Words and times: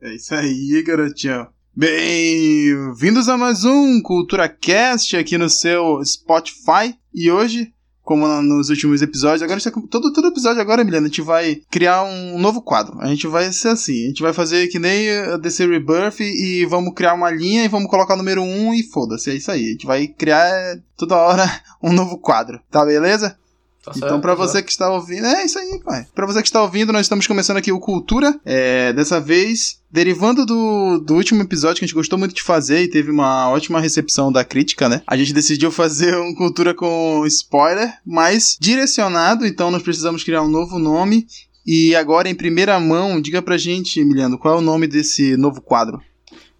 É 0.00 0.14
isso 0.14 0.34
aí, 0.34 0.82
garotinho. 0.82 1.46
Bem-vindos 1.74 3.30
a 3.30 3.36
mais 3.38 3.64
um 3.64 4.02
Cultura 4.02 4.46
Cast 4.46 5.16
aqui 5.16 5.38
no 5.38 5.48
seu 5.48 6.04
Spotify. 6.04 6.94
E 7.14 7.30
hoje, 7.30 7.72
como 8.02 8.26
nos 8.42 8.68
últimos 8.68 9.00
episódios, 9.00 9.40
agora 9.40 9.58
tá 9.58 9.72
todo, 9.90 10.12
todo 10.12 10.28
episódio 10.28 10.60
agora, 10.60 10.84
Milena, 10.84 11.06
a 11.06 11.08
gente 11.08 11.22
vai 11.22 11.62
criar 11.70 12.04
um 12.04 12.38
novo 12.38 12.60
quadro. 12.60 13.00
A 13.00 13.06
gente 13.06 13.26
vai 13.26 13.50
ser 13.50 13.68
assim, 13.68 14.04
a 14.04 14.08
gente 14.08 14.22
vai 14.22 14.34
fazer 14.34 14.68
que 14.68 14.78
nem 14.78 15.08
a 15.10 15.38
DC 15.38 15.66
Rebirth 15.66 16.20
e 16.20 16.66
vamos 16.66 16.92
criar 16.92 17.14
uma 17.14 17.30
linha 17.30 17.64
e 17.64 17.68
vamos 17.68 17.88
colocar 17.88 18.14
o 18.14 18.18
número 18.18 18.42
1 18.42 18.74
e 18.74 18.82
foda-se, 18.82 19.30
é 19.30 19.34
isso 19.34 19.50
aí. 19.50 19.64
A 19.64 19.70
gente 19.72 19.86
vai 19.86 20.06
criar 20.08 20.78
toda 20.94 21.16
hora 21.16 21.44
um 21.82 21.94
novo 21.94 22.18
quadro, 22.18 22.60
tá 22.70 22.84
beleza? 22.84 23.38
Tá 23.86 23.92
então, 23.94 24.20
para 24.20 24.34
tá 24.34 24.42
você 24.42 24.62
que 24.62 24.70
está 24.70 24.90
ouvindo, 24.90 25.24
é 25.24 25.44
isso 25.44 25.56
aí, 25.58 25.80
pai. 25.84 26.06
Para 26.12 26.26
você 26.26 26.42
que 26.42 26.48
está 26.48 26.60
ouvindo, 26.60 26.92
nós 26.92 27.02
estamos 27.02 27.24
começando 27.24 27.58
aqui 27.58 27.70
o 27.70 27.78
Cultura. 27.78 28.38
É, 28.44 28.92
dessa 28.92 29.20
vez, 29.20 29.80
derivando 29.88 30.44
do, 30.44 30.98
do 30.98 31.14
último 31.14 31.40
episódio 31.40 31.78
que 31.78 31.84
a 31.84 31.86
gente 31.86 31.94
gostou 31.94 32.18
muito 32.18 32.34
de 32.34 32.42
fazer 32.42 32.82
e 32.82 32.90
teve 32.90 33.12
uma 33.12 33.48
ótima 33.48 33.80
recepção 33.80 34.32
da 34.32 34.44
crítica, 34.44 34.88
né? 34.88 35.02
A 35.06 35.16
gente 35.16 35.32
decidiu 35.32 35.70
fazer 35.70 36.16
um 36.16 36.34
Cultura 36.34 36.74
com 36.74 37.24
spoiler, 37.26 37.94
mas 38.04 38.56
direcionado, 38.60 39.46
então 39.46 39.70
nós 39.70 39.82
precisamos 39.82 40.24
criar 40.24 40.42
um 40.42 40.50
novo 40.50 40.80
nome. 40.80 41.24
E 41.64 41.94
agora, 41.94 42.28
em 42.28 42.34
primeira 42.34 42.78
mão, 42.80 43.20
diga 43.20 43.40
pra 43.40 43.56
gente, 43.56 44.00
Emiliano, 44.00 44.38
qual 44.38 44.56
é 44.56 44.58
o 44.58 44.62
nome 44.62 44.88
desse 44.88 45.36
novo 45.36 45.60
quadro? 45.60 46.02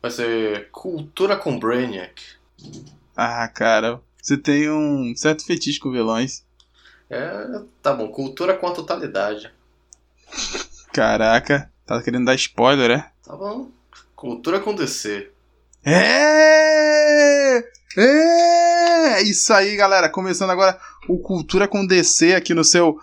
Vai 0.01 0.13
ser 0.13 0.69
Cultura 0.71 1.37
com 1.37 1.59
Brainiac. 1.59 2.23
Ah, 3.17 3.49
cara, 3.49 4.01
você 4.23 4.37
tem 4.37 4.71
um 4.71 5.13
certo 5.17 5.45
fetiche 5.45 5.81
com 5.81 5.91
vilões. 5.91 6.46
É, 7.09 7.61
tá 7.83 7.93
bom, 7.93 8.09
cultura 8.09 8.57
com 8.57 8.67
a 8.67 8.73
totalidade. 8.73 9.53
Caraca, 10.93 11.71
tá 11.85 12.03
querendo 12.03 12.25
dar 12.25 12.35
spoiler, 12.35 12.91
é? 12.91 13.11
Tá 13.25 13.37
bom. 13.37 13.71
Cultura 14.15 14.61
com 14.61 14.75
DC. 14.75 15.31
É! 15.85 17.59
É! 17.97 19.23
Isso 19.23 19.53
aí, 19.53 19.77
galera. 19.77 20.09
Começando 20.09 20.51
agora 20.51 20.79
o 21.09 21.19
Cultura 21.19 21.69
com 21.69 21.87
DC 21.87 22.35
aqui 22.35 22.55
no 22.55 22.65
seu 22.65 22.99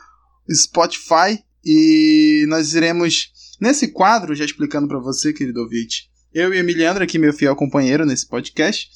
Spotify. 0.51 1.43
E 1.63 2.45
nós 2.49 2.73
iremos, 2.73 3.31
nesse 3.61 3.89
quadro, 3.89 4.35
já 4.35 4.43
explicando 4.43 4.87
para 4.87 4.99
você, 4.99 5.31
querido 5.31 5.61
ouvinte, 5.61 6.11
eu 6.33 6.53
e 6.53 6.57
Emiliano, 6.57 7.01
aqui 7.01 7.17
meu 7.17 7.31
fiel 7.31 7.55
companheiro 7.55 8.05
nesse 8.05 8.27
podcast, 8.27 8.89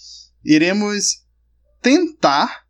iremos 0.43 1.23
tentar 1.81 2.63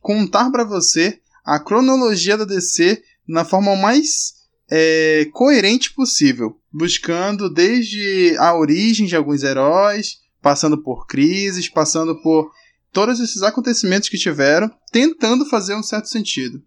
contar 0.00 0.50
para 0.50 0.64
você 0.64 1.21
a 1.44 1.58
cronologia 1.58 2.36
da 2.36 2.44
DC 2.44 3.02
na 3.26 3.44
forma 3.44 3.74
mais 3.76 4.34
é, 4.70 5.26
coerente 5.32 5.92
possível, 5.92 6.58
buscando 6.72 7.52
desde 7.52 8.36
a 8.38 8.54
origem 8.54 9.06
de 9.06 9.16
alguns 9.16 9.42
heróis, 9.42 10.20
passando 10.40 10.78
por 10.78 11.06
crises, 11.06 11.68
passando 11.68 12.20
por 12.22 12.50
todos 12.92 13.20
esses 13.20 13.42
acontecimentos 13.42 14.08
que 14.08 14.18
tiveram, 14.18 14.70
tentando 14.90 15.46
fazer 15.46 15.74
um 15.74 15.82
certo 15.82 16.08
sentido. 16.08 16.62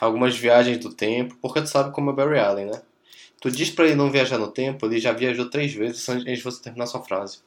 Algumas 0.00 0.36
viagens 0.36 0.78
do 0.78 0.92
tempo, 0.92 1.36
porque 1.40 1.60
tu 1.60 1.68
sabe 1.68 1.92
como 1.92 2.10
é 2.10 2.14
Barry 2.14 2.38
Allen, 2.38 2.66
né? 2.66 2.82
Tu 3.40 3.50
diz 3.50 3.70
para 3.70 3.86
ele 3.86 3.94
não 3.94 4.10
viajar 4.10 4.38
no 4.38 4.48
tempo, 4.48 4.86
ele 4.86 5.00
já 5.00 5.12
viajou 5.12 5.48
três 5.48 5.72
vezes 5.72 6.08
antes 6.08 6.38
de 6.38 6.42
você 6.42 6.62
terminar 6.62 6.86
sua 6.86 7.02
frase. 7.02 7.38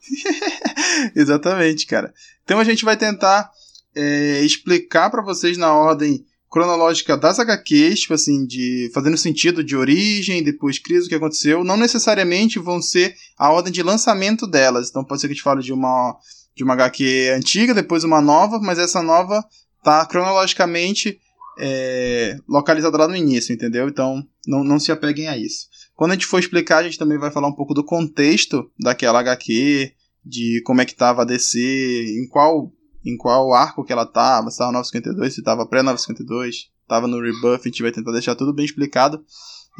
Exatamente, 1.14 1.86
cara. 1.86 2.14
Então 2.44 2.60
a 2.60 2.64
gente 2.64 2.84
vai 2.84 2.96
tentar 2.96 3.50
é, 3.94 4.42
explicar 4.42 5.10
para 5.10 5.22
vocês 5.22 5.56
na 5.56 5.72
ordem 5.72 6.24
cronológica 6.50 7.16
das 7.16 7.38
HQs, 7.38 8.00
tipo 8.00 8.14
assim, 8.14 8.46
de 8.46 8.90
fazendo 8.94 9.16
sentido 9.16 9.62
de 9.62 9.76
origem, 9.76 10.42
depois 10.42 10.78
crise, 10.78 11.06
o 11.06 11.08
que 11.08 11.14
aconteceu, 11.14 11.62
não 11.62 11.76
necessariamente 11.76 12.58
vão 12.58 12.80
ser 12.80 13.14
a 13.36 13.52
ordem 13.52 13.72
de 13.72 13.82
lançamento 13.82 14.46
delas. 14.46 14.88
Então 14.88 15.04
pode 15.04 15.20
ser 15.20 15.28
que 15.28 15.32
a 15.32 15.34
gente 15.34 15.44
fale 15.44 15.62
de 15.62 15.72
uma 15.72 16.16
de 16.54 16.64
uma 16.64 16.74
HQ 16.74 17.34
antiga, 17.36 17.72
depois 17.72 18.02
uma 18.02 18.20
nova, 18.20 18.58
mas 18.58 18.80
essa 18.80 19.00
nova 19.00 19.44
tá 19.84 20.04
cronologicamente 20.06 21.20
é, 21.60 22.36
localizada 22.48 22.98
lá 22.98 23.06
no 23.06 23.14
início, 23.14 23.52
entendeu? 23.52 23.88
Então 23.88 24.24
não, 24.46 24.64
não 24.64 24.80
se 24.80 24.90
apeguem 24.90 25.28
a 25.28 25.36
isso. 25.36 25.68
Quando 25.94 26.12
a 26.12 26.14
gente 26.14 26.26
for 26.26 26.38
explicar, 26.38 26.78
a 26.78 26.82
gente 26.82 26.98
também 26.98 27.18
vai 27.18 27.30
falar 27.30 27.48
um 27.48 27.54
pouco 27.54 27.74
do 27.74 27.84
contexto 27.84 28.70
daquela 28.78 29.20
HQ, 29.20 29.92
de 30.24 30.62
como 30.64 30.80
é 30.80 30.84
que 30.84 30.94
tava 30.94 31.22
a 31.22 31.24
DC, 31.24 31.58
em 31.58 32.26
qual 32.28 32.72
em 33.08 33.16
qual 33.16 33.54
arco 33.54 33.84
que 33.84 33.92
ela 33.92 34.04
tava, 34.04 34.50
se 34.50 34.58
tava 34.58 34.72
952, 34.72 35.34
se 35.34 35.42
tava 35.42 35.66
pré-952, 35.66 36.66
tava 36.86 37.06
no 37.06 37.20
Rebuff, 37.20 37.60
a 37.62 37.68
gente 37.68 37.82
vai 37.82 37.90
tentar 37.90 38.12
deixar 38.12 38.34
tudo 38.34 38.52
bem 38.52 38.64
explicado. 38.64 39.24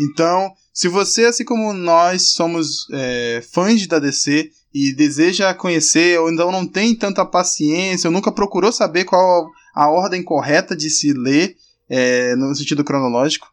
Então, 0.00 0.52
se 0.72 0.88
você, 0.88 1.26
assim 1.26 1.44
como 1.44 1.72
nós, 1.72 2.30
somos 2.32 2.86
é, 2.92 3.42
fãs 3.52 3.86
da 3.86 3.98
DC 3.98 4.50
e 4.72 4.92
deseja 4.94 5.52
conhecer, 5.52 6.18
ou 6.20 6.30
então 6.30 6.52
não 6.52 6.66
tem 6.66 6.94
tanta 6.94 7.26
paciência, 7.26 8.08
ou 8.08 8.12
nunca 8.12 8.32
procurou 8.32 8.72
saber 8.72 9.04
qual 9.04 9.46
a 9.74 9.90
ordem 9.90 10.22
correta 10.22 10.76
de 10.76 10.88
se 10.88 11.12
ler 11.12 11.56
é, 11.88 12.34
no 12.36 12.54
sentido 12.54 12.84
cronológico, 12.84 13.48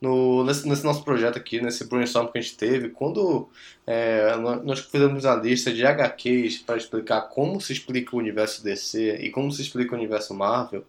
no, 0.00 0.44
nesse, 0.44 0.66
nesse, 0.66 0.84
nosso 0.84 1.04
projeto 1.04 1.36
aqui, 1.36 1.60
nesse 1.60 1.84
brainstorm 1.84 2.28
que 2.28 2.38
a 2.38 2.40
gente 2.40 2.56
teve, 2.56 2.88
quando 2.88 3.48
é, 3.86 4.34
nós 4.36 4.80
fizemos 4.80 5.26
a 5.26 5.36
lista 5.36 5.72
de 5.72 5.84
HQs 5.84 6.58
para 6.58 6.76
explicar 6.76 7.22
como 7.22 7.60
se 7.60 7.72
explica 7.72 8.16
o 8.16 8.18
universo 8.18 8.64
DC 8.64 9.18
e 9.20 9.30
como 9.30 9.52
se 9.52 9.62
explica 9.62 9.94
o 9.94 9.98
universo 9.98 10.32
Marvel, 10.32 10.84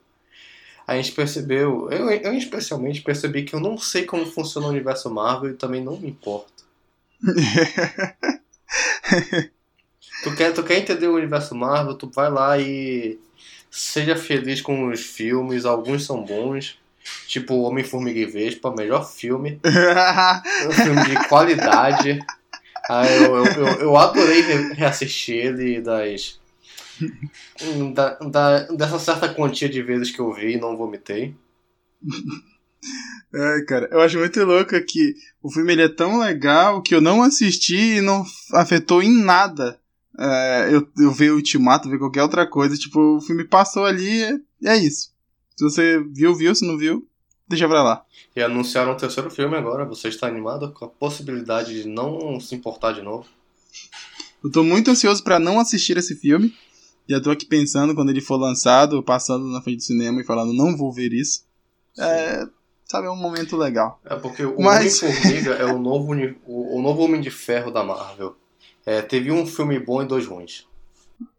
a 0.88 0.96
gente 0.96 1.12
percebeu, 1.12 1.92
eu, 1.92 2.10
eu 2.10 2.34
especialmente 2.34 3.02
percebi 3.02 3.44
que 3.44 3.54
eu 3.54 3.60
não 3.60 3.78
sei 3.78 4.06
como 4.06 4.26
funciona 4.26 4.68
o 4.68 4.72
universo 4.72 5.14
Marvel 5.14 5.52
e 5.52 5.56
também 5.56 5.84
não 5.84 5.98
me 5.98 6.10
importo. 6.10 6.64
tu, 10.24 10.36
quer, 10.36 10.54
tu 10.54 10.64
quer 10.64 10.80
entender 10.80 11.08
o 11.08 11.16
universo 11.16 11.54
Marvel, 11.54 11.96
tu 11.96 12.10
vai 12.10 12.32
lá 12.32 12.58
e 12.58 13.20
seja 13.70 14.16
feliz 14.16 14.62
com 14.62 14.88
os 14.88 15.02
filmes, 15.02 15.66
alguns 15.66 16.06
são 16.06 16.24
bons, 16.24 16.81
Tipo 17.28 17.62
Homem-Formiga 17.62 18.20
e 18.20 18.26
Vespa, 18.26 18.74
melhor 18.76 19.10
filme. 19.10 19.60
um 20.68 20.72
filme 20.72 21.06
de 21.06 21.28
qualidade. 21.28 22.20
Ah, 22.90 23.06
eu, 23.08 23.38
eu, 23.38 23.46
eu, 23.46 23.68
eu, 23.82 23.98
adorei 23.98 24.42
reassistir 24.74 25.36
ele 25.36 25.82
das. 25.82 26.40
Da, 27.94 28.16
da, 28.20 28.60
dessa 28.68 29.00
certa 29.00 29.34
quantia 29.34 29.70
de 29.70 29.82
vezes 29.82 30.12
que 30.12 30.20
eu 30.20 30.34
vi 30.34 30.54
e 30.54 30.60
não 30.60 30.78
vomitei. 30.78 31.36
Ai, 33.34 33.62
cara, 33.62 33.88
eu 33.92 34.02
acho 34.02 34.18
muito 34.18 34.44
louco 34.44 34.80
que 34.86 35.16
o 35.42 35.50
filme 35.50 35.72
ele 35.72 35.84
é 35.84 35.90
tão 35.90 36.20
legal 36.20 36.82
que 36.82 36.94
eu 36.94 37.00
não 37.00 37.22
assisti 37.22 37.98
e 37.98 38.02
não 38.02 38.26
afetou 38.54 39.02
em 39.02 39.24
nada. 39.24 39.80
É, 40.20 40.70
eu, 40.72 40.88
eu 40.98 41.12
ver 41.12 41.32
o 41.32 41.36
Ultimato, 41.36 41.90
ver 41.90 41.98
qualquer 41.98 42.24
outra 42.24 42.46
coisa. 42.46 42.76
Tipo, 42.76 43.18
o 43.18 43.22
filme 43.22 43.46
passou 43.46 43.86
ali 43.86 44.06
e 44.06 44.24
é, 44.24 44.74
é 44.74 44.78
isso. 44.78 45.11
Se 45.62 45.66
você 45.66 46.04
viu, 46.12 46.34
viu. 46.34 46.56
Se 46.56 46.66
não 46.66 46.76
viu, 46.76 47.08
deixa 47.48 47.68
pra 47.68 47.84
lá. 47.84 48.04
E 48.36 48.42
anunciaram 48.42 48.94
o 48.94 48.98
terceiro 48.98 49.30
filme 49.30 49.56
agora. 49.56 49.86
Você 49.86 50.08
está 50.08 50.26
animado 50.26 50.72
com 50.72 50.86
a 50.86 50.88
possibilidade 50.88 51.84
de 51.84 51.88
não 51.88 52.40
se 52.40 52.56
importar 52.56 52.94
de 52.94 53.04
novo? 53.04 53.28
Eu 54.44 54.52
tô 54.52 54.64
muito 54.64 54.90
ansioso 54.90 55.24
para 55.24 55.38
não 55.38 55.60
assistir 55.60 55.98
esse 55.98 56.16
filme. 56.16 56.52
Já 57.08 57.22
tô 57.22 57.30
aqui 57.30 57.46
pensando 57.46 57.94
quando 57.94 58.10
ele 58.10 58.22
for 58.22 58.38
lançado, 58.38 59.04
passando 59.04 59.46
na 59.50 59.62
frente 59.62 59.78
do 59.78 59.84
cinema 59.84 60.20
e 60.20 60.24
falando, 60.24 60.52
não 60.52 60.76
vou 60.76 60.92
ver 60.92 61.14
isso. 61.14 61.46
É, 61.96 62.48
sabe, 62.86 63.06
é 63.06 63.12
um 63.12 63.16
momento 63.16 63.56
legal. 63.56 64.02
É 64.04 64.16
porque 64.16 64.44
o 64.44 64.60
Mas... 64.60 65.04
Homem-Formiga 65.04 65.52
é 65.52 65.66
o 65.66 65.78
novo, 65.78 66.16
o, 66.48 66.80
o, 66.80 66.82
novo 66.82 67.04
Homem 67.04 67.22
de 67.22 67.30
Ferro 67.30 67.70
da 67.70 67.84
Marvel. 67.84 68.36
É, 68.84 69.00
teve 69.00 69.32
um 69.32 69.46
filme 69.46 69.78
bom 69.78 70.02
e 70.02 70.08
dois 70.08 70.26
ruins. 70.26 70.66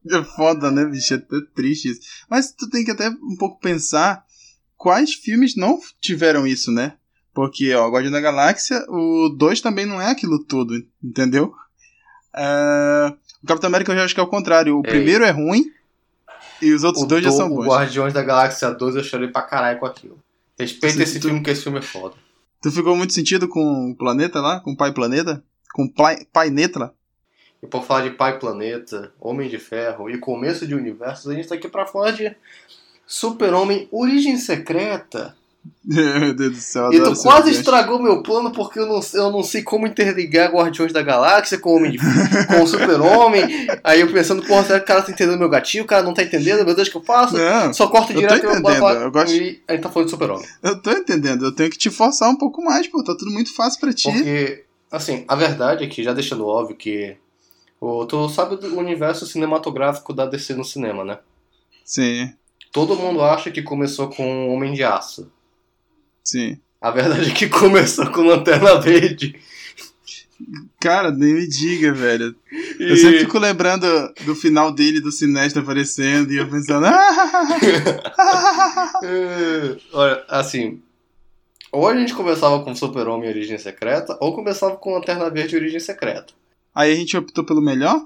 É 0.08 0.22
foda, 0.22 0.70
né, 0.70 0.84
bicho? 0.84 1.14
É 1.14 1.16
até 1.16 1.36
triste 1.54 1.90
isso. 1.90 2.00
Mas 2.28 2.52
tu 2.52 2.68
tem 2.68 2.84
que 2.84 2.90
até 2.90 3.08
um 3.08 3.36
pouco 3.38 3.60
pensar 3.60 4.24
quais 4.76 5.14
filmes 5.14 5.56
não 5.56 5.78
tiveram 6.00 6.46
isso, 6.46 6.72
né? 6.72 6.94
Porque, 7.34 7.72
ó, 7.74 7.88
Guardião 7.88 8.12
da 8.12 8.20
Galáxia, 8.20 8.84
o 8.88 9.30
2 9.30 9.60
também 9.60 9.86
não 9.86 10.00
é 10.00 10.10
aquilo 10.10 10.44
tudo, 10.44 10.74
entendeu? 11.02 11.54
Uh, 12.34 13.16
o 13.42 13.46
Capitão 13.46 13.68
América 13.68 13.92
eu 13.92 13.96
já 13.96 14.04
acho 14.04 14.14
que 14.14 14.20
é 14.20 14.22
o 14.22 14.28
contrário. 14.28 14.76
O 14.76 14.82
Ei. 14.84 14.90
primeiro 14.90 15.24
é 15.24 15.30
ruim 15.30 15.64
e 16.60 16.72
os 16.72 16.84
outros 16.84 17.04
o 17.04 17.06
dois 17.06 17.22
do, 17.22 17.30
já 17.30 17.36
são 17.36 17.48
bons. 17.48 17.66
O 17.66 17.68
Guardiões 17.68 18.12
da 18.12 18.22
Galáxia 18.22 18.70
2 18.70 18.96
eu 18.96 19.04
chorei 19.04 19.28
pra 19.28 19.42
caralho 19.42 19.78
com 19.78 19.86
aquilo. 19.86 20.18
Respeita 20.58 21.02
esse 21.02 21.18
tu, 21.18 21.28
filme, 21.28 21.42
que 21.42 21.50
esse 21.50 21.62
filme 21.62 21.78
é 21.78 21.82
foda. 21.82 22.14
Tu 22.60 22.70
ficou 22.70 22.96
muito 22.96 23.12
sentido 23.12 23.48
com 23.48 23.90
o 23.90 23.96
planeta 23.96 24.40
lá? 24.40 24.60
Com 24.60 24.72
o 24.72 24.76
Pai 24.76 24.92
Planeta? 24.92 25.42
Com 25.72 25.84
o 25.84 25.92
Pai, 25.92 26.24
Pai 26.32 26.50
Netra? 26.50 26.94
E 27.62 27.66
por 27.66 27.84
falar 27.84 28.02
de 28.02 28.10
Pai 28.10 28.38
Planeta, 28.38 29.12
Homem 29.20 29.48
de 29.48 29.58
Ferro 29.58 30.10
e 30.10 30.18
começo 30.18 30.66
de 30.66 30.74
universos, 30.74 31.30
a 31.30 31.34
gente 31.34 31.48
tá 31.48 31.54
aqui 31.54 31.68
pra 31.68 31.86
falar 31.86 32.10
de 32.10 32.34
Super-Homem 33.06 33.88
Origem 33.92 34.36
Secreta. 34.36 35.36
Meu 35.84 36.34
Deus 36.34 36.52
do 36.52 36.56
céu, 36.56 36.92
E 36.92 37.00
tu 37.00 37.14
quase 37.22 37.52
estragou 37.52 38.02
meu 38.02 38.20
plano 38.20 38.50
porque 38.50 38.80
eu 38.80 38.86
não, 38.86 39.00
eu 39.14 39.30
não 39.30 39.44
sei 39.44 39.62
como 39.62 39.86
interligar 39.86 40.52
Guardiões 40.52 40.92
da 40.92 41.02
Galáxia 41.02 41.56
com 41.56 41.70
o, 41.70 41.76
Homem 41.76 41.92
de, 41.92 41.98
com 41.98 42.64
o 42.64 42.66
Super-Homem. 42.66 43.68
Aí 43.84 44.00
eu 44.00 44.12
pensando, 44.12 44.42
porra, 44.42 44.64
será 44.64 44.80
que 44.80 44.84
o 44.84 44.88
cara 44.88 45.02
tá 45.02 45.12
entendendo 45.12 45.38
meu 45.38 45.48
gatinho? 45.48 45.84
O 45.84 45.86
cara 45.86 46.02
não 46.02 46.12
tá 46.12 46.24
entendendo, 46.24 46.64
meu 46.64 46.74
Deus, 46.74 46.88
o 46.88 46.90
que 46.90 46.96
eu 46.96 47.02
faço? 47.04 47.36
Não, 47.36 47.72
Só 47.72 47.86
corta 47.86 48.12
direto 48.12 48.42
eu, 48.44 48.54
eu, 48.54 48.56
eu 48.56 49.10
gosto... 49.12 49.36
e 49.36 49.62
aí 49.68 49.78
tá 49.78 49.88
falando 49.88 50.06
de 50.06 50.10
Super-Homem. 50.10 50.48
Eu 50.64 50.82
tô 50.82 50.90
entendendo, 50.90 51.44
eu 51.44 51.52
tenho 51.54 51.70
que 51.70 51.78
te 51.78 51.90
forçar 51.90 52.28
um 52.28 52.36
pouco 52.36 52.60
mais, 52.60 52.88
pô, 52.88 53.04
tá 53.04 53.14
tudo 53.16 53.30
muito 53.30 53.54
fácil 53.54 53.78
pra 53.78 53.92
ti. 53.92 54.10
Porque 54.10 54.64
Assim, 54.92 55.24
a 55.26 55.34
verdade 55.34 55.82
é 55.82 55.86
que, 55.86 56.04
já 56.04 56.12
deixando 56.12 56.46
óbvio 56.46 56.76
que. 56.76 57.16
O, 57.84 58.06
tu 58.06 58.28
sabe 58.28 58.56
do 58.56 58.78
universo 58.78 59.26
cinematográfico 59.26 60.14
da 60.14 60.24
DC 60.24 60.54
no 60.54 60.64
cinema, 60.64 61.04
né? 61.04 61.18
Sim, 61.84 62.32
Todo 62.70 62.94
mundo 62.94 63.20
acha 63.20 63.50
que 63.50 63.60
começou 63.60 64.08
com 64.08 64.48
Homem 64.54 64.72
de 64.72 64.84
Aço. 64.84 65.28
sim. 66.22 66.58
A 66.80 66.90
verdade 66.92 67.30
é 67.30 67.34
que 67.34 67.48
começou 67.48 68.06
com 68.10 68.22
Lanterna 68.22 68.80
Verde. 68.80 69.34
Cara, 70.80 71.10
nem 71.10 71.34
me 71.34 71.48
diga, 71.48 71.92
velho. 71.92 72.34
E... 72.78 72.90
Eu 72.90 72.96
sempre 72.96 73.18
fico 73.20 73.38
lembrando 73.38 73.86
do 74.24 74.34
final 74.36 74.72
dele, 74.72 75.00
do 75.00 75.10
Sinestro 75.12 75.62
aparecendo, 75.62 76.32
e 76.32 76.36
eu 76.38 76.48
pensando. 76.48 76.86
"Ah!" 76.86 78.02
É, 79.02 79.76
Olha, 79.92 80.24
assim. 80.28 80.80
Ou 81.72 81.88
a 81.88 81.96
gente 81.96 82.14
começava 82.14 82.62
com 82.62 82.74
Super-Homem 82.74 83.28
e 83.28 83.32
Origem 83.32 83.58
Secreta, 83.58 84.16
ou 84.20 84.34
começava 84.34 84.76
com 84.76 84.94
Lanterna 84.94 85.28
Verde 85.30 85.54
e 85.54 85.58
Origem 85.58 85.80
Secreta. 85.80 86.32
Aí 86.74 86.92
a 86.92 86.96
gente 86.96 87.16
optou 87.16 87.44
pelo 87.44 87.60
melhor? 87.60 88.02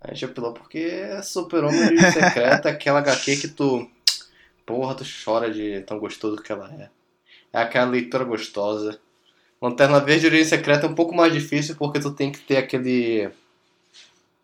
A 0.00 0.12
gente 0.12 0.24
apelou 0.24 0.52
porque 0.52 1.22
Super-Homem 1.22 1.78
e 1.78 1.84
Origem 1.84 2.10
Secreta 2.12 2.68
é 2.70 2.72
aquela 2.72 3.00
HQ 3.00 3.36
que 3.36 3.48
tu. 3.48 3.88
Porra, 4.64 4.94
tu 4.94 5.04
chora 5.24 5.50
de 5.50 5.80
tão 5.82 5.98
gostoso 5.98 6.36
que 6.42 6.52
ela 6.52 6.70
é. 6.72 6.88
É 7.52 7.62
aquela 7.62 7.90
leitura 7.90 8.24
gostosa. 8.24 8.98
Lanterna 9.60 10.00
Verde 10.00 10.26
e 10.26 10.28
Origem 10.28 10.46
Secreta 10.46 10.86
é 10.86 10.88
um 10.88 10.94
pouco 10.94 11.14
mais 11.14 11.32
difícil 11.32 11.76
porque 11.76 12.00
tu 12.00 12.10
tem 12.10 12.32
que 12.32 12.40
ter 12.40 12.56
aquele. 12.56 13.30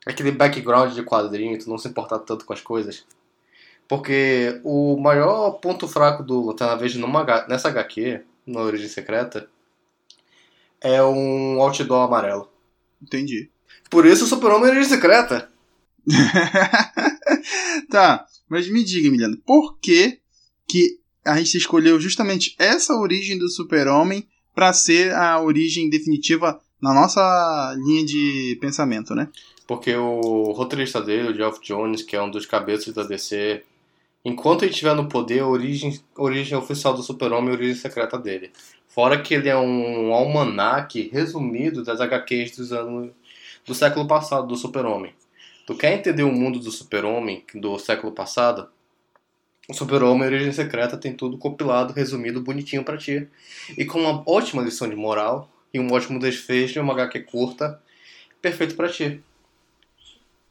aquele 0.05 0.31
background 0.31 0.93
de 0.93 1.03
quadrinho, 1.03 1.59
tu 1.59 1.71
não 1.71 1.79
se 1.79 1.89
importar 1.89 2.19
tanto 2.19 2.45
com 2.45 2.53
as 2.53 2.61
coisas. 2.61 3.05
Porque 3.89 4.61
o 4.65 4.97
maior 4.99 5.53
ponto 5.53 5.87
fraco 5.87 6.23
do 6.23 6.45
Lanterna 6.45 6.77
Verde 6.77 6.99
numa, 6.99 7.25
nessa 7.49 7.69
HQ, 7.69 8.23
na 8.47 8.61
Origem 8.61 8.89
Secreta, 8.89 9.49
é 10.81 11.03
um 11.03 11.61
outdoor 11.63 12.05
amarelo. 12.05 12.56
Entendi. 13.03 13.51
Por 13.91 14.07
isso 14.07 14.25
o 14.25 14.29
Super-Homem 14.29 14.69
e 14.69 14.71
Origem 14.71 14.89
Secreta. 14.89 15.51
tá, 17.91 18.25
mas 18.49 18.69
me 18.69 18.85
diga, 18.85 19.09
Emiliano, 19.09 19.37
por 19.39 19.79
que, 19.79 20.21
que 20.69 21.01
a 21.25 21.37
gente 21.37 21.57
escolheu 21.57 21.99
justamente 21.99 22.55
essa 22.59 22.95
origem 22.95 23.37
do 23.37 23.49
Super-Homem 23.49 24.27
pra 24.55 24.73
ser 24.73 25.13
a 25.13 25.41
origem 25.41 25.91
definitiva 25.91 26.61
na 26.81 26.95
nossa 26.95 27.75
linha 27.85 28.05
de 28.05 28.57
pensamento, 28.61 29.15
né? 29.15 29.29
Porque 29.67 29.95
o 29.95 30.53
roteirista 30.53 31.03
dele, 31.03 31.31
o 31.31 31.35
Geoff 31.35 31.61
Jones, 31.61 32.03
que 32.03 32.15
é 32.15 32.23
um 32.23 32.31
dos 32.31 32.47
cabeças 32.47 32.95
da 32.95 33.03
DC, 33.03 33.65
enquanto 34.25 34.63
ele 34.63 34.71
estiver 34.71 34.95
no 34.95 35.09
poder, 35.09 35.41
a 35.41 35.49
origem, 35.49 35.99
a 36.17 36.23
origem 36.23 36.57
oficial 36.57 36.95
do 36.95 37.03
Super-Homem 37.03 37.51
é 37.51 37.53
a 37.53 37.57
origem 37.57 37.75
secreta 37.75 38.17
dele. 38.17 38.53
Fora 38.97 39.21
que 39.21 39.35
ele 39.35 39.51
é 39.51 39.55
um 39.55 40.15
almanaque 40.15 41.11
resumido 41.13 41.85
das 41.85 42.01
HQs 42.01 42.57
dos 42.57 42.73
anos 42.73 43.13
do 43.67 43.75
século 43.75 44.09
passado 44.09 44.47
do 44.47 44.57
Super-Homem. 44.57 45.13
Tu 45.67 45.75
quer 45.75 45.93
entender 45.93 46.23
o 46.23 46.33
mundo 46.33 46.59
do 46.59 46.71
Super-Homem 46.71 47.45
do 47.57 47.79
século 47.79 48.11
passado? 48.11 48.71
O 49.69 49.75
Super-Homem 49.75 50.27
Origem 50.27 50.51
Secreta 50.51 50.97
tem 50.97 51.13
tudo 51.13 51.37
compilado, 51.37 51.93
resumido, 51.93 52.41
bonitinho 52.41 52.83
pra 52.83 52.97
ti. 52.97 53.29
E 53.77 53.85
com 53.85 54.01
uma 54.01 54.23
ótima 54.25 54.63
lição 54.63 54.89
de 54.89 54.97
moral 54.97 55.47
e 55.75 55.79
um 55.79 55.93
ótimo 55.93 56.19
desfecho, 56.19 56.81
uma 56.81 56.95
HQ 56.95 57.21
curta, 57.25 57.79
perfeito 58.41 58.77
pra 58.77 58.89
ti. 58.89 59.21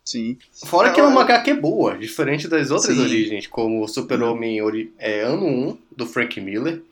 Sim. 0.03 0.37
Fora 0.67 0.91
que 0.91 0.99
é 0.99 1.03
uma 1.03 1.23
HQ 1.23 1.55
boa, 1.55 1.97
diferente 1.97 2.47
das 2.47 2.69
outras 2.69 2.95
Sim. 2.95 3.01
origens, 3.01 3.47
como 3.47 3.83
o 3.83 3.87
Super-Homem 3.87 4.59
é, 4.99 5.21
Ano 5.21 5.47
1, 5.47 5.77
do 5.97 6.05
Frank 6.05 6.39
Miller, 6.39 6.83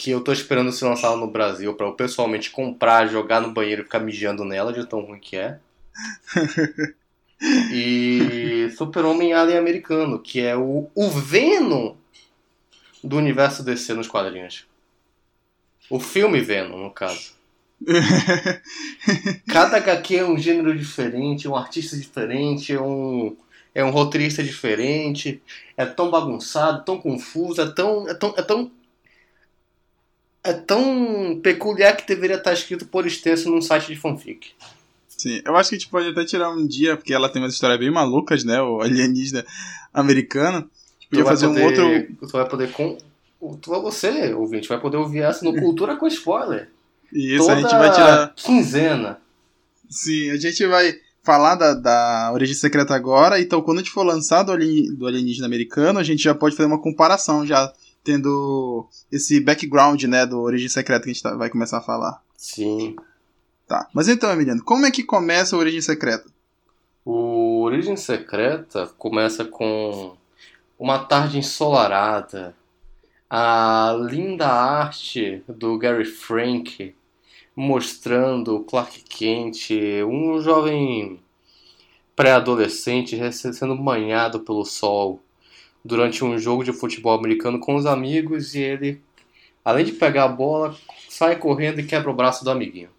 que 0.00 0.10
eu 0.12 0.22
tô 0.22 0.32
esperando 0.32 0.72
se 0.72 0.82
lançar 0.82 1.14
no 1.14 1.26
Brasil 1.26 1.74
pra 1.74 1.86
eu 1.86 1.92
pessoalmente 1.92 2.48
comprar, 2.50 3.06
jogar 3.06 3.38
no 3.38 3.52
banheiro 3.52 3.82
e 3.82 3.84
ficar 3.84 3.98
mijando 3.98 4.46
nela, 4.46 4.72
de 4.72 4.86
tão 4.86 5.02
ruim 5.02 5.20
que 5.20 5.36
é. 5.36 5.58
E 7.72 8.70
Super-Homem 8.76 9.32
Alien 9.32 9.58
Americano, 9.58 10.18
que 10.18 10.40
é 10.40 10.54
o, 10.54 10.90
o 10.94 11.08
Venom 11.08 11.94
do 13.02 13.16
universo 13.16 13.62
DC 13.62 13.94
nos 13.94 14.08
quadrinhos. 14.08 14.66
O 15.88 15.98
filme 15.98 16.40
Venom, 16.40 16.78
no 16.78 16.90
caso. 16.90 17.32
Cada 19.48 19.78
HQ 19.78 20.16
é 20.16 20.24
um 20.24 20.36
gênero 20.36 20.76
diferente, 20.76 21.48
um 21.48 21.56
artista 21.56 21.96
diferente, 21.96 22.74
é 22.74 22.80
um, 22.80 23.34
é 23.74 23.82
um 23.82 23.90
roteirista 23.90 24.42
diferente, 24.42 25.42
é 25.78 25.86
tão 25.86 26.10
bagunçado, 26.10 26.84
tão 26.84 27.00
confuso, 27.00 27.62
é 27.62 27.70
tão, 27.70 28.06
é 28.06 28.14
tão, 28.14 28.34
é 28.36 28.42
tão, 28.42 28.70
é 30.42 30.52
tão 30.52 31.38
peculiar 31.42 31.96
que 31.96 32.06
deveria 32.06 32.36
estar 32.36 32.52
escrito 32.52 32.86
por 32.86 33.06
extenso 33.06 33.50
num 33.50 33.60
site 33.60 33.88
de 33.88 33.96
fanfic. 33.96 34.52
Sim, 35.08 35.42
eu 35.44 35.54
acho 35.56 35.68
que 35.68 35.76
a 35.76 35.78
gente 35.78 35.90
pode 35.90 36.08
até 36.08 36.24
tirar 36.24 36.50
um 36.50 36.66
dia, 36.66 36.96
porque 36.96 37.12
ela 37.12 37.28
tem 37.28 37.42
umas 37.42 37.52
histórias 37.52 37.78
bem 37.78 37.90
malucas, 37.90 38.42
né? 38.42 38.60
O 38.62 38.80
alienígena 38.80 39.44
americano. 39.92 40.68
Podia 41.10 41.24
fazer 41.24 41.46
um 41.46 41.62
outro. 41.62 41.84
Tu 42.20 42.28
vai 42.28 42.48
poder 42.48 42.72
com, 42.72 42.96
tu, 43.60 43.70
você, 43.82 44.32
ouvinte, 44.32 44.68
vai 44.68 44.80
poder 44.80 44.96
ouvir 44.96 45.20
essa 45.20 45.44
no 45.44 45.54
Cultura 45.54 45.96
com 45.96 46.06
Spoiler. 46.06 46.70
E 47.12 47.34
isso 47.34 47.46
Toda 47.46 47.52
a 47.52 47.60
gente 47.60 47.70
vai 47.70 47.92
tirar. 47.92 48.34
quinzena. 48.34 49.18
Sim, 49.90 50.30
a 50.30 50.36
gente 50.36 50.64
vai 50.66 50.94
falar 51.22 51.54
da, 51.54 51.74
da 51.74 52.30
origem 52.32 52.54
secreta 52.54 52.94
agora, 52.94 53.40
então 53.40 53.60
quando 53.60 53.78
a 53.78 53.80
gente 53.82 53.92
for 53.92 54.04
lançar 54.04 54.42
do, 54.42 54.52
alien, 54.52 54.94
do 54.94 55.06
alienígena 55.06 55.46
americano, 55.46 55.98
a 55.98 56.02
gente 56.02 56.22
já 56.22 56.34
pode 56.34 56.56
fazer 56.56 56.66
uma 56.66 56.80
comparação, 56.80 57.44
já 57.44 57.70
tendo 58.02 58.86
esse 59.10 59.40
background, 59.40 60.02
né, 60.04 60.26
do 60.26 60.40
origem 60.40 60.68
secreta 60.68 61.04
que 61.04 61.10
a 61.10 61.12
gente 61.12 61.22
tá- 61.22 61.36
vai 61.36 61.50
começar 61.50 61.78
a 61.78 61.82
falar. 61.82 62.22
Sim. 62.36 62.96
Tá, 63.66 63.88
mas 63.94 64.08
então, 64.08 64.30
Emiliano, 64.32 64.64
como 64.64 64.86
é 64.86 64.90
que 64.90 65.04
começa 65.04 65.54
a 65.54 65.58
origem 65.58 65.80
secreta? 65.80 66.28
O 67.04 67.62
Origem 67.62 67.96
Secreta 67.96 68.86
começa 68.98 69.44
com 69.44 70.16
uma 70.78 70.98
tarde 70.98 71.38
ensolarada, 71.38 72.54
a 73.28 73.96
linda 74.10 74.48
arte 74.48 75.42
do 75.48 75.78
Gary 75.78 76.04
Frank 76.04 76.94
mostrando 77.54 78.56
o 78.56 78.64
Clark 78.64 79.02
Kent, 79.02 79.70
um 80.06 80.40
jovem 80.40 81.20
pré-adolescente 82.16 83.18
sendo 83.32 83.76
banhado 83.76 84.40
pelo 84.40 84.64
sol 84.64 85.20
durante 85.84 86.24
um 86.24 86.38
jogo 86.38 86.64
de 86.64 86.72
futebol 86.72 87.18
americano 87.18 87.58
com 87.58 87.74
os 87.74 87.86
amigos 87.86 88.54
e 88.54 88.60
ele, 88.60 89.00
além 89.64 89.84
de 89.84 89.92
pegar 89.92 90.24
a 90.24 90.28
bola, 90.28 90.76
sai 91.08 91.36
correndo 91.36 91.80
e 91.80 91.86
quebra 91.86 92.10
o 92.10 92.14
braço 92.14 92.44
do 92.44 92.50
amiguinho. 92.50 92.90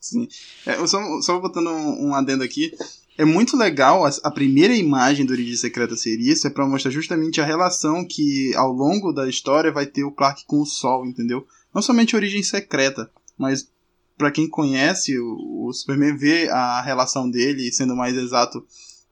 Sim. 0.00 0.26
É, 0.66 0.86
só, 0.86 0.98
só 1.20 1.38
botando 1.38 1.68
um, 1.68 2.08
um 2.08 2.14
adendo 2.14 2.42
aqui. 2.42 2.72
É 3.18 3.24
muito 3.24 3.54
legal, 3.54 4.06
a, 4.06 4.10
a 4.24 4.30
primeira 4.30 4.74
imagem 4.74 5.26
do 5.26 5.32
Origem 5.32 5.56
Secreta 5.56 5.94
ser 5.94 6.18
isso, 6.18 6.46
é 6.46 6.50
pra 6.50 6.66
mostrar 6.66 6.90
justamente 6.90 7.38
a 7.38 7.44
relação 7.44 8.02
que 8.06 8.54
ao 8.56 8.72
longo 8.72 9.12
da 9.12 9.28
história 9.28 9.70
vai 9.70 9.84
ter 9.84 10.04
o 10.04 10.10
Clark 10.10 10.44
com 10.46 10.60
o 10.62 10.66
Sol, 10.66 11.04
entendeu? 11.04 11.46
Não 11.74 11.82
somente 11.82 12.16
Origem 12.16 12.42
Secreta, 12.42 13.10
mas 13.36 13.68
pra 14.16 14.30
quem 14.30 14.48
conhece 14.48 15.18
o, 15.18 15.66
o 15.66 15.72
Superman 15.72 16.16
vê 16.16 16.48
a 16.48 16.80
relação 16.80 17.30
dele, 17.30 17.70
sendo 17.72 17.94
mais 17.94 18.16
exato, 18.16 18.64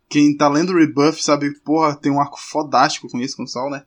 quem 0.08 0.36
tá 0.36 0.48
lendo 0.48 0.72
o 0.72 0.78
Rebuff 0.78 1.22
sabe, 1.22 1.52
porra, 1.60 1.94
tem 1.94 2.10
um 2.10 2.20
arco 2.20 2.40
fodástico 2.40 3.08
com 3.08 3.20
isso, 3.20 3.36
com 3.36 3.44
o 3.44 3.48
Sol, 3.48 3.70
né? 3.70 3.84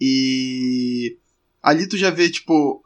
E 0.00 1.16
ali 1.62 1.86
tu 1.86 1.96
já 1.96 2.10
vê, 2.10 2.30
tipo, 2.30 2.82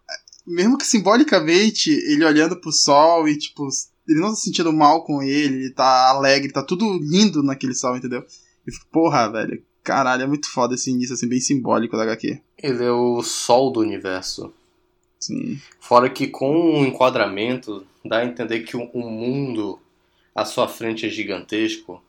mesmo 0.46 0.76
que 0.76 0.86
simbolicamente, 0.86 1.90
ele 1.90 2.24
olhando 2.24 2.60
pro 2.60 2.72
sol 2.72 3.28
e, 3.28 3.38
tipo, 3.38 3.68
ele 4.08 4.20
não 4.20 4.30
tá 4.30 4.36
se 4.36 4.42
sentindo 4.42 4.72
mal 4.72 5.04
com 5.04 5.22
ele, 5.22 5.56
ele 5.56 5.70
tá 5.70 6.08
alegre, 6.10 6.52
tá 6.52 6.62
tudo 6.62 6.98
lindo 6.98 7.42
naquele 7.42 7.74
sol, 7.74 7.96
entendeu? 7.96 8.24
E 8.66 8.72
fico, 8.72 8.86
porra, 8.90 9.30
velho, 9.30 9.62
caralho, 9.82 10.22
é 10.22 10.26
muito 10.26 10.50
foda 10.50 10.74
esse 10.74 10.90
início, 10.90 11.14
assim, 11.14 11.28
bem 11.28 11.40
simbólico 11.40 11.96
da 11.96 12.02
HQ. 12.02 12.40
Ele 12.58 12.84
é 12.84 12.90
o 12.90 13.22
sol 13.22 13.70
do 13.70 13.80
universo. 13.80 14.52
Sim. 15.20 15.60
Fora 15.80 16.10
que 16.10 16.26
com 16.26 16.80
o 16.80 16.84
enquadramento 16.84 17.86
dá 18.04 18.18
a 18.18 18.24
entender 18.24 18.60
que 18.60 18.76
o 18.76 18.90
o 18.92 19.08
mundo 19.08 19.78
à 20.34 20.44
sua 20.44 20.68
frente 20.68 21.06
é 21.06 21.08
gigantesco. 21.08 22.02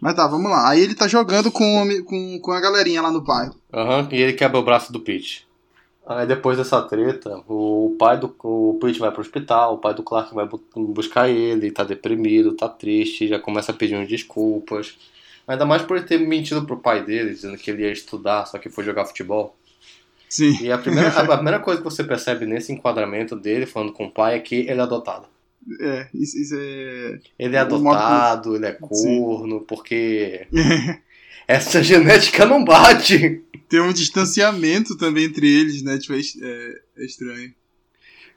Mas 0.00 0.14
tá, 0.14 0.26
vamos 0.26 0.50
lá. 0.50 0.68
Aí 0.68 0.80
ele 0.80 0.94
tá 0.94 1.08
jogando 1.08 1.50
com, 1.50 1.88
com, 2.04 2.38
com 2.40 2.52
a 2.52 2.60
galerinha 2.60 3.00
lá 3.02 3.10
no 3.10 3.20
bairro. 3.20 3.54
Aham, 3.72 4.08
e 4.12 4.20
ele 4.20 4.32
quebra 4.34 4.58
o 4.58 4.62
braço 4.62 4.92
do 4.92 5.00
Pete. 5.00 5.46
Aí 6.06 6.26
depois 6.26 6.56
dessa 6.56 6.80
treta, 6.82 7.42
o 7.48 7.96
pai 7.98 8.16
do 8.18 8.32
o 8.44 8.78
Pete 8.80 8.98
vai 9.00 9.10
pro 9.10 9.20
hospital, 9.20 9.74
o 9.74 9.78
pai 9.78 9.92
do 9.92 10.04
Clark 10.04 10.32
vai 10.34 10.46
bu- 10.46 10.62
buscar 10.76 11.28
ele, 11.28 11.70
tá 11.72 11.82
deprimido, 11.82 12.52
tá 12.54 12.68
triste, 12.68 13.26
já 13.26 13.38
começa 13.40 13.72
a 13.72 13.74
pedir 13.74 13.96
umas 13.96 14.06
desculpas. 14.08 14.96
Ainda 15.48 15.64
mais 15.64 15.82
por 15.82 15.96
ele 15.96 16.06
ter 16.06 16.18
mentido 16.18 16.64
pro 16.64 16.76
pai 16.76 17.04
dele, 17.04 17.30
dizendo 17.30 17.56
que 17.56 17.70
ele 17.70 17.82
ia 17.82 17.90
estudar, 17.92 18.46
só 18.46 18.58
que 18.58 18.68
foi 18.70 18.84
jogar 18.84 19.04
futebol. 19.06 19.56
Sim. 20.28 20.56
E 20.60 20.70
a 20.70 20.78
primeira, 20.78 21.08
a 21.08 21.24
primeira 21.36 21.58
coisa 21.60 21.80
que 21.80 21.84
você 21.84 22.04
percebe 22.04 22.46
nesse 22.46 22.72
enquadramento 22.72 23.34
dele, 23.34 23.66
falando 23.66 23.92
com 23.92 24.06
o 24.06 24.10
pai, 24.10 24.36
é 24.36 24.40
que 24.40 24.54
ele 24.56 24.80
é 24.80 24.82
adotado. 24.82 25.26
É, 25.80 26.08
isso, 26.14 26.38
isso 26.38 26.54
é. 26.56 27.18
Ele 27.38 27.56
é 27.56 27.64
modo- 27.64 27.88
adotado, 27.88 28.56
ele 28.56 28.66
é 28.66 28.72
corno, 28.72 29.60
porque 29.62 30.46
essa 31.48 31.82
genética 31.82 32.44
não 32.46 32.64
bate. 32.64 33.42
Tem 33.68 33.80
um 33.80 33.92
distanciamento 33.92 34.96
também 34.96 35.24
entre 35.24 35.48
eles, 35.48 35.82
né? 35.82 35.98
Tipo, 35.98 36.14
é, 36.14 36.18
é- 36.20 36.80
é 36.98 37.04
estranho. 37.04 37.52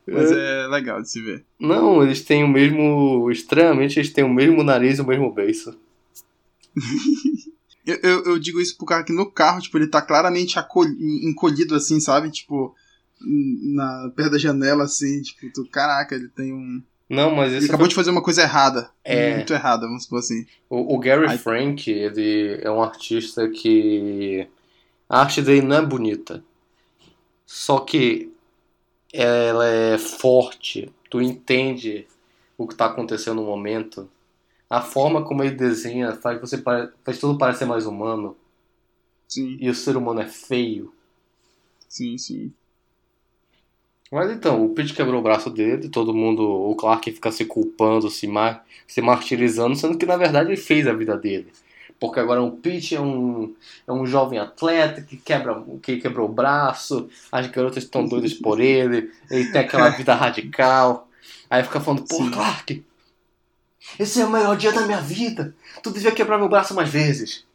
Mas 0.08 0.32
é 0.32 0.68
legal 0.68 1.02
de 1.02 1.12
se 1.12 1.22
ver. 1.22 1.46
Não, 1.60 2.02
eles 2.02 2.22
têm 2.22 2.44
o 2.44 2.48
mesmo. 2.48 3.30
Estranhamente, 3.32 4.00
eles 4.00 4.12
têm 4.12 4.24
o 4.24 4.34
mesmo 4.34 4.64
nariz 4.64 4.98
e 4.98 5.02
o 5.02 5.06
mesmo 5.08 5.32
beiço. 5.32 5.78
eu, 7.86 8.00
eu, 8.02 8.24
eu, 8.26 8.40
digo 8.40 8.60
isso 8.60 8.76
pro 8.78 8.86
cara 8.86 9.04
que 9.04 9.14
no 9.14 9.30
carro, 9.30 9.62
tipo, 9.62 9.78
ele 9.78 9.88
tá 9.88 10.02
claramente 10.02 10.58
encolhido 10.98 11.76
assim, 11.76 12.00
sabe? 12.00 12.32
Tipo, 12.32 12.74
na, 13.22 14.12
perto 14.16 14.32
da 14.32 14.38
janela, 14.38 14.86
assim, 14.86 15.22
tipo, 15.22 15.52
tu, 15.54 15.66
caraca, 15.70 16.16
ele 16.16 16.30
tem 16.30 16.54
um. 16.54 16.82
Não, 17.10 17.32
mas 17.36 17.52
Ele 17.52 17.66
acabou 17.66 17.86
foi... 17.86 17.90
de 17.90 17.96
fazer 17.96 18.12
uma 18.12 18.22
coisa 18.22 18.44
errada. 18.44 18.92
É. 19.04 19.36
Muito 19.38 19.52
errada, 19.52 19.88
vamos 19.88 20.04
supor 20.04 20.20
assim. 20.20 20.46
O, 20.70 20.96
o 20.96 21.00
Gary 21.00 21.28
Aí... 21.28 21.38
Frank, 21.40 21.90
ele 21.90 22.60
é 22.62 22.70
um 22.70 22.84
artista 22.84 23.50
que. 23.50 24.48
A 25.10 25.22
arte 25.22 25.42
dele 25.42 25.66
não 25.66 25.78
é 25.78 25.82
bonita. 25.82 26.44
Só 27.48 27.80
que 27.80 28.32
ela 29.12 29.68
é 29.68 29.98
forte. 29.98 30.94
Tu 31.10 31.20
entende 31.20 32.06
o 32.56 32.68
que 32.68 32.74
está 32.74 32.86
acontecendo 32.86 33.42
no 33.42 33.48
momento. 33.48 34.08
A 34.70 34.82
forma 34.82 35.24
como 35.24 35.44
ele 35.44 35.56
desenha 35.56 36.12
faz 36.12 36.40
você 36.40 36.62
faz 36.62 37.20
tudo 37.20 37.40
parecer 37.40 37.66
mais 37.66 37.88
humano. 37.88 38.38
Sim. 39.28 39.58
E 39.60 39.68
o 39.68 39.74
ser 39.74 39.98
humano 39.98 40.22
é 40.22 40.28
feio. 40.28 40.94
Sim, 41.88 42.20
sim. 42.20 42.54
Mas 44.12 44.32
então, 44.32 44.66
o 44.66 44.70
Pete 44.70 44.94
quebrou 44.94 45.20
o 45.20 45.24
braço 45.24 45.50
dele, 45.50 45.88
todo 45.88 46.14
mundo, 46.14 46.42
o 46.42 46.76
Clark 46.76 47.12
fica 47.12 47.32
se 47.32 47.46
culpando, 47.46 48.10
se, 48.10 48.28
mar, 48.28 48.66
se 48.88 49.02
martirizando, 49.02 49.76
sendo 49.76 49.98
que 49.98 50.06
na 50.06 50.18
verdade 50.18 50.50
ele 50.50 50.58
fez 50.58 50.88
a 50.88 50.94
vida 50.94 51.16
dele. 51.16 51.52
Porque 52.00 52.20
agora 52.20 52.42
o 52.42 52.52
Pete 52.52 52.96
é 52.96 53.02
um, 53.02 53.54
é 53.86 53.92
um 53.92 54.06
jovem 54.06 54.40
atleta 54.40 55.02
que, 55.02 55.18
quebra, 55.18 55.64
que 55.84 55.98
quebrou 55.98 56.28
o 56.28 56.32
braço, 56.32 57.10
as 57.32 57.48
garotas 57.48 57.84
estão 57.84 58.06
doidas 58.06 58.34
por 58.34 58.60
ele, 58.60 59.12
ele 59.30 59.52
tem 59.52 59.62
aquela 59.62 59.90
vida 59.96 60.16
radical. 60.16 61.08
Aí 61.50 61.64
fica 61.64 61.80
falando, 61.82 62.06
pô, 62.08 62.16
Sim. 62.16 62.32
Clark, 62.32 62.84
esse 64.00 64.22
é 64.22 64.26
o 64.26 64.30
melhor 64.30 64.56
dia 64.58 64.72
da 64.72 64.86
minha 64.86 65.02
vida. 65.02 65.54
Tu 65.84 65.92
devia 65.92 66.12
quebrar 66.12 66.38
meu 66.38 66.50
braço 66.50 66.74
mais 66.74 66.90
vezes. 66.90 67.46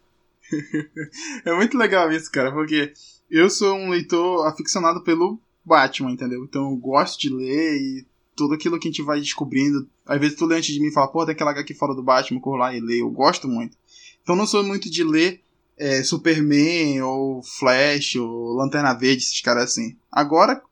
é 1.44 1.52
muito 1.54 1.76
legal 1.76 2.12
isso, 2.12 2.30
cara, 2.30 2.52
porque 2.52 2.92
eu 3.30 3.48
sou 3.48 3.74
um 3.76 3.90
leitor 3.90 4.46
aficionado 4.46 5.02
pelo 5.02 5.40
Batman, 5.64 6.12
entendeu? 6.12 6.44
Então 6.44 6.70
eu 6.70 6.76
gosto 6.76 7.20
de 7.20 7.28
ler 7.28 7.76
e 7.76 8.06
tudo 8.36 8.54
aquilo 8.54 8.78
que 8.78 8.88
a 8.88 8.90
gente 8.90 9.02
vai 9.02 9.20
descobrindo. 9.20 9.88
Às 10.06 10.20
vezes 10.20 10.36
tu 10.36 10.46
lê 10.46 10.56
antes 10.56 10.74
de 10.74 10.80
mim 10.80 10.88
e 10.88 10.92
fala, 10.92 11.08
pô, 11.08 11.24
tem 11.24 11.34
aquela 11.34 11.52
HQ 11.52 11.74
fora 11.74 11.94
do 11.94 12.02
Batman, 12.02 12.40
corro 12.40 12.56
lá 12.56 12.74
e 12.74 12.80
leio. 12.80 13.06
Eu 13.06 13.10
gosto 13.10 13.48
muito. 13.48 13.76
Então 14.22 14.36
não 14.36 14.46
sou 14.46 14.62
muito 14.62 14.90
de 14.90 15.04
ler 15.04 15.40
é, 15.76 16.02
Superman 16.02 17.02
ou 17.02 17.42
Flash 17.42 18.16
ou 18.16 18.54
Lanterna 18.54 18.94
Verde, 18.94 19.22
esses 19.22 19.40
caras 19.40 19.64
assim. 19.64 19.96
Agora, 20.10 20.62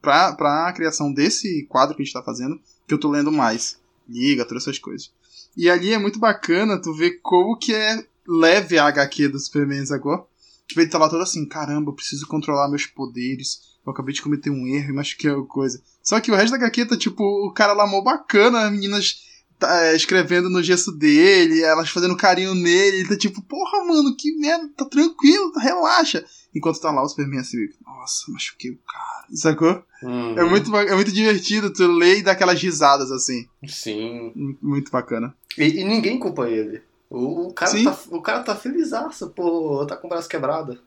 pra, 0.00 0.32
pra 0.32 0.72
criação 0.72 1.12
desse 1.12 1.64
quadro 1.64 1.94
que 1.94 2.02
a 2.02 2.04
gente 2.04 2.14
tá 2.14 2.22
fazendo, 2.22 2.60
que 2.86 2.94
eu 2.94 3.00
tô 3.00 3.10
lendo 3.10 3.32
mais. 3.32 3.78
Liga, 4.08 4.44
todas 4.44 4.64
essas 4.64 4.78
coisas. 4.78 5.10
E 5.56 5.70
ali 5.70 5.92
é 5.92 5.98
muito 5.98 6.18
bacana 6.18 6.80
tu 6.80 6.92
ver 6.92 7.20
como 7.22 7.56
que 7.56 7.74
é 7.74 8.04
leve 8.26 8.78
a 8.78 8.86
HQ 8.86 9.28
do 9.28 9.38
Superman 9.38 9.84
agora. 9.90 10.24
Tipo, 10.66 10.80
ele 10.80 10.90
tá 10.90 10.98
lá 10.98 11.08
todo 11.08 11.22
assim, 11.22 11.46
caramba, 11.46 11.90
eu 11.90 11.94
preciso 11.94 12.26
controlar 12.26 12.68
meus 12.68 12.86
poderes 12.86 13.73
eu 13.86 13.92
acabei 13.92 14.14
de 14.14 14.22
cometer 14.22 14.50
um 14.50 14.66
erro 14.66 14.90
e 14.90 14.92
machuquei 14.92 15.30
alguma 15.30 15.46
coisa. 15.46 15.82
Só 16.02 16.20
que 16.20 16.30
o 16.30 16.34
resto 16.34 16.50
da 16.50 16.56
HQ 16.56 16.86
tá 16.86 16.96
tipo, 16.96 17.22
o 17.22 17.52
cara 17.52 17.72
lá 17.72 17.86
mó 17.86 18.00
bacana, 18.00 18.66
as 18.66 18.72
meninas 18.72 19.22
tá, 19.58 19.84
é, 19.84 19.96
escrevendo 19.96 20.50
no 20.50 20.62
gesso 20.62 20.92
dele, 20.92 21.62
elas 21.62 21.90
fazendo 21.90 22.16
carinho 22.16 22.54
nele, 22.54 22.98
ele 22.98 23.08
tá 23.08 23.16
tipo, 23.16 23.42
porra, 23.42 23.84
mano, 23.84 24.16
que 24.16 24.36
merda, 24.36 24.68
tá 24.76 24.84
tranquilo, 24.84 25.52
tá, 25.52 25.60
relaxa. 25.60 26.24
Enquanto 26.54 26.80
tá 26.80 26.90
lá 26.90 27.02
o 27.02 27.08
Superman 27.08 27.40
assim, 27.40 27.58
nossa, 27.84 28.30
machuquei 28.30 28.70
o 28.70 28.78
cara, 28.86 29.26
sacou? 29.34 29.82
Uhum. 30.02 30.38
É, 30.38 30.44
muito, 30.44 30.76
é 30.76 30.94
muito 30.94 31.12
divertido 31.12 31.72
tu 31.72 31.86
ler 31.86 32.18
e 32.18 32.22
dar 32.22 32.32
aquelas 32.32 32.60
risadas 32.62 33.10
assim. 33.10 33.48
Sim. 33.66 34.56
Muito 34.62 34.90
bacana. 34.90 35.34
E, 35.58 35.80
e 35.80 35.84
ninguém 35.84 36.18
culpa 36.18 36.48
ele. 36.48 36.82
O, 37.10 37.48
o, 37.48 37.52
cara 37.52 37.84
tá, 37.84 37.98
o 38.10 38.22
cara 38.22 38.42
tá 38.42 38.56
felizaço, 38.56 39.30
pô, 39.30 39.84
tá 39.86 39.96
com 39.96 40.06
o 40.06 40.10
braço 40.10 40.28
quebrado. 40.28 40.78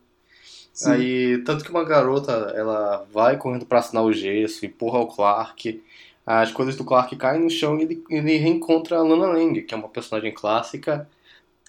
Sim. 0.78 0.92
Aí, 0.92 1.38
tanto 1.40 1.64
que 1.64 1.72
uma 1.72 1.84
garota, 1.84 2.54
ela 2.56 3.04
vai 3.12 3.36
correndo 3.36 3.66
para 3.66 3.80
assinar 3.80 4.04
o 4.04 4.14
gesso, 4.14 4.64
empurra 4.64 5.00
o 5.00 5.08
Clark, 5.08 5.84
as 6.24 6.52
coisas 6.52 6.76
do 6.76 6.84
Clark 6.84 7.16
caem 7.16 7.42
no 7.42 7.50
chão 7.50 7.80
e 7.80 7.82
ele, 7.82 8.04
ele 8.12 8.38
reencontra 8.38 8.98
a 8.98 9.02
Lana 9.02 9.26
Lang, 9.26 9.60
que 9.64 9.74
é 9.74 9.78
uma 9.78 9.90
personagem 9.90 10.32
clássica, 10.32 11.10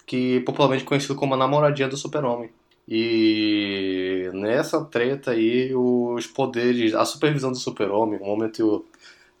que 0.05 0.41
popularmente 0.41 0.83
conhecida 0.83 1.15
como 1.15 1.33
a 1.33 1.37
namoradinha 1.37 1.87
do 1.87 1.97
super-homem. 1.97 2.51
E 2.87 4.29
nessa 4.31 4.85
treta 4.85 5.31
aí, 5.31 5.73
os 5.73 6.27
poderes, 6.27 6.93
a 6.93 7.03
supervisão 7.03 7.51
do 7.51 7.57
super-homem, 7.57 8.19
o 8.21 8.25
momento 8.25 8.85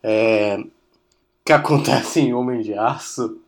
é, 0.01 0.63
que 1.45 1.53
acontece 1.53 2.21
em 2.21 2.33
Homem 2.33 2.61
de 2.61 2.73
Aço, 2.73 3.39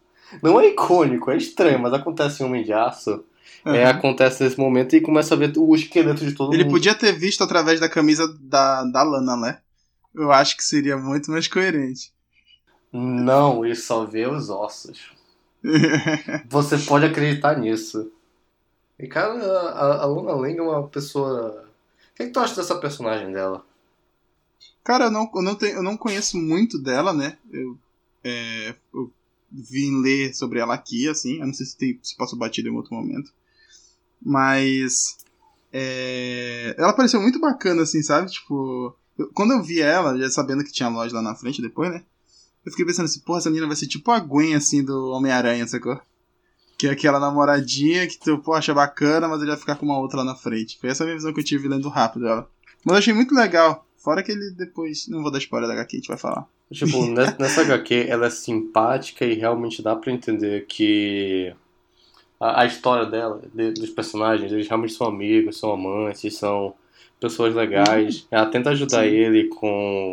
não 0.43 0.61
é 0.61 0.67
icônico, 0.67 1.31
é 1.31 1.37
estranho, 1.37 1.79
mas 1.79 1.93
acontece 1.93 2.43
em 2.43 2.45
Homem 2.45 2.63
de 2.63 2.73
Aço, 2.73 3.23
Uhum. 3.65 3.75
É, 3.75 3.85
acontece 3.85 4.43
nesse 4.43 4.59
momento 4.59 4.95
e 4.95 5.01
começa 5.01 5.33
a 5.35 5.37
ver 5.37 5.53
o 5.55 5.75
esqueleto 5.75 6.25
de 6.25 6.33
todo 6.33 6.53
Ele 6.53 6.63
mundo. 6.63 6.67
Ele 6.67 6.79
podia 6.79 6.95
ter 6.95 7.11
visto 7.11 7.43
através 7.43 7.79
da 7.79 7.87
camisa 7.87 8.27
da, 8.39 8.83
da 8.83 9.03
Lana, 9.03 9.37
né? 9.37 9.59
Eu 10.13 10.31
acho 10.31 10.57
que 10.57 10.63
seria 10.63 10.97
muito 10.97 11.29
mais 11.31 11.47
coerente. 11.47 12.11
Não, 12.91 13.63
ele 13.63 13.75
só 13.75 14.03
vê 14.03 14.27
os 14.27 14.49
ossos. 14.49 15.11
Você 16.49 16.77
pode 16.79 17.05
acreditar 17.05 17.57
nisso. 17.57 18.11
E 18.99 19.07
cara, 19.07 19.33
a, 19.33 20.03
a 20.03 20.05
Luna 20.05 20.33
Lang 20.33 20.57
é 20.57 20.61
uma 20.61 20.87
pessoa. 20.87 21.65
O 22.11 22.15
que, 22.15 22.23
é 22.23 22.25
que 22.27 22.31
tu 22.31 22.39
acha 22.39 22.55
dessa 22.55 22.75
personagem 22.75 23.31
dela? 23.31 23.65
Cara, 24.83 25.05
eu 25.05 25.11
não, 25.11 25.31
eu 25.33 25.41
não, 25.41 25.55
tenho, 25.55 25.75
eu 25.77 25.83
não 25.83 25.95
conheço 25.95 26.37
muito 26.37 26.77
dela, 26.77 27.13
né? 27.13 27.37
Eu, 27.51 27.77
é, 28.23 28.75
eu 28.93 29.11
vim 29.51 30.01
ler 30.01 30.33
sobre 30.33 30.59
ela 30.59 30.73
aqui, 30.73 31.07
assim. 31.07 31.39
Eu 31.39 31.47
não 31.47 31.53
sei 31.53 31.65
se, 31.65 31.77
tem, 31.77 31.99
se 32.03 32.15
passou 32.17 32.37
batido 32.37 32.67
em 32.67 32.75
outro 32.75 32.93
momento. 32.93 33.31
Mas. 34.21 35.17
É... 35.73 36.75
Ela 36.77 36.93
pareceu 36.93 37.21
muito 37.21 37.39
bacana, 37.39 37.83
assim, 37.83 38.01
sabe? 38.01 38.31
Tipo. 38.31 38.95
Eu, 39.17 39.29
quando 39.33 39.51
eu 39.51 39.63
vi 39.63 39.81
ela, 39.81 40.17
já 40.17 40.29
sabendo 40.29 40.63
que 40.63 40.71
tinha 40.71 40.89
loja 40.89 41.15
lá 41.15 41.21
na 41.21 41.35
frente 41.35 41.61
depois, 41.61 41.91
né? 41.91 42.03
Eu 42.65 42.71
fiquei 42.71 42.85
pensando 42.85 43.05
assim, 43.05 43.21
porra, 43.21 43.39
essa 43.39 43.49
menina 43.49 43.67
vai 43.67 43.75
ser 43.75 43.87
tipo 43.87 44.11
a 44.11 44.19
Gwen, 44.19 44.55
assim, 44.55 44.83
do 44.83 45.09
Homem-Aranha, 45.11 45.67
sacou? 45.67 45.99
Que 46.77 46.87
é 46.87 46.91
aquela 46.91 47.19
namoradinha 47.19 48.07
que 48.07 48.19
tu 48.19 48.37
pô, 48.39 48.53
acha 48.53 48.73
bacana, 48.73 49.27
mas 49.27 49.39
ele 49.41 49.51
vai 49.51 49.59
ficar 49.59 49.75
com 49.75 49.85
uma 49.85 49.97
outra 49.97 50.19
lá 50.19 50.23
na 50.23 50.35
frente. 50.35 50.79
Foi 50.79 50.89
essa 50.89 51.03
a 51.03 51.05
minha 51.05 51.15
visão 51.15 51.33
que 51.33 51.39
eu 51.39 51.43
tive 51.43 51.67
lendo 51.67 51.89
rápido 51.89 52.25
dela. 52.25 52.49
Mas 52.83 52.93
eu 52.93 52.99
achei 52.99 53.13
muito 53.13 53.35
legal. 53.35 53.85
Fora 53.97 54.23
que 54.23 54.31
ele 54.31 54.51
depois. 54.51 55.07
Não 55.07 55.21
vou 55.21 55.31
dar 55.31 55.37
spoiler 55.37 55.67
da 55.67 55.75
HQ, 55.75 55.95
a 55.95 55.99
gente 55.99 56.07
vai 56.07 56.17
falar. 56.17 56.47
Tipo, 56.71 57.05
nessa 57.39 57.61
HQ 57.61 58.05
ela 58.07 58.27
é 58.27 58.29
simpática 58.29 59.25
e 59.25 59.33
realmente 59.33 59.81
dá 59.81 59.95
pra 59.95 60.11
entender 60.11 60.65
que 60.67 61.53
a, 62.41 62.61
a 62.61 62.65
história 62.65 63.05
dela, 63.05 63.39
de, 63.53 63.71
dos 63.71 63.91
personagens, 63.91 64.51
eles 64.51 64.67
realmente 64.67 64.93
são 64.93 65.05
amigos, 65.05 65.59
são 65.59 65.71
amantes, 65.71 66.35
são 66.35 66.73
pessoas 67.19 67.53
legais. 67.53 68.21
Uhum. 68.21 68.27
Ela 68.31 68.45
tenta 68.47 68.71
ajudar 68.71 69.03
Sim. 69.03 69.09
ele 69.09 69.47
com 69.47 70.11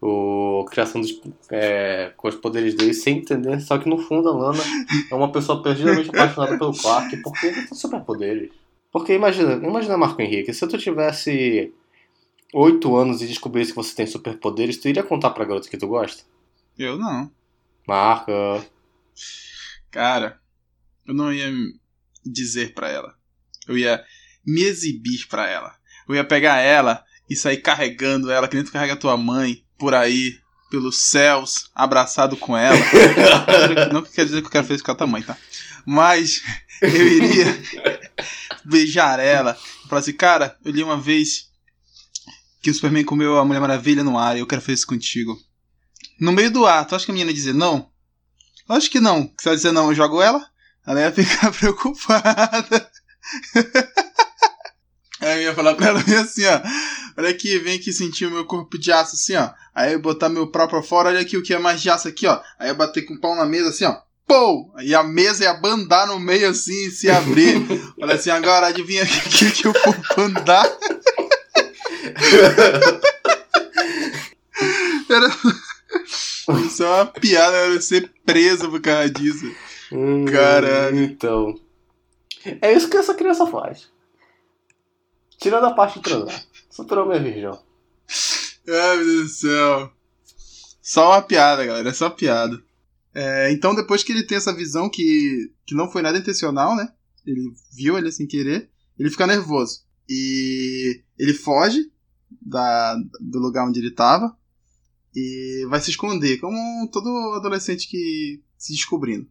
o 0.00 0.64
a 0.66 0.70
criação 0.70 1.00
dos 1.00 1.20
é, 1.50 2.12
com 2.16 2.28
os 2.28 2.36
poderes 2.36 2.74
dele 2.74 2.94
sem 2.94 3.18
entender, 3.18 3.60
só 3.60 3.78
que 3.78 3.88
no 3.88 3.98
fundo 3.98 4.28
a 4.28 4.32
Lana 4.32 4.62
é 5.10 5.14
uma 5.14 5.30
pessoa 5.30 5.62
perdidamente 5.62 6.08
apaixonada 6.08 6.56
pelo 6.56 6.72
Clark 6.72 7.16
porque 7.18 7.46
ele 7.46 7.66
tem 7.66 7.74
superpoderes. 7.76 8.50
Porque 8.90 9.12
imagina, 9.12 9.54
imagina 9.54 9.98
Marco 9.98 10.22
Henrique, 10.22 10.54
se 10.54 10.66
tu 10.66 10.78
tivesse 10.78 11.72
oito 12.54 12.96
anos 12.96 13.20
e 13.20 13.26
descobrisse 13.26 13.72
que 13.72 13.76
você 13.76 13.94
tem 13.94 14.06
superpoderes, 14.06 14.78
tu 14.78 14.88
iria 14.88 15.02
contar 15.02 15.30
pra 15.30 15.44
garota 15.44 15.68
que 15.68 15.76
tu 15.76 15.86
gosta? 15.86 16.22
Eu 16.78 16.96
não. 16.96 17.30
Marca. 17.86 18.64
Cara, 19.90 20.40
eu 21.08 21.14
não 21.14 21.32
ia 21.32 21.50
dizer 22.24 22.74
para 22.74 22.90
ela. 22.90 23.14
Eu 23.66 23.78
ia 23.78 24.04
me 24.46 24.62
exibir 24.62 25.26
para 25.26 25.48
ela. 25.48 25.74
Eu 26.06 26.14
ia 26.14 26.22
pegar 26.22 26.58
ela 26.58 27.02
e 27.28 27.34
sair 27.34 27.56
carregando 27.56 28.30
ela, 28.30 28.46
que 28.46 28.54
nem 28.54 28.64
tu 28.64 28.70
carrega 28.70 28.94
tua 28.94 29.16
mãe 29.16 29.64
por 29.78 29.94
aí, 29.94 30.38
pelos 30.70 30.98
céus, 30.98 31.70
abraçado 31.74 32.36
com 32.36 32.54
ela. 32.54 32.78
não 33.90 34.02
quer 34.02 34.26
dizer 34.26 34.42
que 34.42 34.48
eu 34.48 34.50
quero 34.50 34.66
fazer 34.66 34.82
com 34.82 34.92
a 34.92 34.94
tua 34.94 35.06
mãe, 35.06 35.22
tá? 35.22 35.36
Mas 35.86 36.42
eu 36.82 37.08
iria 37.08 37.46
beijar 38.66 39.18
ela 39.18 39.58
e 39.84 39.88
falar 39.88 40.00
assim, 40.00 40.12
cara, 40.12 40.58
eu 40.62 40.70
li 40.70 40.82
uma 40.82 41.00
vez 41.00 41.48
que 42.60 42.70
o 42.70 42.74
Superman 42.74 43.04
comeu 43.04 43.38
a 43.38 43.44
Mulher 43.46 43.60
Maravilha 43.60 44.04
no 44.04 44.18
ar 44.18 44.36
e 44.36 44.40
eu 44.40 44.46
quero 44.46 44.60
fazer 44.60 44.74
isso 44.74 44.86
contigo. 44.86 45.38
No 46.20 46.32
meio 46.32 46.50
do 46.50 46.66
ar, 46.66 46.86
tu 46.86 46.94
acha 46.94 47.06
que 47.06 47.10
a 47.10 47.14
menina 47.14 47.30
ia 47.30 47.34
dizer 47.34 47.54
não? 47.54 47.90
Eu 48.68 48.74
acho 48.74 48.90
que 48.90 49.00
não. 49.00 49.32
Se 49.40 49.48
ela 49.48 49.56
dizer 49.56 49.72
não, 49.72 49.88
eu 49.88 49.94
jogo 49.94 50.20
ela. 50.20 50.46
Ela 50.88 51.02
ia 51.02 51.12
ficar 51.12 51.52
preocupada. 51.52 52.90
Aí 55.20 55.44
eu 55.44 55.50
ia 55.50 55.54
falar 55.54 55.74
pra 55.74 55.88
ela 55.88 56.00
assim, 56.00 56.46
ó. 56.46 56.62
Olha 57.18 57.28
aqui, 57.28 57.58
vem 57.58 57.76
aqui 57.76 57.92
sentir 57.92 58.24
o 58.24 58.30
meu 58.30 58.46
corpo 58.46 58.78
de 58.78 58.90
aço, 58.90 59.14
assim, 59.14 59.36
ó. 59.36 59.50
Aí 59.74 59.92
eu 59.92 60.00
botar 60.00 60.30
meu 60.30 60.50
pau 60.50 60.82
fora, 60.82 61.10
olha 61.10 61.20
aqui 61.20 61.36
o 61.36 61.42
que 61.42 61.52
é 61.52 61.58
mais 61.58 61.82
de 61.82 61.90
aço 61.90 62.08
aqui, 62.08 62.26
ó. 62.26 62.40
Aí 62.58 62.70
eu 62.70 62.74
bater 62.74 63.02
com 63.02 63.12
o 63.14 63.20
pau 63.20 63.36
na 63.36 63.44
mesa, 63.44 63.68
assim, 63.68 63.84
ó. 63.84 63.98
Pou! 64.26 64.72
E 64.80 64.94
a 64.94 65.02
mesa 65.02 65.44
ia 65.44 65.52
bandar 65.52 66.06
no 66.06 66.18
meio, 66.18 66.48
assim, 66.48 66.86
e 66.86 66.90
se 66.90 67.10
abrir. 67.10 67.60
olha 68.00 68.14
assim, 68.14 68.30
agora 68.30 68.68
adivinha 68.68 69.02
aqui 69.02 69.50
que 69.50 69.66
eu 69.66 69.74
vou 69.84 69.94
bandar. 70.16 70.64
era. 75.10 75.28
Isso 76.66 76.82
é 76.82 76.86
uma 76.86 77.06
piada, 77.06 77.56
era 77.56 77.78
ser 77.80 78.10
preso 78.24 78.70
por 78.70 78.80
causa 78.80 79.10
disso. 79.10 79.54
Hum, 79.92 80.24
Caralho. 80.26 81.02
Então. 81.02 81.54
É 82.62 82.72
isso 82.72 82.88
que 82.88 82.96
essa 82.96 83.14
criança 83.14 83.46
faz. 83.46 83.90
Tirando 85.38 85.66
a 85.66 85.74
parte 85.74 85.98
de 85.98 86.04
transar. 86.04 86.44
Superou 86.70 87.06
minha 87.06 87.20
virgão. 87.20 87.62
Ai, 88.68 88.96
meu 88.96 89.06
Deus 89.06 89.22
do 89.22 89.28
céu. 89.28 89.92
Só 90.82 91.10
uma 91.10 91.22
piada, 91.22 91.64
galera. 91.64 91.88
É 91.88 91.92
só 91.92 92.10
piada. 92.10 92.62
É, 93.14 93.50
então, 93.52 93.74
depois 93.74 94.02
que 94.02 94.12
ele 94.12 94.24
tem 94.24 94.36
essa 94.36 94.54
visão 94.54 94.88
que, 94.88 95.52
que 95.66 95.74
não 95.74 95.90
foi 95.90 96.02
nada 96.02 96.18
intencional, 96.18 96.76
né? 96.76 96.92
Ele 97.26 97.52
viu 97.74 97.98
ele 97.98 98.12
sem 98.12 98.26
querer. 98.26 98.70
Ele 98.98 99.10
fica 99.10 99.26
nervoso. 99.26 99.82
E 100.08 101.02
ele 101.18 101.34
foge 101.34 101.90
da, 102.40 102.96
do 103.20 103.38
lugar 103.38 103.66
onde 103.66 103.80
ele 103.80 103.90
tava. 103.90 104.36
E 105.14 105.66
vai 105.68 105.80
se 105.80 105.90
esconder, 105.90 106.38
como 106.38 106.88
todo 106.90 107.34
adolescente 107.34 107.88
que 107.88 108.42
se 108.56 108.72
descobrindo. 108.72 109.28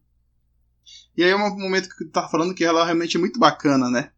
E 1.18 1.24
aí 1.24 1.32
é 1.32 1.36
um 1.36 1.58
momento 1.58 1.90
que 1.90 2.06
tu 2.06 2.12
tá 2.12 2.28
falando 2.30 2.54
que 2.54 2.64
ela 2.64 2.86
realmente 2.86 3.18
é 3.18 3.20
muito 3.20 3.40
bacana, 3.40 3.90
né? 3.90 4.12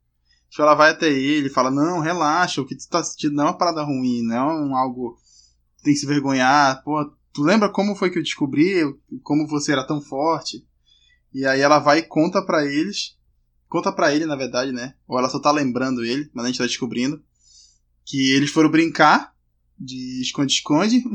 Tipo, 0.50 0.64
ela 0.64 0.76
vai 0.76 0.92
até 0.92 1.10
ele 1.10 1.50
fala, 1.50 1.72
não, 1.72 2.00
relaxa, 2.00 2.62
o 2.62 2.66
que 2.66 2.76
tu 2.76 2.88
tá 2.90 3.02
sentindo 3.02 3.36
não 3.36 3.46
é 3.46 3.48
uma 3.48 3.58
parada 3.58 3.84
ruim, 3.84 4.22
não 4.24 4.36
é 4.36 4.54
um 4.54 4.76
algo 4.76 5.18
que 5.78 5.84
tem 5.84 5.94
que 5.94 6.00
se 6.00 6.06
vergonhar. 6.06 6.84
Pô, 6.84 7.06
tu 7.32 7.42
lembra 7.42 7.70
como 7.70 7.96
foi 7.96 8.10
que 8.10 8.20
eu 8.20 8.24
descobri, 8.24 8.82
como 9.24 9.48
você 9.48 9.72
era 9.72 9.88
tão 9.88 10.02
forte? 10.02 10.68
E 11.34 11.46
aí 11.46 11.62
ela 11.62 11.80
vai 11.80 12.00
e 12.00 12.04
conta 12.04 12.42
pra 12.44 12.66
eles, 12.66 13.16
conta 13.70 13.92
pra 13.94 14.14
ele, 14.14 14.26
na 14.26 14.36
verdade, 14.36 14.72
né? 14.72 14.96
Ou 15.08 15.18
ela 15.18 15.30
só 15.30 15.40
tá 15.40 15.52
lembrando 15.52 16.04
ele, 16.04 16.30
mas 16.34 16.44
a 16.44 16.48
gente 16.48 16.58
tá 16.58 16.66
descobrindo, 16.66 17.24
que 18.04 18.32
eles 18.32 18.50
foram 18.50 18.70
brincar 18.70 19.34
de 19.80 20.22
esconde-esconde 20.22 21.04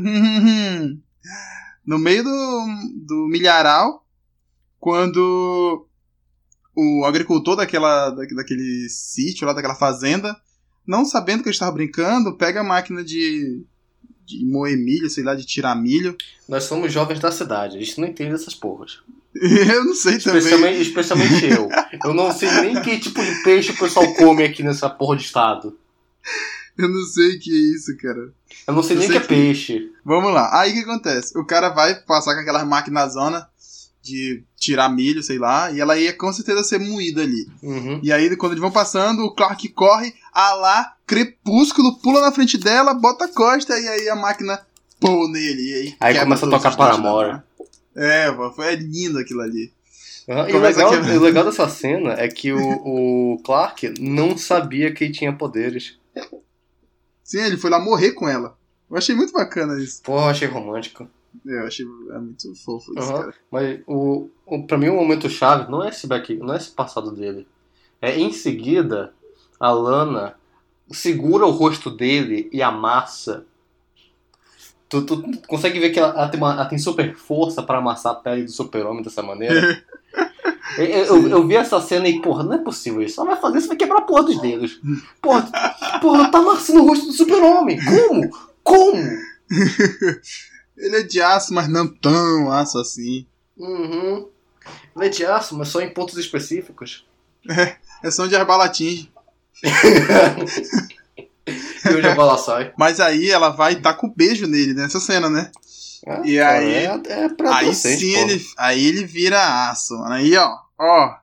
no 1.84 1.98
meio 1.98 2.22
do, 2.22 2.66
do 3.04 3.26
milharal, 3.28 4.03
quando 4.84 5.86
o 6.76 7.04
agricultor 7.06 7.56
daquela, 7.56 8.10
da- 8.10 8.26
daquele 8.36 8.86
sítio 8.90 9.46
lá, 9.46 9.54
daquela 9.54 9.74
fazenda, 9.74 10.36
não 10.86 11.06
sabendo 11.06 11.42
que 11.42 11.48
eles 11.48 11.56
estavam 11.56 11.72
brincando, 11.74 12.36
pega 12.36 12.60
a 12.60 12.64
máquina 12.64 13.02
de, 13.02 13.64
de 14.26 14.44
moer 14.44 14.76
milho, 14.76 15.08
sei 15.08 15.24
lá, 15.24 15.34
de 15.34 15.46
tirar 15.46 15.74
milho. 15.74 16.14
Nós 16.46 16.64
somos 16.64 16.92
jovens 16.92 17.18
da 17.18 17.32
cidade, 17.32 17.78
a 17.78 17.80
gente 17.80 17.98
não 17.98 18.06
entende 18.08 18.34
essas 18.34 18.54
porras. 18.54 18.98
Eu 19.34 19.84
não 19.86 19.94
sei 19.94 20.18
também. 20.18 20.38
Especialmente, 20.40 20.80
especialmente 20.82 21.44
eu. 21.46 21.68
Eu 22.04 22.14
não 22.14 22.30
sei 22.30 22.50
nem 22.60 22.80
que 22.82 22.98
tipo 23.00 23.20
de 23.24 23.42
peixe 23.42 23.72
o 23.72 23.76
pessoal 23.78 24.12
come 24.14 24.44
aqui 24.44 24.62
nessa 24.62 24.88
porra 24.90 25.16
de 25.16 25.24
estado. 25.24 25.76
Eu 26.76 26.88
não 26.90 27.02
sei 27.06 27.36
o 27.36 27.40
que 27.40 27.50
é 27.50 27.74
isso, 27.76 27.96
cara. 27.96 28.32
Eu 28.66 28.74
não 28.74 28.82
sei 28.82 28.96
Eu 28.96 29.00
nem 29.00 29.08
o 29.08 29.10
sei 29.12 29.18
que 29.20 29.24
é 29.24 29.28
que- 29.28 29.34
peixe. 29.34 29.90
Vamos 30.04 30.32
lá. 30.32 30.60
Aí 30.60 30.70
o 30.70 30.74
que 30.74 30.80
acontece? 30.90 31.36
O 31.38 31.44
cara 31.44 31.70
vai 31.70 31.94
passar 32.02 32.34
com 32.34 32.40
aquelas 32.42 32.64
máquinas 32.66 33.14
zona 33.14 33.48
de 34.04 34.44
tirar 34.56 34.90
milho, 34.90 35.22
sei 35.22 35.38
lá, 35.38 35.70
e 35.72 35.80
ela 35.80 35.96
ia 35.96 36.12
com 36.12 36.30
certeza 36.30 36.62
ser 36.62 36.78
moída 36.78 37.22
ali. 37.22 37.48
Uhum. 37.62 38.00
E 38.02 38.12
aí, 38.12 38.36
quando 38.36 38.52
eles 38.52 38.60
vão 38.60 38.70
passando, 38.70 39.24
o 39.24 39.34
Clark 39.34 39.66
corre, 39.70 40.14
a 40.30 40.54
lá, 40.54 40.94
crepúsculo, 41.06 41.98
pula 42.00 42.20
na 42.20 42.30
frente 42.30 42.58
dela, 42.58 42.92
bota 42.92 43.24
a 43.24 43.28
costa, 43.28 43.78
e 43.78 43.88
aí 43.88 44.08
a 44.10 44.14
máquina 44.14 44.60
pô 45.00 45.26
nele. 45.28 45.62
E 45.62 45.74
aí 45.74 45.96
Aí 46.00 46.20
começa 46.20 46.46
a 46.46 46.50
tocar 46.50 46.76
Paramore. 46.76 47.32
mão. 47.32 47.42
É, 47.96 48.34
foi 48.54 48.74
lindo 48.76 49.18
aquilo 49.18 49.40
ali. 49.40 49.72
Uhum. 50.28 50.48
E 50.48 50.52
o 50.52 50.60
legal, 50.60 50.92
o 50.92 51.20
legal 51.20 51.44
dessa 51.44 51.68
cena 51.68 52.12
é 52.14 52.28
que 52.28 52.52
o, 52.52 53.34
o 53.34 53.42
Clark 53.42 53.94
não 54.00 54.36
sabia 54.36 54.92
que 54.92 55.04
ele 55.04 55.12
tinha 55.12 55.32
poderes. 55.32 55.98
Sim, 57.22 57.40
ele 57.40 57.56
foi 57.56 57.70
lá 57.70 57.78
morrer 57.78 58.12
com 58.12 58.28
ela. 58.28 58.56
Eu 58.90 58.96
achei 58.96 59.14
muito 59.14 59.32
bacana 59.32 59.82
isso. 59.82 60.02
Porra, 60.02 60.26
eu 60.26 60.30
achei 60.30 60.48
romântico. 60.48 61.08
Eu 61.44 61.66
achei 61.66 61.84
é 62.10 62.18
muito 62.18 62.54
fofo 62.56 62.92
isso, 62.98 63.08
Uhum. 63.10 63.20
cara. 63.20 63.34
Mas 63.50 63.80
o, 63.86 64.28
o, 64.46 64.66
pra 64.66 64.78
mim 64.78 64.88
o 64.88 64.94
momento 64.96 65.28
chave 65.28 65.70
não 65.70 65.82
é 65.84 65.88
esse 65.88 66.06
back, 66.06 66.34
não 66.36 66.54
é 66.54 66.56
esse 66.56 66.70
passado 66.70 67.10
dele. 67.10 67.46
É 68.00 68.18
em 68.18 68.32
seguida 68.32 69.12
a 69.58 69.70
Lana 69.72 70.34
segura 70.90 71.46
o 71.46 71.50
rosto 71.50 71.90
dele 71.90 72.48
e 72.52 72.62
amassa. 72.62 73.44
Tu, 74.88 75.02
tu 75.06 75.22
consegue 75.48 75.80
ver 75.80 75.90
que 75.90 75.98
ela, 75.98 76.10
ela 76.10 76.28
tem, 76.28 76.38
uma- 76.38 76.52
ela 76.52 76.66
tem 76.66 76.78
super 76.78 77.14
força 77.16 77.62
pra 77.62 77.78
amassar 77.78 78.12
a 78.12 78.16
pele 78.16 78.44
do 78.44 78.50
super-homem 78.52 79.02
dessa 79.02 79.22
maneira? 79.22 79.82
Eu, 80.76 80.86
eu, 80.86 81.28
eu 81.28 81.46
vi 81.46 81.54
essa 81.54 81.80
cena 81.80 82.08
e, 82.08 82.20
porra, 82.20 82.42
não 82.42 82.54
é 82.54 82.58
possível 82.58 83.00
isso. 83.00 83.20
Ela 83.20 83.30
vai 83.32 83.40
fazer 83.40 83.58
isso, 83.58 83.68
vai 83.68 83.76
quebrar 83.76 83.98
a 83.98 84.02
porra 84.02 84.24
dos 84.24 84.40
dedos. 84.40 84.80
Porra, 85.22 85.48
porra, 86.00 86.18
ela 86.18 86.28
tá 86.30 86.38
amassando 86.38 86.82
o 86.82 86.86
rosto 86.88 87.06
do 87.06 87.12
super-homem. 87.12 87.78
Como? 87.84 88.28
Como? 88.64 89.02
Ele 90.76 90.96
é 90.96 91.02
de 91.02 91.20
aço, 91.22 91.52
mas 91.54 91.68
não 91.68 91.86
tão 91.86 92.50
aço 92.52 92.78
assim. 92.78 93.26
Uhum. 93.56 94.28
Ele 94.96 95.06
é 95.06 95.08
de 95.08 95.24
aço, 95.24 95.56
mas 95.56 95.68
só 95.68 95.80
em 95.80 95.92
pontos 95.92 96.16
específicos. 96.18 97.06
É 98.02 98.10
som 98.10 98.26
de 98.28 98.34
arbalatim. 98.36 99.08
E 101.46 101.88
hoje 101.94 102.08
a 102.08 102.14
bala 102.14 102.38
sai. 102.38 102.72
Mas 102.78 103.00
aí 103.00 103.30
ela 103.30 103.50
vai 103.50 103.72
e 103.74 103.80
tá 103.82 103.92
com 103.92 104.08
beijo 104.08 104.46
nele 104.46 104.72
nessa 104.72 104.98
cena, 104.98 105.28
né? 105.28 105.50
E 106.24 106.38
Ah, 106.38 106.48
aí- 106.52 106.72
É, 106.74 106.84
é 107.08 107.28
pra 107.28 107.56
Aí 107.56 107.74
sim 107.74 108.12
pô. 108.14 108.18
ele, 108.20 108.44
aí 108.56 108.86
ele 108.86 109.04
vira 109.04 109.68
aço. 109.70 109.94
mano. 109.98 110.14
Aí, 110.14 110.34
ó, 110.38 110.56
ó. 110.78 111.14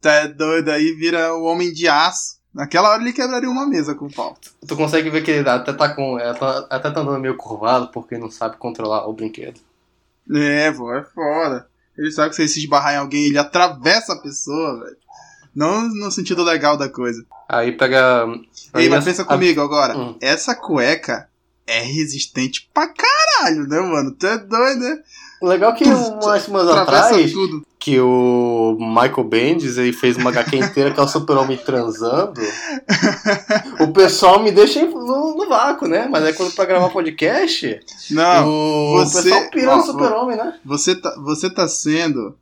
Tá 0.00 0.26
doido, 0.26 0.70
aí 0.70 0.92
vira 0.92 1.34
o 1.34 1.44
homem 1.44 1.72
de 1.72 1.88
aço. 1.88 2.35
Naquela 2.56 2.88
hora 2.90 3.02
ele 3.02 3.12
quebraria 3.12 3.50
uma 3.50 3.66
mesa 3.66 3.94
com 3.94 4.06
o 4.06 4.12
pau. 4.12 4.34
Tu 4.66 4.74
consegue 4.74 5.10
ver 5.10 5.22
que 5.22 5.30
ele 5.30 5.46
até 5.48 5.74
tá 5.74 5.90
com. 5.94 6.16
tá- 6.38 6.66
até 6.70 6.90
tá 6.90 7.00
andando 7.00 7.20
meio 7.20 7.36
curvado 7.36 7.88
porque 7.88 8.16
não 8.16 8.30
sabe 8.30 8.56
controlar 8.56 9.06
o 9.06 9.12
brinquedo. 9.12 9.60
É, 10.34 10.72
pô, 10.72 10.90
é 10.94 11.04
foda. 11.04 11.68
Ele 11.98 12.10
sabe 12.10 12.30
que 12.30 12.36
se 12.36 12.42
ele 12.42 12.48
se 12.48 12.60
esbarrar 12.60 12.94
em 12.94 12.96
alguém, 12.96 13.26
ele 13.26 13.36
atravessa 13.38 14.14
a 14.14 14.20
pessoa, 14.22 14.80
velho. 14.82 14.96
Não 15.54 15.86
no 15.86 16.10
sentido 16.10 16.42
legal 16.42 16.78
da 16.78 16.88
coisa. 16.88 17.22
Aí 17.46 17.72
pega. 17.72 18.24
Ei, 18.74 18.84
aí 18.84 18.88
mas 18.88 19.02
a- 19.04 19.06
pensa 19.06 19.24
comigo 19.24 19.60
agora. 19.60 19.94
Hum. 19.96 20.16
Essa 20.20 20.54
cueca 20.54 21.28
é 21.66 21.80
resistente 21.80 22.70
pra 22.72 22.88
caralho, 22.88 23.66
né, 23.68 23.80
mano? 23.80 24.12
Tu 24.12 24.26
é 24.26 24.38
doido, 24.38 24.80
né? 24.80 25.02
O 25.40 25.46
legal 25.46 25.72
é 25.72 25.74
que 25.74 25.84
umas 25.84 26.42
semanas 26.42 26.68
atrás, 26.70 27.32
tudo. 27.32 27.62
que 27.78 28.00
o 28.00 28.76
Michael 28.80 29.24
Bendis 29.24 29.76
ele 29.76 29.92
fez 29.92 30.16
uma 30.16 30.30
HQ 30.30 30.56
inteira 30.56 30.90
que 30.92 30.98
é 30.98 31.02
o 31.02 31.06
super-homem 31.08 31.58
transando, 31.58 32.40
o 33.80 33.92
pessoal 33.92 34.42
me 34.42 34.50
deixa 34.50 34.84
no, 34.86 35.36
no 35.36 35.48
vácuo, 35.48 35.86
né? 35.86 36.08
Mas 36.10 36.24
aí 36.24 36.32
quando 36.32 36.54
pra 36.54 36.64
gravar 36.64 36.88
podcast, 36.90 37.80
Não, 38.10 38.48
o 38.48 38.98
você- 39.04 39.22
pessoal 39.24 39.50
pira 39.50 39.76
no 39.76 39.82
super-homem, 39.82 40.36
né? 40.36 40.58
Você 40.64 40.94
tá, 40.94 41.14
você 41.22 41.50
tá 41.50 41.68
sendo. 41.68 42.34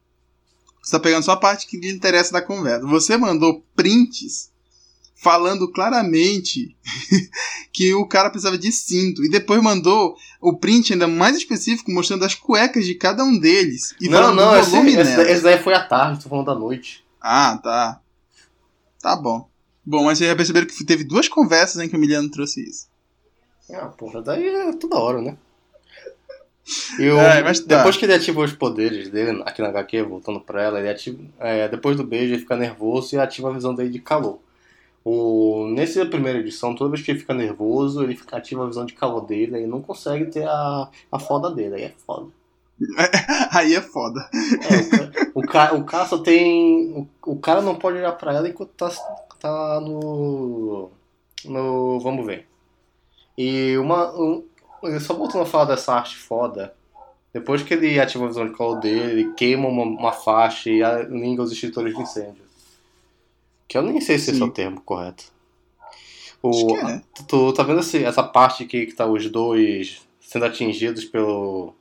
Você 0.82 0.90
tá 0.92 1.00
pegando 1.00 1.24
só 1.24 1.32
a 1.32 1.36
parte 1.36 1.66
que 1.66 1.78
lhe 1.78 1.90
interessa 1.90 2.32
da 2.32 2.42
conversa. 2.42 2.86
Você 2.86 3.16
mandou 3.16 3.64
prints 3.74 4.50
falando 5.16 5.66
claramente 5.72 6.76
que 7.72 7.94
o 7.94 8.06
cara 8.06 8.28
precisava 8.28 8.58
de 8.58 8.70
cinto. 8.70 9.24
E 9.24 9.30
depois 9.30 9.62
mandou 9.62 10.14
o 10.48 10.56
print 10.56 10.92
ainda 10.92 11.06
mais 11.08 11.36
específico 11.36 11.90
mostrando 11.90 12.24
as 12.24 12.34
cuecas 12.34 12.84
de 12.84 12.94
cada 12.94 13.24
um 13.24 13.38
deles. 13.38 13.94
E 14.00 14.08
não, 14.08 14.34
não, 14.34 14.56
esse, 14.58 14.76
esse, 14.76 15.20
esse 15.22 15.42
daí 15.42 15.58
foi 15.58 15.74
à 15.74 15.82
tarde, 15.84 16.22
tô 16.22 16.28
falando 16.28 16.46
da 16.46 16.54
noite. 16.54 17.04
Ah, 17.20 17.58
tá. 17.62 18.00
Tá 19.00 19.16
bom. 19.16 19.48
Bom, 19.84 20.04
mas 20.04 20.18
vocês 20.18 20.30
já 20.30 20.36
perceberam 20.36 20.66
que 20.66 20.84
teve 20.84 21.04
duas 21.04 21.28
conversas 21.28 21.82
em 21.82 21.88
que 21.88 21.94
o 21.94 21.98
Emiliano 21.98 22.30
trouxe 22.30 22.62
isso. 22.68 22.86
Ah, 23.72 23.86
porra, 23.86 24.20
daí 24.22 24.46
é 24.46 24.72
toda 24.74 24.96
hora, 24.96 25.20
né? 25.22 25.36
E 26.98 27.10
o- 27.10 27.18
É, 27.18 27.42
mas 27.42 27.60
tá. 27.60 27.76
depois 27.76 27.96
que 27.96 28.04
ele 28.06 28.14
ativa 28.14 28.40
os 28.42 28.52
poderes 28.52 29.10
dele 29.10 29.42
aqui 29.44 29.60
na 29.60 29.68
HQ, 29.68 30.02
voltando 30.04 30.40
pra 30.40 30.62
ela, 30.62 30.78
ele 30.78 30.88
ativa, 30.88 31.18
é, 31.38 31.68
depois 31.68 31.96
do 31.96 32.04
beijo 32.04 32.32
ele 32.34 32.40
fica 32.40 32.56
nervoso 32.56 33.14
e 33.14 33.18
ativa 33.18 33.50
a 33.50 33.52
visão 33.52 33.74
dele 33.74 33.90
de 33.90 33.98
calor. 34.00 34.38
O, 35.04 35.68
nessa 35.74 36.06
primeira 36.06 36.38
edição, 36.38 36.74
toda 36.74 36.90
vez 36.90 37.02
que 37.04 37.10
ele 37.10 37.18
fica 37.20 37.34
nervoso, 37.34 38.02
ele 38.02 38.16
fica, 38.16 38.36
ativa 38.38 38.64
a 38.64 38.66
visão 38.66 38.86
de 38.86 38.94
calor 38.94 39.20
dele 39.26 39.60
e 39.62 39.66
não 39.66 39.82
consegue 39.82 40.26
ter 40.26 40.48
a, 40.48 40.88
a 41.12 41.18
foda 41.18 41.50
dele, 41.50 41.74
aí 41.76 41.82
é 41.84 41.94
foda. 42.06 42.28
Aí 43.52 43.74
é 43.74 43.80
foda. 43.80 44.28
É, 44.32 45.28
o, 45.34 45.40
o, 45.40 45.46
ca- 45.46 45.74
o 45.74 45.84
cara 45.84 46.06
só 46.06 46.18
tem. 46.18 46.92
O, 47.24 47.32
o 47.32 47.38
cara 47.38 47.62
não 47.62 47.76
pode 47.76 47.98
olhar 47.98 48.12
pra 48.12 48.34
ela 48.34 48.48
enquanto 48.48 48.70
tá, 48.72 48.90
tá 49.38 49.80
no. 49.80 50.90
No. 51.44 52.00
Vamos 52.00 52.26
ver. 52.26 52.48
E 53.38 53.76
uma. 53.78 54.12
Um, 54.20 54.44
só 55.00 55.14
voltando 55.14 55.42
a 55.42 55.46
falar 55.46 55.66
dessa 55.66 55.94
arte 55.94 56.16
foda. 56.16 56.74
Depois 57.32 57.62
que 57.62 57.74
ele 57.74 57.98
ativa 58.00 58.24
a 58.24 58.28
visão 58.28 58.46
de 58.46 58.56
calor 58.56 58.80
dele, 58.80 59.22
ele 59.22 59.34
queima 59.34 59.68
uma, 59.68 59.84
uma 59.84 60.12
faixa 60.12 60.70
e 60.70 60.82
alinha 60.82 61.42
os 61.42 61.52
extintores 61.52 61.94
de 61.96 62.02
incêndio. 62.02 62.43
Que 63.68 63.78
eu 63.78 63.82
nem 63.82 64.00
sei 64.00 64.18
se 64.18 64.30
esse 64.30 64.42
é 64.42 64.44
Sim. 64.44 64.50
o 64.50 64.52
termo 64.52 64.80
correto. 64.80 65.32
O, 66.42 66.50
Acho 66.50 66.66
que 66.66 66.74
é. 66.74 67.02
tu, 67.26 67.52
tá 67.52 67.62
vendo 67.62 67.80
esse, 67.80 68.04
essa 68.04 68.22
parte 68.22 68.64
aqui 68.64 68.86
que 68.86 68.94
tá 68.94 69.06
os 69.06 69.30
dois 69.30 70.06
sendo 70.20 70.44
atingidos 70.44 71.04
pelo, 71.04 71.74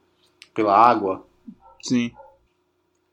pela 0.53 0.77
água? 0.77 1.25
Sim. 1.81 2.11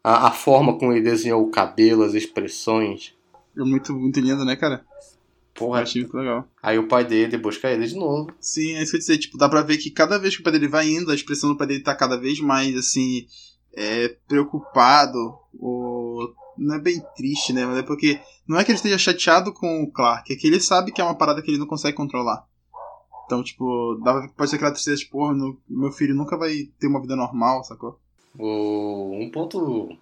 A, 0.03 0.29
a 0.29 0.31
forma 0.31 0.79
como 0.79 0.93
ele 0.93 1.03
desenhou 1.03 1.43
o 1.43 1.51
cabelo, 1.51 2.05
as 2.05 2.15
expressões. 2.15 3.15
É 3.57 3.63
muito, 3.63 3.93
muito 3.93 4.21
lindo, 4.21 4.45
né, 4.45 4.55
cara? 4.55 4.85
Eu 5.61 5.67
Porra, 5.67 5.83
achei 5.83 6.03
muito 6.03 6.17
legal. 6.17 6.49
aí 6.63 6.79
o 6.79 6.87
pai 6.89 7.05
dele 7.05 7.37
busca 7.37 7.69
ele 7.69 7.87
de 7.87 7.97
novo. 7.97 8.33
Sim, 8.41 8.77
é 8.77 8.83
isso 8.83 8.93
que 8.93 8.97
eu 8.97 9.01
dizer, 9.01 9.19
tipo, 9.19 9.37
dá 9.37 9.49
pra 9.49 9.63
ver 9.63 9.77
que 9.77 9.91
cada 9.91 10.19
vez 10.19 10.35
que 10.35 10.41
o 10.41 10.45
pai 10.45 10.53
dele 10.53 10.69
vai 10.69 10.89
indo, 10.89 11.11
a 11.11 11.15
expressão 11.15 11.51
do 11.51 11.57
pai 11.57 11.67
dele 11.67 11.83
tá 11.83 11.95
cada 11.95 12.17
vez 12.17 12.41
mais, 12.41 12.75
assim, 12.77 13.27
é, 13.75 14.09
preocupado, 14.27 15.37
ou 15.59 16.00
não 16.61 16.75
é 16.75 16.79
bem 16.79 17.01
triste, 17.17 17.53
né, 17.53 17.65
mas 17.67 17.79
é 17.79 17.83
porque 17.83 18.21
não 18.47 18.59
é 18.59 18.65
que 18.65 18.71
ele 18.71 18.77
esteja 18.77 18.99
chateado 18.99 19.53
com 19.53 19.83
o 19.83 19.91
Clark, 19.91 20.33
é 20.33 20.37
que 20.37 20.47
ele 20.47 20.61
sabe 20.61 20.93
que 20.93 21.01
é 21.01 21.05
uma 21.05 21.15
parada 21.17 21.43
que 21.43 21.51
ele 21.51 21.59
não 21.59 21.67
consegue 21.67 21.97
controlar. 21.97 22.47
Então, 23.27 23.43
tipo, 23.43 23.95
dá 24.05 24.29
pode 24.37 24.51
ser 24.51 24.57
aquela 24.57 24.73
tristeza, 24.73 24.99
tipo, 24.99 25.13
porra, 25.13 25.35
no- 25.35 25.57
meu 25.69 25.93
filho 25.93 26.15
nunca 26.15 26.37
vai 26.37 26.69
ter 26.79 26.87
uma 26.89 27.01
vida 27.01 27.15
normal, 27.17 27.63
sacou? 27.65 27.99
O, 28.39 29.13
um 29.21 29.31
ponto 29.31 29.97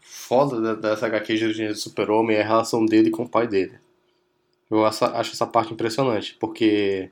foda 0.00 0.60
da- 0.60 0.90
dessa 0.90 1.06
HQ 1.06 1.34
de 1.36 1.44
origem 1.44 1.68
do 1.68 1.74
Super-Homem 1.76 2.36
é 2.36 2.42
a 2.42 2.46
relação 2.46 2.84
dele 2.84 3.10
com 3.10 3.24
o 3.24 3.28
pai 3.28 3.46
dele. 3.46 3.78
Eu 4.70 4.84
acho, 4.84 5.04
acho 5.04 5.32
essa 5.32 5.46
parte 5.46 5.72
impressionante, 5.72 6.36
porque. 6.38 7.10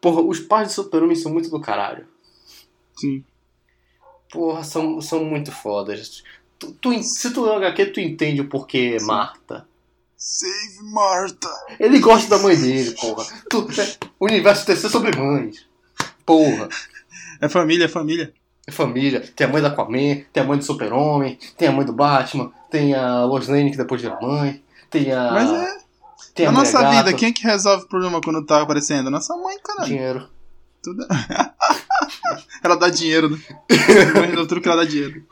Porra, 0.00 0.20
os 0.22 0.38
pais 0.40 0.68
do 0.68 0.74
Super-Homem 0.84 1.16
são 1.16 1.32
muito 1.32 1.50
do 1.50 1.60
caralho. 1.60 2.06
Sim. 2.96 3.24
Porra, 4.30 4.62
são, 4.62 5.00
são 5.00 5.24
muito 5.24 5.50
fodas. 5.50 6.22
Tu, 6.58 6.72
tu 6.72 7.02
se 7.02 7.30
tu 7.30 7.44
lê 7.44 7.50
o 7.50 7.56
HQ, 7.56 7.86
tu 7.86 8.00
entende 8.00 8.40
o 8.40 8.48
porquê 8.48 8.98
Sim. 8.98 9.06
Marta. 9.06 9.66
Save 10.16 10.82
Martha! 10.92 11.48
Ele 11.78 12.00
gosta 12.00 12.28
da 12.36 12.42
mãe 12.42 12.56
dele, 12.56 12.90
porra. 12.92 13.24
Tu, 13.48 13.68
o 14.18 14.24
universo 14.24 14.64
ser 14.64 14.76
sobre 14.88 15.16
mães. 15.16 15.64
Porra. 16.26 16.68
É 17.40 17.48
família, 17.48 17.84
é 17.84 17.88
família. 17.88 18.34
É 18.66 18.72
família. 18.72 19.20
Tem 19.34 19.46
a 19.46 19.50
mãe 19.50 19.62
da 19.62 19.68
Aquaman, 19.68 20.24
tem 20.32 20.42
a 20.42 20.44
mãe 20.44 20.58
do 20.58 20.64
Super-Homem, 20.64 21.38
tem 21.56 21.68
a 21.68 21.72
mãe 21.72 21.86
do 21.86 21.92
Batman, 21.92 22.52
tem 22.68 22.94
a 22.94 23.24
Lois 23.24 23.46
Lane 23.46 23.70
que 23.70 23.76
depois 23.76 24.02
vira 24.02 24.18
mãe, 24.20 24.62
tem 24.90 25.12
a. 25.12 25.30
Mas 25.30 25.50
é, 25.50 25.78
tem 26.34 26.46
a 26.46 26.52
na 26.52 26.58
nossa 26.58 26.90
vida, 26.90 27.12
quem 27.12 27.28
é 27.28 27.32
que 27.32 27.44
resolve 27.44 27.84
o 27.84 27.88
problema 27.88 28.20
quando 28.20 28.44
tá 28.44 28.60
aparecendo? 28.60 29.10
Nossa 29.10 29.36
mãe, 29.36 29.56
caralho. 29.62 29.88
Dinheiro. 29.88 30.28
Tudo... 30.82 31.06
ela 32.62 32.76
dá 32.76 32.88
dinheiro, 32.88 33.30
né? 33.30 33.38
Resolve 34.26 34.46
tudo 34.48 34.60
que 34.60 34.68
ela 34.68 34.82
dá 34.82 34.88
dinheiro. 34.88 35.24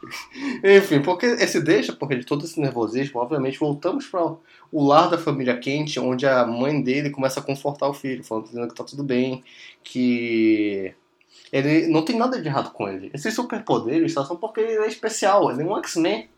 Enfim, 0.62 1.00
porque 1.00 1.26
esse 1.26 1.60
deixa, 1.60 1.92
porque 1.92 2.16
de 2.16 2.26
todo 2.26 2.44
esse 2.44 2.60
nervosismo, 2.60 3.20
obviamente, 3.20 3.58
voltamos 3.58 4.06
para 4.06 4.36
o 4.72 4.86
lar 4.86 5.10
da 5.10 5.18
família 5.18 5.56
quente, 5.56 6.00
onde 6.00 6.26
a 6.26 6.46
mãe 6.46 6.80
dele 6.80 7.10
começa 7.10 7.40
a 7.40 7.42
confortar 7.42 7.88
o 7.88 7.94
filho, 7.94 8.24
falando 8.24 8.68
que 8.68 8.74
tá 8.74 8.84
tudo 8.84 9.02
bem, 9.02 9.42
que 9.82 10.94
ele 11.52 11.86
não 11.88 12.04
tem 12.04 12.16
nada 12.16 12.40
de 12.40 12.48
errado 12.48 12.72
com 12.72 12.88
ele. 12.88 13.10
Esses 13.14 13.34
superpoderes 13.34 14.12
só 14.12 14.24
são 14.24 14.36
porque 14.36 14.60
ele 14.60 14.84
é 14.84 14.88
especial, 14.88 15.50
ele 15.50 15.62
é 15.62 15.64
um 15.64 15.76
X-Men. 15.78 16.28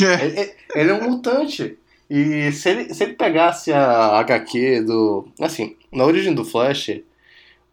É. 0.00 0.24
Ele, 0.24 0.54
ele 0.74 0.90
é 0.90 0.94
um 0.94 1.10
mutante. 1.10 1.78
E 2.08 2.50
se 2.50 2.68
ele, 2.68 2.92
se 2.92 3.04
ele 3.04 3.12
pegasse 3.14 3.72
a 3.72 4.18
HQ 4.18 4.82
do. 4.82 5.28
Assim, 5.40 5.76
na 5.92 6.04
origem 6.04 6.34
do 6.34 6.44
Flash, 6.44 7.00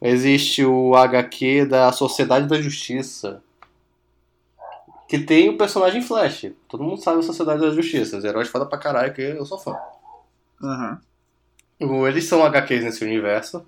existe 0.02 0.64
o 0.66 0.96
HQ 0.96 1.66
da 1.66 1.92
Sociedade 1.92 2.48
da 2.48 2.62
Justiça. 2.62 3.42
Que 5.08 5.20
tem 5.20 5.50
o 5.50 5.58
personagem 5.58 6.02
Flash. 6.02 6.48
Todo 6.68 6.84
mundo 6.84 7.02
sabe 7.02 7.20
a 7.20 7.24
Sociedade 7.24 7.62
da 7.62 7.70
Justiça. 7.72 8.18
Os 8.18 8.24
heróis 8.26 8.50
foda 8.50 8.66
pra 8.66 8.78
caralho, 8.78 9.14
que 9.14 9.22
eu 9.22 9.46
sou 9.46 9.58
fã. 9.58 9.76
O- 11.80 12.08
Eles 12.08 12.26
são 12.26 12.44
HQs 12.44 12.84
nesse 12.84 13.04
universo. 13.06 13.66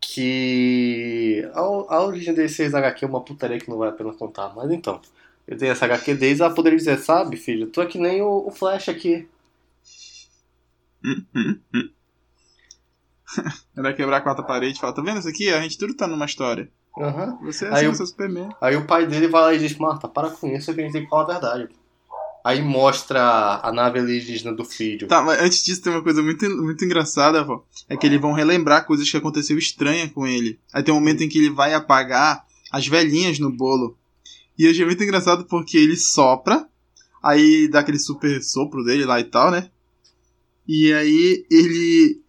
Que. 0.00 1.48
A, 1.54 1.60
a 1.60 2.02
origem 2.04 2.34
desses 2.34 2.74
HQ 2.74 3.04
é 3.04 3.08
uma 3.08 3.20
putaria 3.24 3.58
que 3.58 3.68
não 3.70 3.78
vale 3.78 3.90
a 3.92 3.94
pena 3.94 4.12
contar. 4.14 4.52
Mas 4.54 4.70
então. 4.70 5.00
Eu 5.46 5.58
tenho 5.58 5.72
essa 5.72 5.84
HQ 5.86 6.14
deles, 6.14 6.40
ela 6.40 6.54
poderia 6.54 6.78
dizer, 6.78 6.98
sabe, 6.98 7.36
filho? 7.36 7.66
Tu 7.66 7.80
é 7.82 7.86
que 7.86 7.98
nem 7.98 8.22
o, 8.22 8.46
o 8.46 8.50
Flash 8.50 8.88
aqui. 8.88 9.28
Ela 13.76 13.92
quebrar 13.92 14.18
a 14.18 14.20
quarta 14.20 14.42
parede 14.42 14.76
e 14.76 14.80
fala, 14.80 14.92
tá 14.94 15.02
vendo 15.02 15.18
isso 15.18 15.28
aqui? 15.28 15.48
A 15.50 15.60
gente 15.62 15.78
tudo 15.78 15.94
tá 15.94 16.06
numa 16.06 16.26
história. 16.26 16.70
Aham. 16.98 17.38
Você 17.42 17.64
é 17.64 17.68
Aí 17.68 17.74
assim, 17.74 17.84
eu- 17.86 17.94
seu 17.94 18.06
Superman. 18.06 18.48
Aí 18.60 18.76
o 18.76 18.86
pai 18.86 19.06
dele 19.06 19.28
vai 19.28 19.42
lá 19.42 19.54
e 19.54 19.58
diz, 19.58 19.76
Marta, 19.76 20.08
para 20.08 20.30
com 20.30 20.48
isso 20.48 20.72
que 20.74 20.80
a 20.80 20.84
gente 20.84 20.92
tem 20.92 21.04
que 21.04 21.08
falar 21.08 21.22
a 21.24 21.26
verdade. 21.26 21.68
Aí 22.44 22.60
mostra 22.60 23.60
a 23.62 23.70
nave 23.72 24.00
alienígena 24.00 24.52
do 24.52 24.64
filho. 24.64 25.06
Tá, 25.06 25.22
mas 25.22 25.40
antes 25.40 25.62
disso 25.64 25.80
tem 25.80 25.92
uma 25.92 26.02
coisa 26.02 26.20
muito, 26.22 26.44
muito 26.62 26.84
engraçada, 26.84 27.44
pô. 27.44 27.64
É 27.88 27.96
que 27.96 28.04
eles 28.04 28.20
vão 28.20 28.32
relembrar 28.32 28.84
coisas 28.84 29.08
que 29.08 29.16
aconteceu 29.16 29.56
estranha 29.56 30.08
com 30.08 30.26
ele. 30.26 30.58
Aí 30.72 30.82
tem 30.82 30.92
um 30.92 30.98
momento 30.98 31.22
em 31.22 31.28
que 31.28 31.38
ele 31.38 31.50
vai 31.50 31.72
apagar 31.72 32.44
as 32.72 32.86
velhinhas 32.86 33.38
no 33.38 33.50
bolo. 33.50 33.96
E 34.58 34.64
eu 34.64 34.72
achei 34.72 34.84
muito 34.84 35.02
engraçado 35.04 35.44
porque 35.44 35.78
ele 35.78 35.96
sopra, 35.96 36.66
aí 37.22 37.68
dá 37.68 37.78
aquele 37.80 37.98
super 37.98 38.42
sopro 38.42 38.82
dele 38.84 39.04
lá 39.04 39.20
e 39.20 39.24
tal, 39.24 39.50
né? 39.52 39.70
E 40.66 40.92
aí 40.92 41.46
ele. 41.50 42.21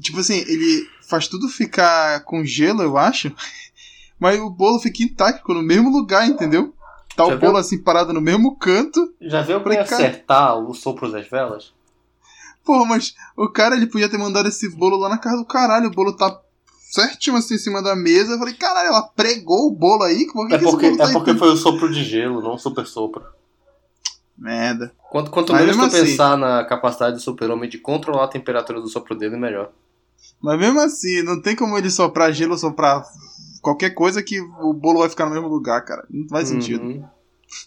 Tipo 0.00 0.20
assim, 0.20 0.38
ele 0.46 0.88
faz 1.08 1.26
tudo 1.28 1.48
ficar 1.48 2.20
com 2.24 2.44
gelo, 2.44 2.82
eu 2.82 2.96
acho. 2.98 3.32
Mas 4.18 4.40
o 4.40 4.48
bolo 4.50 4.78
fica 4.78 5.02
intacto 5.02 5.52
no 5.52 5.62
mesmo 5.62 5.90
lugar, 5.90 6.26
entendeu? 6.26 6.74
Tá 7.14 7.24
Já 7.24 7.24
o 7.24 7.30
viu? 7.30 7.38
bolo 7.40 7.56
assim 7.58 7.78
parado 7.82 8.12
no 8.12 8.20
mesmo 8.20 8.56
canto. 8.56 9.14
Já 9.20 9.42
viu 9.42 9.60
cara- 9.60 9.82
acertar 9.82 10.58
o 10.58 10.72
sopro 10.74 11.10
das 11.10 11.28
velas? 11.28 11.72
Porra, 12.64 12.84
mas 12.84 13.14
o 13.36 13.48
cara 13.48 13.76
ele 13.76 13.86
podia 13.86 14.08
ter 14.08 14.18
mandado 14.18 14.48
esse 14.48 14.68
bolo 14.74 14.96
lá 14.96 15.08
na 15.08 15.18
casa 15.18 15.36
do 15.36 15.44
caralho. 15.44 15.86
O 15.86 15.90
bolo 15.92 16.12
tá 16.14 16.40
certinho 16.90 17.36
assim 17.36 17.54
em 17.54 17.58
cima 17.58 17.80
da 17.82 17.94
mesa. 17.94 18.32
Eu 18.32 18.38
falei, 18.38 18.54
caralho, 18.54 18.88
ela 18.88 19.02
pregou 19.02 19.68
o 19.68 19.70
bolo 19.70 20.02
aí? 20.02 20.26
Por 20.32 20.48
que 20.48 20.54
É 20.54 20.58
que 20.58 20.64
esse 20.64 20.72
porque, 20.72 20.86
bolo 20.88 20.98
tá 20.98 21.08
é 21.08 21.12
porque 21.12 21.34
foi 21.34 21.48
o 21.52 21.56
sopro 21.56 21.92
de 21.92 22.02
gelo, 22.02 22.42
não 22.42 22.54
o 22.54 22.58
super 22.58 22.84
sopro. 22.86 23.22
Merda. 24.36 24.92
Quanto, 25.10 25.30
quanto 25.30 25.52
menos 25.54 25.76
tu 25.76 25.82
assim- 25.84 26.04
pensar 26.06 26.36
na 26.36 26.64
capacidade 26.64 27.16
do 27.16 27.22
super-homem 27.22 27.70
de 27.70 27.78
controlar 27.78 28.24
a 28.24 28.28
temperatura 28.28 28.80
do 28.80 28.88
sopro 28.88 29.14
dele, 29.14 29.36
melhor. 29.36 29.70
Mas 30.40 30.58
mesmo 30.58 30.80
assim, 30.80 31.22
não 31.22 31.40
tem 31.40 31.56
como 31.56 31.76
ele 31.76 31.90
soprar 31.90 32.32
gelo 32.32 32.52
ou 32.52 32.58
soprar 32.58 33.04
qualquer 33.60 33.90
coisa 33.90 34.22
que 34.22 34.40
o 34.40 34.72
bolo 34.72 35.00
vai 35.00 35.08
ficar 35.08 35.26
no 35.26 35.32
mesmo 35.32 35.48
lugar, 35.48 35.84
cara. 35.84 36.04
Não 36.10 36.28
faz 36.28 36.48
sentido. 36.48 36.84
Uhum. 36.84 37.04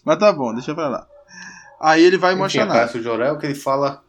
Mas 0.04 0.18
tá 0.18 0.32
bom, 0.32 0.54
deixa 0.54 0.74
pra 0.74 0.88
lá. 0.88 1.06
Aí 1.80 2.02
ele 2.02 2.18
vai 2.18 2.34
mostrar 2.34 2.66
nada. 2.66 2.78
aparece 2.80 2.98
o 2.98 3.02
Jorel 3.02 3.38
que 3.38 3.46
ele 3.46 3.54
fala 3.54 4.02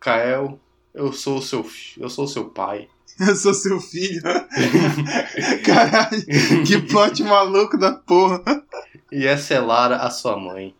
Kael, 0.00 0.58
eu 0.94 1.12
sou 1.12 1.38
o 1.38 1.42
seu 1.42 1.64
eu 1.96 2.08
sou 2.08 2.24
o 2.24 2.28
seu 2.28 2.46
pai. 2.46 2.88
Eu 3.18 3.34
sou 3.34 3.52
seu 3.52 3.80
filho. 3.80 4.22
Caralho, 5.66 6.24
que 6.64 6.80
plot 6.82 7.20
maluco 7.24 7.76
da 7.76 7.90
porra. 7.90 8.40
E 9.10 9.26
essa 9.26 9.54
é 9.54 9.60
Lara, 9.60 9.96
a 9.96 10.08
sua 10.08 10.36
mãe. 10.38 10.72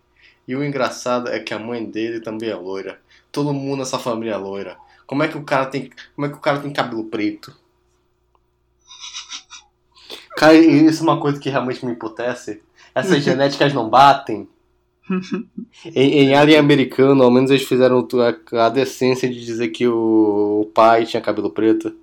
E 0.47 0.55
o 0.55 0.63
engraçado 0.63 1.29
é 1.29 1.41
que 1.41 1.53
a 1.53 1.59
mãe 1.59 1.85
dele 1.85 2.21
também 2.21 2.49
é 2.49 2.55
loira. 2.55 3.01
Todo 3.33 3.53
mundo 3.53 3.81
nessa 3.81 3.99
família 3.99 4.35
é 4.35 4.37
loira. 4.37 4.77
Como 5.09 5.23
é 5.25 5.29
que 5.29 5.37
o 5.39 5.43
cara 5.43 5.67
tem, 5.67 5.91
como 6.15 6.27
é 6.27 6.31
que 6.31 6.37
o 6.37 6.41
cara 6.41 6.61
tem 6.61 6.71
cabelo 6.73 7.05
preto? 7.07 7.53
Cara, 10.37 10.55
isso 10.55 11.01
é 11.01 11.03
uma 11.03 11.19
coisa 11.21 11.41
que 11.41 11.49
realmente 11.51 11.85
me 11.85 11.93
emputece. 11.93 12.63
Essas 12.95 13.23
genéticas 13.25 13.73
não 13.73 13.89
batem. 13.89 14.49
Em, 15.87 16.19
em 16.21 16.35
Alien 16.35 16.59
americano, 16.59 17.23
ao 17.25 17.31
menos 17.31 17.51
eles 17.51 17.67
fizeram 17.67 18.07
a, 18.53 18.67
a 18.67 18.69
decência 18.69 19.29
de 19.29 19.43
dizer 19.45 19.69
que 19.69 19.89
o, 19.89 20.61
o 20.63 20.67
pai 20.67 21.07
tinha 21.07 21.23
cabelo 21.23 21.51
preto. 21.51 21.97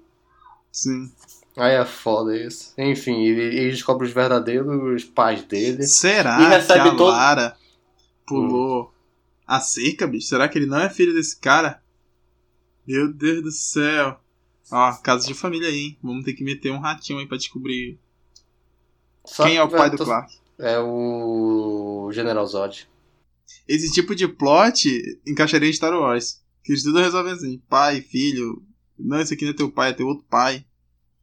Sim. 0.72 1.10
Aí 1.56 1.76
é 1.76 1.86
foda 1.86 2.36
isso. 2.36 2.74
Enfim, 2.78 3.22
ele, 3.24 3.42
ele 3.60 3.70
descobre 3.72 4.06
os 4.08 4.12
verdadeiros 4.14 5.04
pais 5.06 5.44
dele. 5.44 5.84
Será 5.84 6.42
E 6.42 6.48
recebe 6.50 6.82
que 6.82 6.88
a 6.90 6.96
todo- 6.96 7.12
Lara 7.12 7.56
pulou 8.26 8.92
a 9.48 9.60
cerca, 9.62 10.08
bicho? 10.08 10.28
Será 10.28 10.50
que 10.50 10.58
ele 10.58 10.66
não 10.66 10.80
é 10.80 10.90
filho 10.90 11.14
desse 11.14 11.38
cara? 11.40 11.80
Meu 12.88 13.12
Deus 13.12 13.44
do 13.44 13.52
céu. 13.52 14.20
Ó, 14.72 14.94
caso 15.04 15.28
de 15.28 15.34
família 15.34 15.68
aí, 15.70 15.78
hein? 15.80 15.98
Vamos 16.02 16.24
ter 16.26 16.34
que 16.34 16.44
meter 16.44 16.72
um 16.72 16.80
ratinho 16.80 17.20
aí 17.20 17.28
pra 17.28 17.38
descobrir 17.38 18.00
Só 19.26 19.44
quem 19.46 19.58
é 19.58 19.64
o 19.64 19.70
pai 19.70 19.90
do 19.90 19.98
tô- 19.98 20.06
Clark. 20.06 20.34
É 20.58 20.80
o 20.80 22.10
General 22.14 22.46
Zod. 22.48 22.88
Esse 23.68 23.92
tipo 23.92 24.16
de 24.16 24.28
plot 24.28 25.20
encaixaria 25.28 25.70
em 25.70 25.74
Star 25.74 25.94
Wars. 25.94 26.42
Que 26.64 26.72
eles 26.72 26.84
tudo 26.84 27.00
resolvem 27.00 27.34
assim: 27.34 27.62
pai, 27.70 28.02
filho. 28.02 28.64
Não, 28.98 29.20
esse 29.20 29.34
aqui 29.34 29.44
não 29.44 29.52
é 29.52 29.56
teu 29.56 29.70
pai, 29.72 29.90
é 29.90 29.94
teu 29.94 30.08
outro 30.08 30.26
pai. 30.30 30.66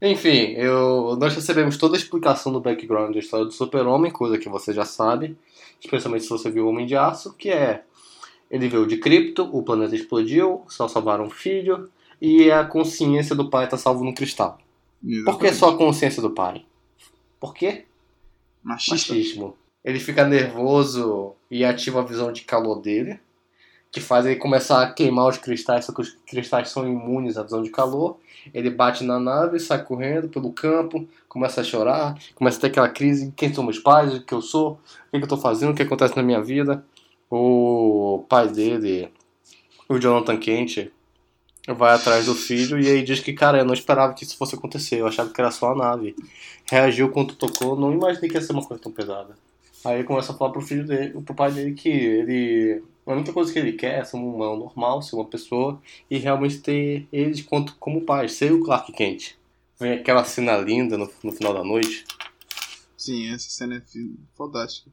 Enfim, 0.01 0.53
eu, 0.57 1.17
nós 1.19 1.35
recebemos 1.35 1.77
toda 1.77 1.97
a 1.97 1.99
explicação 1.99 2.53
do 2.53 2.61
background 2.61 3.15
da 3.15 3.21
história 3.21 3.47
do 3.47 3.53
Super-Homem, 3.53 4.11
coisa 4.11 4.37
que 4.37 4.49
você 4.49 4.73
já 4.73 4.85
sabe, 4.85 5.39
especialmente 5.81 6.25
se 6.25 6.31
você 6.31 6.51
viu 6.51 6.67
o 6.67 6.69
Homem 6.69 6.87
de 6.87 6.97
Aço, 6.97 7.33
que 7.35 7.49
é 7.49 7.85
ele 8.53 8.69
veio 8.69 8.87
de 8.87 8.99
Krypto, 8.99 9.49
o 9.51 9.63
planeta 9.63 9.97
explodiu, 9.97 10.63
só 10.69 10.87
salvaram 10.87 11.25
um 11.25 11.31
filho, 11.31 11.91
e 12.21 12.53
a 12.53 12.63
consciência 12.63 13.35
do 13.35 13.49
pai 13.49 13.67
tá 13.67 13.79
salvo 13.79 14.05
no 14.05 14.15
cristal. 14.15 14.59
Por 15.25 15.39
que 15.39 15.51
só 15.55 15.71
a 15.71 15.77
consciência 15.79 16.21
do 16.21 16.31
pai? 16.31 16.67
Por 17.41 17.55
quê? 17.55 17.87
Machista. 18.63 19.15
Machismo. 19.15 19.57
Ele 19.83 19.99
fica 19.99 20.27
nervoso 20.27 21.33
e 21.51 21.65
ativa 21.65 22.01
a 22.01 22.05
visão 22.05 22.31
de 22.31 22.43
calor 22.43 22.81
dele, 22.81 23.19
que 23.91 24.03
faz 24.03 24.27
ele 24.27 24.37
começar 24.37 24.83
a 24.83 24.93
queimar 24.93 25.29
os 25.29 25.39
cristais, 25.39 25.87
só 25.87 25.93
que 25.93 26.03
os 26.03 26.11
cristais 26.27 26.69
são 26.69 26.87
imunes 26.87 27.39
à 27.39 27.43
visão 27.43 27.63
de 27.63 27.71
calor. 27.71 28.19
Ele 28.53 28.69
bate 28.69 29.03
na 29.03 29.19
nave, 29.19 29.59
sai 29.59 29.83
correndo 29.83 30.29
pelo 30.29 30.53
campo, 30.53 31.09
começa 31.27 31.63
a 31.63 31.65
chorar, 31.65 32.19
começa 32.35 32.59
a 32.59 32.61
ter 32.61 32.67
aquela 32.67 32.89
crise: 32.91 33.33
quem 33.35 33.53
são 33.53 33.65
meus 33.65 33.79
pais, 33.79 34.15
o 34.15 34.23
que 34.23 34.35
eu 34.35 34.43
sou, 34.43 34.73
o 34.73 35.11
que, 35.11 35.19
que 35.19 35.25
eu 35.25 35.29
tô 35.29 35.39
fazendo, 35.39 35.73
o 35.73 35.75
que 35.75 35.83
acontece 35.83 36.15
na 36.15 36.23
minha 36.23 36.43
vida. 36.43 36.85
O 37.35 38.27
pai 38.29 38.47
dele. 38.47 39.09
o 39.89 39.99
Jonathan 39.99 40.37
Kent 40.37 40.91
vai 41.67 41.95
atrás 41.95 42.27
do 42.27 42.35
filho 42.35 42.79
e 42.79 42.87
aí 42.87 43.03
diz 43.03 43.21
que, 43.21 43.33
cara, 43.33 43.57
eu 43.57 43.65
não 43.65 43.73
esperava 43.73 44.13
que 44.13 44.23
isso 44.23 44.37
fosse 44.37 44.55
acontecer, 44.55 45.01
eu 45.01 45.07
achava 45.07 45.31
que 45.31 45.41
era 45.41 45.51
só 45.51 45.73
a 45.73 45.75
nave. 45.75 46.15
Reagiu 46.71 47.09
quando 47.11 47.35
tocou, 47.35 47.75
não 47.75 47.91
imaginei 47.91 48.29
que 48.29 48.37
ia 48.37 48.43
ser 48.43 48.53
uma 48.53 48.63
coisa 48.63 48.83
tão 48.83 48.93
pesada. 48.93 49.35
Aí 49.83 50.05
começa 50.05 50.33
a 50.33 50.37
falar 50.37 50.53
pro 50.53 50.61
filho 50.61 50.85
dele, 50.87 51.23
pro 51.23 51.35
pai 51.35 51.51
dele 51.51 51.73
que 51.73 51.89
ele. 51.89 52.83
A 53.07 53.15
única 53.15 53.33
coisa 53.33 53.51
que 53.51 53.59
ele 53.59 53.73
quer 53.73 54.01
é 54.01 54.05
ser 54.05 54.19
um 54.19 54.35
humano 54.35 54.65
normal, 54.65 55.01
ser 55.01 55.17
uma 55.17 55.25
pessoa 55.25 55.81
e 56.11 56.19
realmente 56.19 56.59
ter 56.59 57.09
eles 57.11 57.41
quanto, 57.41 57.75
como 57.77 58.03
pai, 58.03 58.29
ser 58.29 58.53
o 58.53 58.63
Clark 58.63 58.93
Kent. 58.93 59.37
Vem 59.81 59.95
aquela 59.95 60.23
cena 60.23 60.59
linda 60.59 60.99
no, 60.99 61.11
no 61.25 61.33
final 61.33 61.55
da 61.55 61.65
noite. 61.65 62.05
Sim, 62.95 63.33
essa 63.33 63.49
cena 63.49 63.77
é 63.77 63.83
fantástica. 64.37 64.91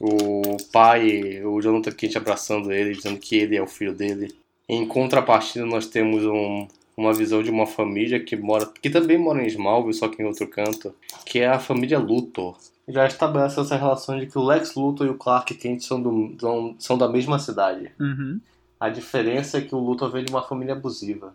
O 0.00 0.56
pai, 0.72 1.44
o 1.44 1.60
Jonathan 1.60 1.92
Kent 1.92 2.16
abraçando 2.16 2.72
ele, 2.72 2.94
dizendo 2.94 3.18
que 3.18 3.36
ele 3.36 3.56
é 3.56 3.62
o 3.62 3.66
filho 3.66 3.94
dele. 3.94 4.34
Em 4.68 4.86
contrapartida, 4.86 5.64
nós 5.64 5.86
temos 5.86 6.24
um, 6.24 6.66
uma 6.96 7.12
visão 7.12 7.42
de 7.42 7.50
uma 7.50 7.66
família 7.66 8.18
que 8.22 8.36
mora, 8.36 8.66
que 8.66 8.90
também 8.90 9.18
mora 9.18 9.42
em 9.42 9.46
Smallville, 9.46 9.94
só 9.94 10.08
que 10.08 10.22
em 10.22 10.26
outro 10.26 10.48
canto, 10.48 10.94
que 11.24 11.38
é 11.40 11.48
a 11.48 11.58
família 11.58 11.98
Luthor. 11.98 12.56
Já 12.88 13.06
estabelece 13.06 13.60
essa 13.60 13.76
relação 13.76 14.18
de 14.18 14.26
que 14.26 14.38
o 14.38 14.44
Lex 14.44 14.74
Luthor 14.74 15.06
e 15.06 15.10
o 15.10 15.16
Clark 15.16 15.54
Kent 15.54 15.82
são, 15.82 16.02
do, 16.02 16.34
são, 16.38 16.74
são 16.78 16.98
da 16.98 17.08
mesma 17.08 17.38
cidade. 17.38 17.92
Uhum. 17.98 18.40
A 18.78 18.88
diferença 18.88 19.58
é 19.58 19.60
que 19.62 19.74
o 19.74 19.78
Luthor 19.78 20.10
vem 20.10 20.24
de 20.24 20.30
uma 20.30 20.42
família 20.42 20.74
abusiva. 20.74 21.34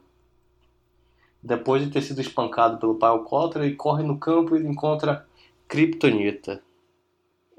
Depois 1.41 1.83
de 1.83 1.89
ter 1.89 2.01
sido 2.01 2.21
espancado 2.21 2.77
pelo 2.77 2.95
pai 2.95 3.09
alcoólatra, 3.09 3.65
ele 3.65 3.75
corre 3.75 4.03
no 4.03 4.17
campo 4.17 4.55
e 4.57 4.65
encontra 4.65 5.25
Kryptonita. 5.67 6.61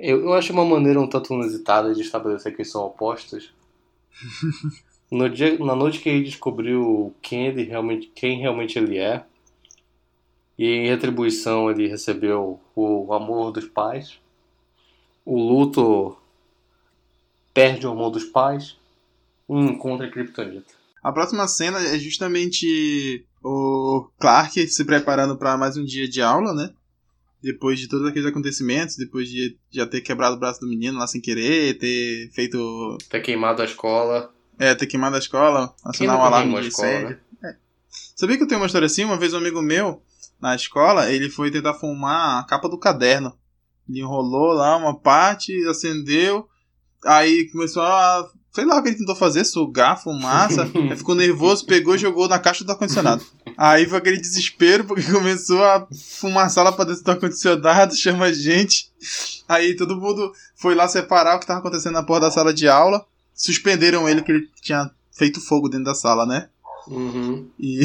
Eu, 0.00 0.22
eu 0.22 0.32
acho 0.32 0.52
uma 0.52 0.64
maneira 0.64 0.98
um 0.98 1.06
tanto 1.06 1.34
inusitada 1.34 1.94
de 1.94 2.00
estabelecer 2.00 2.56
que 2.56 2.64
são 2.64 2.82
opostos. 2.82 3.52
No 5.12 5.28
dia, 5.28 5.58
na 5.58 5.74
noite 5.74 5.98
que 5.98 6.08
ele 6.08 6.22
descobriu 6.22 7.12
quem 7.20 7.48
ele 7.48 7.64
realmente, 7.64 8.12
quem 8.14 8.38
realmente 8.38 8.78
ele 8.78 8.96
é, 8.96 9.24
e 10.56 10.68
em 10.68 10.86
retribuição 10.86 11.68
ele 11.68 11.88
recebeu 11.88 12.60
o 12.76 13.12
amor 13.12 13.50
dos 13.50 13.66
pais, 13.66 14.20
o 15.24 15.36
luto 15.36 16.16
perde 17.52 17.88
o 17.88 17.90
amor 17.90 18.10
dos 18.10 18.22
pais 18.22 18.76
e 19.48 19.52
encontra 19.52 20.06
a 20.06 20.10
Kryptonita. 20.12 20.72
A 21.02 21.10
próxima 21.10 21.48
cena 21.48 21.80
é 21.80 21.98
justamente 21.98 23.26
o 23.42 24.08
Clark 24.16 24.64
se 24.68 24.84
preparando 24.84 25.36
para 25.36 25.56
mais 25.56 25.76
um 25.76 25.84
dia 25.84 26.08
de 26.08 26.22
aula, 26.22 26.52
né? 26.54 26.72
Depois 27.42 27.78
de 27.78 27.88
todos 27.88 28.06
aqueles 28.06 28.28
acontecimentos, 28.28 28.96
depois 28.96 29.28
de 29.28 29.56
já 29.70 29.86
ter 29.86 30.02
quebrado 30.02 30.36
o 30.36 30.38
braço 30.38 30.60
do 30.60 30.68
menino 30.68 30.98
lá 30.98 31.06
sem 31.06 31.20
querer, 31.20 31.78
ter 31.78 32.30
feito. 32.32 32.98
Ter 33.08 33.20
queimado 33.20 33.62
a 33.62 33.64
escola. 33.64 34.32
É, 34.58 34.74
ter 34.74 34.86
queimado 34.86 35.16
a 35.16 35.18
escola, 35.18 35.74
assinar 35.82 36.18
um 36.18 36.22
alarme 36.22 36.60
de 36.60 36.68
incêndio. 36.68 37.18
Né? 37.40 37.50
É. 37.50 37.56
Sabia 38.14 38.36
que 38.36 38.42
eu 38.42 38.48
tenho 38.48 38.60
uma 38.60 38.66
história 38.66 38.84
assim? 38.84 39.04
Uma 39.04 39.16
vez 39.16 39.32
um 39.32 39.38
amigo 39.38 39.62
meu, 39.62 40.02
na 40.40 40.54
escola, 40.54 41.10
ele 41.10 41.30
foi 41.30 41.50
tentar 41.50 41.74
fumar 41.74 42.40
a 42.40 42.44
capa 42.44 42.68
do 42.68 42.78
caderno. 42.78 43.34
Ele 43.88 44.00
enrolou 44.00 44.52
lá 44.52 44.76
uma 44.76 44.94
parte, 44.94 45.52
acendeu, 45.66 46.48
aí 47.04 47.50
começou 47.50 47.82
a. 47.82 48.28
Sei 48.52 48.64
lá 48.64 48.78
o 48.78 48.82
que 48.82 48.88
ele 48.88 48.98
tentou 48.98 49.14
fazer, 49.14 49.44
sugar 49.44 50.02
fumaça. 50.02 50.64
aí 50.74 50.96
ficou 50.96 51.14
nervoso, 51.14 51.66
pegou 51.66 51.94
e 51.94 51.98
jogou 51.98 52.28
na 52.28 52.38
caixa 52.38 52.64
do 52.64 52.72
ar-condicionado. 52.72 53.24
Aí 53.62 53.86
foi 53.86 53.98
aquele 53.98 54.16
desespero, 54.16 54.84
porque 54.84 55.02
começou 55.12 55.62
a 55.62 55.86
fumaçar 56.18 56.64
lá 56.64 56.72
pra 56.72 56.86
dentro 56.86 57.04
do 57.04 57.10
ar-condicionado, 57.10 57.92
chama 57.98 58.24
a 58.26 58.32
gente. 58.32 58.90
Aí 59.46 59.76
todo 59.76 60.00
mundo 60.00 60.32
foi 60.56 60.74
lá 60.74 60.88
separar 60.88 61.36
o 61.36 61.40
que 61.40 61.46
tava 61.46 61.60
acontecendo 61.60 61.92
na 61.92 62.02
porta 62.02 62.26
da 62.26 62.32
sala 62.32 62.54
de 62.54 62.66
aula 62.66 63.04
suspenderam 63.40 64.06
ele 64.06 64.22
que 64.22 64.30
ele 64.30 64.50
tinha 64.60 64.90
feito 65.12 65.40
fogo 65.40 65.68
dentro 65.68 65.86
da 65.86 65.94
sala, 65.94 66.26
né? 66.26 66.50
Uhum. 66.86 67.50
E 67.58 67.80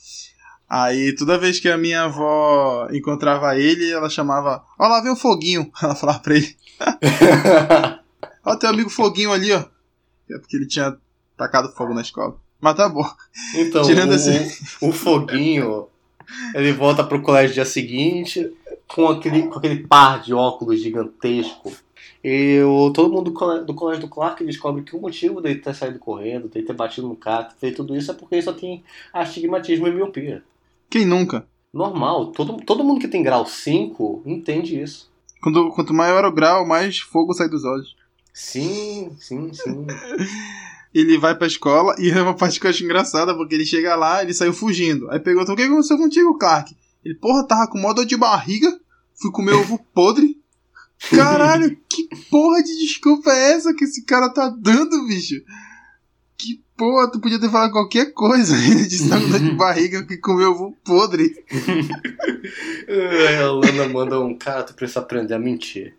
aí 0.68 1.14
toda 1.14 1.38
vez 1.38 1.58
que 1.58 1.68
a 1.68 1.78
minha 1.78 2.02
avó 2.02 2.88
encontrava 2.90 3.56
ele, 3.58 3.90
ela 3.90 4.10
chamava, 4.10 4.62
ó 4.78 4.88
lá 4.88 5.00
vem 5.00 5.12
o 5.12 5.16
foguinho, 5.16 5.70
ela 5.82 5.94
falava 5.94 6.18
pra 6.18 6.36
ele. 6.36 6.56
ó 8.44 8.56
teu 8.56 8.68
amigo 8.68 8.90
foguinho 8.90 9.32
ali, 9.32 9.52
ó. 9.52 9.64
É 10.30 10.38
porque 10.38 10.56
ele 10.56 10.66
tinha 10.66 10.96
tacado 11.38 11.72
fogo 11.72 11.94
na 11.94 12.02
escola. 12.02 12.36
Mas 12.62 12.76
tá 12.76 12.88
bom. 12.88 13.04
Então, 13.56 13.82
Tirando 13.82 14.12
o, 14.12 14.14
esse... 14.14 14.76
o 14.80 14.92
foguinho, 14.92 15.88
ele 16.54 16.72
volta 16.72 17.02
pro 17.02 17.20
colégio 17.20 17.54
dia 17.54 17.64
seguinte 17.64 18.50
com 18.86 19.08
aquele, 19.08 19.42
com 19.48 19.58
aquele 19.58 19.86
par 19.86 20.22
de 20.22 20.32
óculos 20.32 20.80
gigantesco 20.80 21.72
e 22.24 22.62
o, 22.62 22.92
todo 22.92 23.12
mundo 23.12 23.30
do 23.30 23.32
colégio, 23.32 23.66
do 23.66 23.74
colégio 23.74 24.02
do 24.02 24.08
Clark 24.08 24.44
descobre 24.44 24.82
que 24.82 24.94
o 24.94 25.00
motivo 25.00 25.40
dele 25.40 25.58
ter 25.58 25.74
saído 25.74 25.98
correndo, 25.98 26.48
dele 26.48 26.64
ter 26.64 26.72
batido 26.72 27.08
no 27.08 27.16
carro, 27.16 27.48
ter 27.48 27.56
feito 27.58 27.76
tudo 27.78 27.96
isso 27.96 28.12
é 28.12 28.14
porque 28.14 28.36
ele 28.36 28.42
só 28.42 28.52
tem 28.52 28.84
astigmatismo 29.12 29.88
e 29.88 29.92
miopia. 29.92 30.42
Quem 30.88 31.04
nunca? 31.04 31.44
Normal. 31.72 32.26
Todo, 32.26 32.58
todo 32.58 32.84
mundo 32.84 33.00
que 33.00 33.08
tem 33.08 33.24
grau 33.24 33.44
5 33.44 34.22
entende 34.24 34.80
isso. 34.80 35.10
Quando, 35.42 35.70
quanto 35.70 35.92
maior 35.92 36.24
o 36.24 36.32
grau, 36.32 36.64
mais 36.64 37.00
fogo 37.00 37.34
sai 37.34 37.48
dos 37.48 37.64
olhos. 37.64 37.96
Sim, 38.32 39.10
sim, 39.18 39.52
sim. 39.52 39.86
ele 40.94 41.18
vai 41.18 41.34
pra 41.34 41.46
escola 41.46 41.94
e 41.98 42.10
é 42.12 42.20
uma 42.20 42.34
parte 42.34 42.60
que 42.60 42.66
eu 42.66 42.70
acho 42.70 42.84
engraçada, 42.84 43.34
porque 43.34 43.54
ele 43.54 43.64
chega 43.64 43.94
lá, 43.94 44.22
ele 44.22 44.34
saiu 44.34 44.52
fugindo. 44.52 45.10
Aí 45.10 45.18
pergunta: 45.18 45.52
o 45.52 45.56
que 45.56 45.62
aconteceu 45.62 45.96
contigo, 45.96 46.38
Clark? 46.38 46.76
Ele, 47.04 47.14
porra, 47.14 47.46
tava 47.46 47.68
com 47.68 47.78
modo 47.78 48.04
de 48.04 48.16
barriga, 48.16 48.78
fui 49.14 49.30
comer 49.30 49.52
ovo 49.52 49.78
podre. 49.92 50.40
Caralho, 51.10 51.76
que 51.88 52.08
porra 52.30 52.62
de 52.62 52.78
desculpa 52.78 53.32
é 53.32 53.54
essa 53.54 53.74
que 53.74 53.84
esse 53.84 54.04
cara 54.04 54.28
tá 54.28 54.48
dando, 54.48 55.04
bicho? 55.06 55.34
Que 56.38 56.62
porra, 56.76 57.10
tu 57.10 57.20
podia 57.20 57.40
ter 57.40 57.50
falado 57.50 57.72
qualquer 57.72 58.12
coisa. 58.12 58.54
Ele 58.70 58.86
disse 58.86 59.08
tá 59.08 59.18
de 59.18 59.50
barriga 59.50 60.06
que 60.06 60.16
comeu 60.18 60.52
ovo 60.52 60.76
podre. 60.84 61.34
Aí 62.88 63.36
a 63.36 63.50
Lana 63.50 63.88
manda 63.88 64.20
um 64.20 64.38
cara, 64.38 64.62
tu 64.62 64.74
precisa 64.74 65.00
aprender 65.00 65.34
a 65.34 65.40
mentir. 65.40 65.96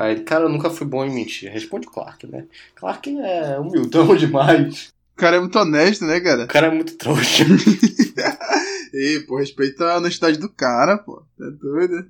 Aí 0.00 0.12
ele, 0.12 0.20
cara, 0.22 0.44
eu 0.44 0.48
nunca 0.48 0.70
fui 0.70 0.86
bom 0.86 1.04
em 1.04 1.10
mentir. 1.12 1.50
Responde 1.50 1.88
o 1.88 1.90
Clark, 1.90 2.24
né? 2.28 2.44
Clark 2.76 3.18
é 3.18 3.58
humildão 3.58 4.14
demais. 4.16 4.90
O 5.16 5.20
cara 5.20 5.36
é 5.36 5.40
muito 5.40 5.58
honesto, 5.58 6.04
né, 6.04 6.20
cara? 6.20 6.44
O 6.44 6.46
cara 6.46 6.68
é 6.68 6.70
muito 6.70 6.94
trouxa. 6.96 7.44
Ei, 8.94 9.18
pô, 9.20 9.38
respeita 9.38 9.84
a 9.92 9.96
honestidade 9.96 10.38
do 10.38 10.48
cara, 10.48 10.98
pô. 10.98 11.24
Tá 11.36 11.46
doido? 11.60 12.06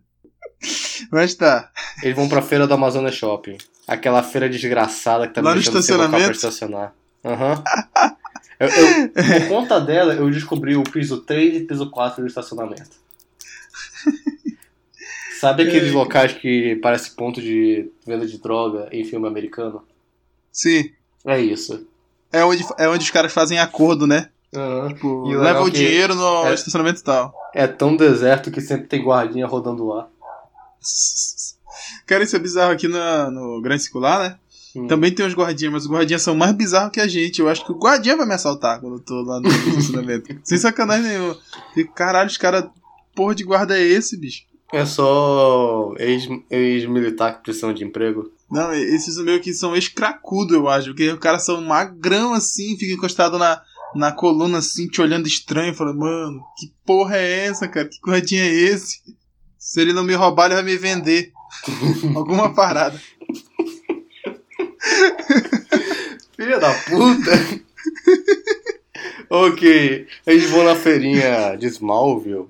Mas 1.10 1.34
tá. 1.34 1.70
Eles 2.02 2.14
vão 2.14 2.28
pra 2.28 2.42
feira 2.42 2.66
do 2.66 2.74
Amazonas 2.74 3.14
Shopping. 3.14 3.56
Aquela 3.86 4.22
feira 4.22 4.50
desgraçada 4.50 5.26
que 5.26 5.32
tá 5.34 5.40
Lá 5.40 5.54
no 5.54 5.60
estacionamento? 5.60 6.24
pra 6.24 6.32
estacionar. 6.32 6.94
Aham. 7.24 7.54
Uhum. 7.54 7.62
Eu, 8.60 8.66
eu, 8.68 9.08
por 9.12 9.48
conta 9.48 9.80
dela, 9.80 10.14
eu 10.14 10.28
descobri 10.32 10.74
o 10.74 10.82
piso 10.82 11.18
3 11.18 11.58
e 11.58 11.60
piso 11.60 11.88
4 11.92 12.20
do 12.22 12.26
estacionamento. 12.26 12.90
Sabe 15.38 15.62
aqueles 15.62 15.90
é. 15.90 15.94
locais 15.94 16.32
que 16.32 16.76
parece 16.76 17.12
ponto 17.12 17.40
de 17.40 17.90
venda 18.04 18.26
de 18.26 18.38
droga 18.38 18.88
em 18.90 19.04
filme 19.04 19.28
americano? 19.28 19.84
Sim. 20.50 20.90
É 21.24 21.40
isso. 21.40 21.86
É 22.32 22.44
onde, 22.44 22.64
é 22.76 22.88
onde 22.88 23.04
os 23.04 23.10
caras 23.10 23.32
fazem 23.32 23.58
acordo, 23.58 24.06
né? 24.06 24.30
Uhum. 24.52 24.88
Tipo, 24.88 25.28
leva 25.28 25.62
o 25.62 25.70
dinheiro 25.70 26.14
no 26.14 26.46
é, 26.46 26.54
estacionamento 26.54 27.00
e 27.00 27.04
tal. 27.04 27.32
É 27.54 27.66
tão 27.66 27.94
deserto 27.96 28.50
que 28.50 28.60
sempre 28.60 28.86
tem 28.86 29.02
guardinha 29.02 29.46
rodando 29.46 29.86
lá. 29.86 30.08
Cara, 32.06 32.24
isso 32.24 32.34
é 32.34 32.38
bizarro 32.38 32.72
aqui 32.72 32.88
no, 32.88 33.30
no 33.30 33.62
Grande 33.62 33.82
Circular, 33.82 34.18
né? 34.18 34.38
Hum. 34.74 34.86
Também 34.86 35.14
tem 35.14 35.24
os 35.26 35.34
guardinhas, 35.34 35.72
mas 35.72 35.84
os 35.84 35.90
guardinhas 35.90 36.22
são 36.22 36.34
mais 36.34 36.52
bizarros 36.52 36.90
que 36.90 37.00
a 37.00 37.06
gente. 37.06 37.40
Eu 37.40 37.48
acho 37.48 37.64
que 37.64 37.72
o 37.72 37.78
guardinha 37.78 38.16
vai 38.16 38.26
me 38.26 38.34
assaltar 38.34 38.80
quando 38.80 38.96
eu 38.96 39.00
tô 39.00 39.22
lá 39.22 39.40
no 39.40 39.48
estacionamento. 39.78 40.36
Sem 40.42 40.58
sacanagem 40.58 41.08
nenhuma. 41.08 41.36
E 41.76 41.84
caralho, 41.84 42.28
os 42.28 42.36
caras. 42.36 42.64
Porra 43.14 43.34
de 43.34 43.44
guarda 43.44 43.76
é 43.76 43.82
esse, 43.82 44.16
bicho? 44.16 44.44
É 44.72 44.84
só 44.84 45.94
ex-militar 46.50 47.36
que 47.36 47.44
precisam 47.44 47.72
de 47.72 47.84
emprego. 47.84 48.30
Não, 48.50 48.72
esses 48.72 49.16
meio 49.18 49.40
que 49.40 49.52
são 49.54 49.74
ex-cracudo, 49.74 50.54
eu 50.54 50.68
acho. 50.68 50.88
Porque 50.88 51.10
os 51.10 51.18
caras 51.18 51.44
são 51.44 51.60
magrão 51.62 52.34
assim, 52.34 52.76
fica 52.76 52.92
encostado 52.92 53.38
na, 53.38 53.62
na 53.94 54.12
coluna 54.12 54.58
assim, 54.58 54.86
te 54.86 55.00
olhando 55.00 55.26
estranho, 55.26 55.74
falando, 55.74 55.98
mano, 55.98 56.42
que 56.58 56.72
porra 56.84 57.16
é 57.16 57.46
essa, 57.46 57.66
cara? 57.66 57.88
Que 57.88 57.98
guardinha 58.00 58.44
é 58.44 58.52
esse? 58.52 59.00
Se 59.58 59.80
ele 59.80 59.92
não 59.92 60.04
me 60.04 60.14
roubar, 60.14 60.46
ele 60.46 60.54
vai 60.54 60.64
me 60.64 60.76
vender. 60.76 61.32
Alguma 62.14 62.54
parada. 62.54 63.00
Filha 66.36 66.58
da 66.58 66.72
puta. 66.72 67.30
ok, 69.28 70.06
eles 70.26 70.50
vão 70.50 70.64
na 70.64 70.74
feirinha 70.74 71.56
de 71.56 71.66
Smallville, 71.66 72.48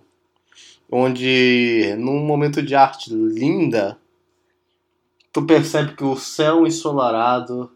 onde 0.90 1.94
num 1.98 2.20
momento 2.20 2.62
de 2.62 2.74
arte 2.74 3.12
linda, 3.12 3.98
tu 5.33 5.44
percebe 5.44 5.94
que 5.94 6.05
o 6.05 6.16
céu 6.16 6.66
ensolarado 6.66 7.70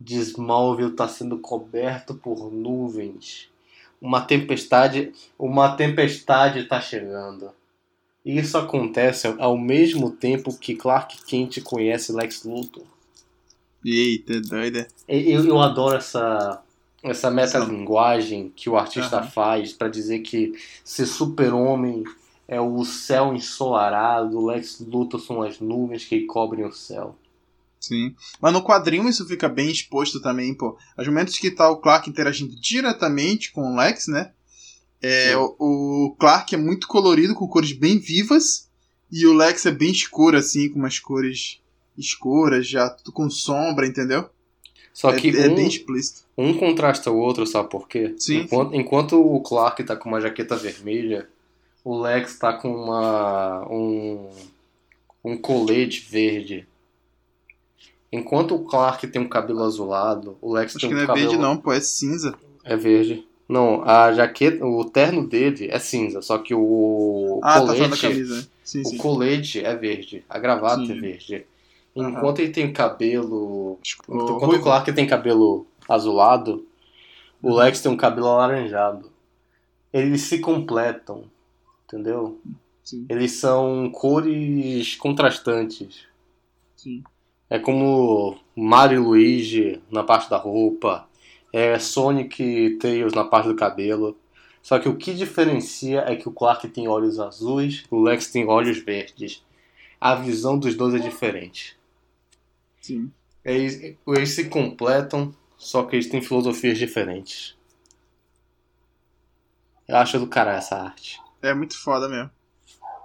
de 0.00 0.16
Smallville 0.16 0.90
está 0.90 1.08
sendo 1.08 1.38
coberto 1.38 2.14
por 2.14 2.52
nuvens. 2.52 3.48
Uma 4.00 4.20
tempestade, 4.20 5.12
uma 5.38 5.76
tempestade 5.76 6.60
está 6.60 6.80
chegando. 6.80 7.50
E 8.24 8.38
isso 8.38 8.56
acontece 8.56 9.34
ao 9.38 9.56
mesmo 9.56 10.10
tempo 10.10 10.56
que 10.56 10.74
Clark 10.74 11.24
Kent 11.24 11.60
conhece 11.62 12.12
Lex 12.12 12.44
Luthor. 12.44 12.84
Eita, 13.84 14.40
doida. 14.40 14.88
Eu, 15.06 15.44
eu 15.44 15.60
adoro 15.60 15.96
essa, 15.96 16.62
essa 17.02 17.30
metalinguagem 17.30 18.50
que 18.54 18.70
o 18.70 18.76
artista 18.76 19.18
Aham. 19.18 19.30
faz 19.30 19.72
pra 19.74 19.88
dizer 19.88 20.20
que 20.20 20.54
ser 20.82 21.04
super-homem 21.04 22.02
é 22.54 22.60
o 22.60 22.84
céu 22.84 23.34
ensolarado, 23.34 24.38
o 24.38 24.46
Lex 24.46 24.80
Luthor 24.80 25.20
são 25.20 25.42
as 25.42 25.60
nuvens 25.60 26.04
que 26.04 26.20
cobrem 26.26 26.64
o 26.64 26.72
céu. 26.72 27.16
Sim. 27.80 28.14
Mas 28.40 28.52
no 28.52 28.62
quadrinho 28.62 29.08
isso 29.08 29.26
fica 29.26 29.48
bem 29.48 29.70
exposto 29.70 30.20
também, 30.20 30.54
pô. 30.54 30.76
Os 30.96 31.06
momentos 31.06 31.36
que 31.38 31.50
tá 31.50 31.68
o 31.68 31.76
Clark 31.76 32.08
interagindo 32.08 32.58
diretamente 32.58 33.52
com 33.52 33.60
o 33.60 33.76
Lex, 33.76 34.06
né? 34.08 34.32
É, 35.02 35.36
o, 35.36 35.54
o 35.58 36.16
Clark 36.18 36.54
é 36.54 36.58
muito 36.58 36.88
colorido, 36.88 37.34
com 37.34 37.46
cores 37.46 37.72
bem 37.72 37.98
vivas. 37.98 38.70
E 39.12 39.26
o 39.26 39.34
Lex 39.34 39.66
é 39.66 39.70
bem 39.70 39.90
escuro, 39.90 40.38
assim, 40.38 40.70
com 40.70 40.78
umas 40.78 40.98
cores 40.98 41.60
escuras, 41.96 42.66
já 42.66 42.88
tudo 42.88 43.12
com 43.12 43.28
sombra, 43.28 43.86
entendeu? 43.86 44.28
Só 44.94 45.10
é, 45.10 45.16
que 45.16 45.28
é 45.36 45.48
um, 45.48 45.54
bem 45.54 45.66
explícito. 45.66 46.22
um 46.38 46.54
contrasta 46.54 47.10
o 47.10 47.18
outro, 47.18 47.46
sabe 47.46 47.68
por 47.68 47.86
quê? 47.86 48.14
Sim, 48.16 48.42
enquanto, 48.42 48.74
enquanto 48.74 49.20
o 49.20 49.40
Clark 49.40 49.82
tá 49.84 49.96
com 49.96 50.08
uma 50.08 50.20
jaqueta 50.20 50.56
vermelha, 50.56 51.28
o 51.84 52.00
Lex 52.00 52.38
tá 52.38 52.52
com 52.54 52.74
uma 52.74 53.66
um, 53.70 54.28
um 55.22 55.36
colete 55.36 56.00
verde. 56.00 56.66
Enquanto 58.10 58.54
o 58.54 58.64
Clark 58.64 59.06
tem 59.08 59.20
um 59.20 59.28
cabelo 59.28 59.62
azulado, 59.64 60.36
o 60.40 60.52
Lex 60.52 60.76
Acho 60.76 60.80
tem 60.80 60.88
que 60.88 60.94
um 60.94 60.98
não 60.98 61.04
é 61.04 61.06
cabelo 61.06 61.28
verde, 61.30 61.42
não, 61.42 61.56
pô, 61.56 61.72
é 61.72 61.80
cinza. 61.80 62.34
É 62.64 62.76
verde. 62.76 63.26
Não, 63.48 63.82
a 63.84 64.10
jaqueta, 64.12 64.64
o 64.64 64.84
terno 64.86 65.26
dele 65.26 65.68
é 65.70 65.78
cinza, 65.78 66.22
só 66.22 66.38
que 66.38 66.54
o 66.54 67.40
Ah, 67.42 67.60
tá 67.60 67.66
falando 67.66 67.90
da 67.90 67.96
colete, 67.96 68.00
camisa, 68.00 68.36
né? 68.38 68.46
Sim, 68.64 68.80
o 68.80 68.84
sim. 68.86 68.96
colete 68.96 69.60
é 69.62 69.76
verde, 69.76 70.24
a 70.30 70.38
gravata 70.38 70.86
Sim. 70.86 70.92
é 70.92 71.00
verde. 71.00 71.46
Enquanto 71.94 72.38
ele 72.40 72.50
tem 72.50 72.72
cabelo, 72.72 73.78
O 74.08 74.14
enquanto 74.32 74.56
o 74.56 74.62
Clark 74.62 74.90
tem 74.92 75.06
cabelo 75.06 75.66
azulado, 75.88 76.66
o 77.42 77.48
Uhum. 77.50 77.56
Lex 77.56 77.80
tem 77.82 77.92
um 77.92 77.96
cabelo 77.96 78.28
alaranjado. 78.28 79.10
Eles 79.92 80.22
se 80.22 80.38
completam, 80.38 81.24
entendeu? 81.86 82.40
Sim, 82.82 83.10
Eles 83.10 83.32
são 83.32 83.90
cores 83.92 84.96
contrastantes. 84.96 86.06
sim. 86.76 87.06
É 87.48 87.58
como 87.58 88.38
Mario 88.54 89.00
e 89.00 89.06
Luigi 89.06 89.82
na 89.90 90.02
parte 90.04 90.28
da 90.28 90.36
roupa, 90.36 91.08
é 91.52 91.78
Sonic 91.78 92.42
e 92.42 92.76
Tails 92.78 93.14
na 93.14 93.24
parte 93.24 93.48
do 93.48 93.56
cabelo. 93.56 94.16
Só 94.62 94.78
que 94.78 94.88
o 94.88 94.96
que 94.96 95.14
diferencia 95.14 96.00
é 96.00 96.16
que 96.16 96.28
o 96.28 96.32
Clark 96.32 96.68
tem 96.68 96.88
olhos 96.88 97.18
azuis, 97.20 97.84
o 97.90 98.00
Lex 98.02 98.28
tem 98.30 98.46
olhos 98.46 98.78
verdes. 98.78 99.44
A 100.00 100.14
visão 100.14 100.58
dos 100.58 100.74
dois 100.76 100.94
é 100.94 100.98
diferente. 100.98 101.78
sim. 102.80 103.12
Eles, 103.44 103.96
eles 104.06 104.30
se 104.30 104.48
completam, 104.50 105.34
só 105.56 105.84
que 105.84 105.96
eles 105.96 106.08
têm 106.08 106.20
filosofias 106.20 106.76
diferentes. 106.78 107.56
Eu 109.88 109.96
acho 109.96 110.18
do 110.18 110.26
cara 110.26 110.54
essa 110.56 110.76
arte. 110.76 111.23
É 111.48 111.54
muito 111.54 111.78
foda 111.78 112.08
mesmo. 112.08 112.30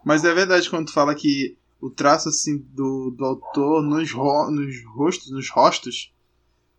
Mas 0.03 0.23
é 0.23 0.33
verdade 0.33 0.69
quando 0.69 0.87
tu 0.87 0.93
fala 0.93 1.13
que 1.13 1.57
o 1.81 1.89
traço 1.89 2.29
assim 2.29 2.57
do, 2.73 3.11
do 3.11 3.25
autor 3.25 3.81
nos, 3.83 4.11
ro 4.11 4.49
nos 4.49 4.83
rostos, 4.85 5.31
nos 5.31 5.49
rostos, 5.49 6.13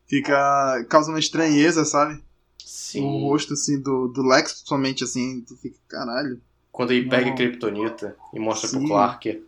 fica. 0.07 0.85
causa 0.89 1.11
uma 1.11 1.19
estranheza, 1.19 1.85
sabe? 1.85 2.23
Sim. 2.59 3.05
O 3.05 3.29
rosto 3.29 3.55
assim 3.55 3.81
do, 3.81 4.09
do 4.09 4.23
Lex, 4.23 4.53
principalmente 4.53 5.05
assim, 5.05 5.43
tu 5.43 5.57
fica, 5.57 5.77
caralho. 5.89 6.41
Quando 6.71 6.93
ele 6.93 7.09
pega 7.09 7.31
a 7.31 7.35
Kryptonita 7.35 8.17
e 8.33 8.39
mostra 8.39 8.69
Sim. 8.69 8.79
pro 8.79 8.89
Clark. 8.89 9.43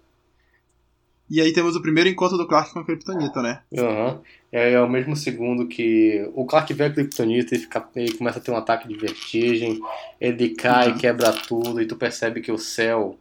E 1.30 1.40
aí 1.40 1.52
temos 1.52 1.74
o 1.76 1.80
primeiro 1.82 2.10
encontro 2.10 2.36
do 2.36 2.46
Clark 2.46 2.72
com 2.72 2.80
a 2.80 2.84
Kryptonita, 2.84 3.40
né? 3.40 3.60
Aham. 3.76 4.20
É, 4.50 4.72
é 4.72 4.80
o 4.80 4.88
mesmo 4.88 5.16
segundo 5.16 5.66
que 5.66 6.28
o 6.34 6.44
Clark 6.44 6.72
vê 6.74 6.84
a 6.84 6.90
Kryptonita 6.92 7.54
e 7.54 7.58
fica, 7.58 7.88
ele 7.96 8.12
começa 8.12 8.38
a 8.38 8.42
ter 8.42 8.50
um 8.50 8.56
ataque 8.56 8.86
de 8.86 8.94
vertigem, 8.96 9.80
ele 10.20 10.50
cai, 10.50 10.90
Uhum. 10.90 10.98
quebra 10.98 11.32
tudo, 11.32 11.80
e 11.80 11.86
tu 11.86 11.96
percebe 11.96 12.40
que 12.42 12.52
o 12.52 12.58
céu 12.58 13.16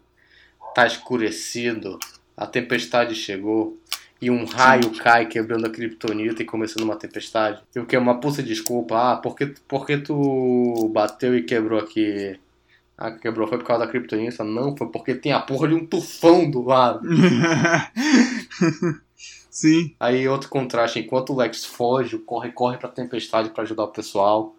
tá 0.76 0.86
escurecido, 0.86 1.98
a 2.36 2.46
tempestade 2.46 3.16
chegou, 3.16 3.78
e 4.22 4.30
um 4.30 4.46
raio 4.46 4.92
cai 5.00 5.26
quebrando 5.26 5.66
a 5.66 5.70
Kryptonita 5.70 6.42
e 6.44 6.46
começando 6.46 6.84
uma 6.84 6.96
tempestade. 6.96 7.62
E 7.76 7.80
o 7.80 7.86
que 7.86 7.96
é 7.96 8.00
uma 8.00 8.20
puta 8.20 8.44
desculpa, 8.44 9.14
ah, 9.14 9.16
porque, 9.18 9.54
porque 9.68 9.98
tu 9.98 10.90
bateu 10.94 11.36
e 11.36 11.44
quebrou 11.44 11.80
aqui? 11.80 12.38
Ah, 13.04 13.10
quebrou 13.10 13.48
foi 13.48 13.58
por 13.58 13.66
causa 13.66 13.84
da 13.84 13.92
Kryptonita? 13.92 14.44
Não, 14.44 14.78
foi 14.78 14.86
porque 14.92 15.16
tem 15.16 15.32
a 15.32 15.40
porra 15.40 15.68
de 15.68 15.74
um 15.74 15.88
tufão 15.88 16.48
do 16.48 16.62
lado. 16.62 17.02
Sim. 19.50 19.96
Aí 20.00 20.30
outro 20.30 20.50
contraste, 20.50 21.00
enquanto 21.00 21.34
o 21.34 21.36
Lex 21.36 21.66
foge, 21.66 22.20
corre, 22.20 22.52
corre 22.52 22.78
pra 22.78 22.88
tempestade 22.88 23.50
pra 23.50 23.64
ajudar 23.64 23.86
o 23.86 23.92
pessoal. 23.92 24.56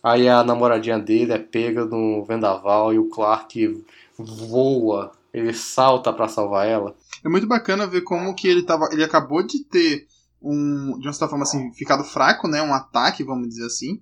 Aí 0.00 0.28
a 0.28 0.44
namoradinha 0.44 0.96
dele 0.96 1.32
é 1.32 1.40
pega 1.40 1.84
no 1.84 2.24
vendaval 2.24 2.94
e 2.94 3.00
o 3.00 3.08
Clark 3.08 3.84
voa, 4.16 5.10
ele 5.34 5.52
salta 5.52 6.12
pra 6.12 6.28
salvar 6.28 6.68
ela. 6.68 6.94
É 7.24 7.28
muito 7.28 7.48
bacana 7.48 7.84
ver 7.84 8.02
como 8.02 8.36
que 8.36 8.46
ele 8.46 8.62
tava. 8.62 8.90
Ele 8.92 9.02
acabou 9.02 9.44
de 9.44 9.64
ter 9.64 10.06
um. 10.40 11.00
De 11.00 11.08
uma 11.08 11.12
certa 11.12 11.28
forma 11.28 11.42
assim, 11.42 11.72
ficado 11.72 12.04
fraco, 12.04 12.46
né? 12.46 12.62
Um 12.62 12.72
ataque, 12.72 13.24
vamos 13.24 13.48
dizer 13.48 13.66
assim. 13.66 14.00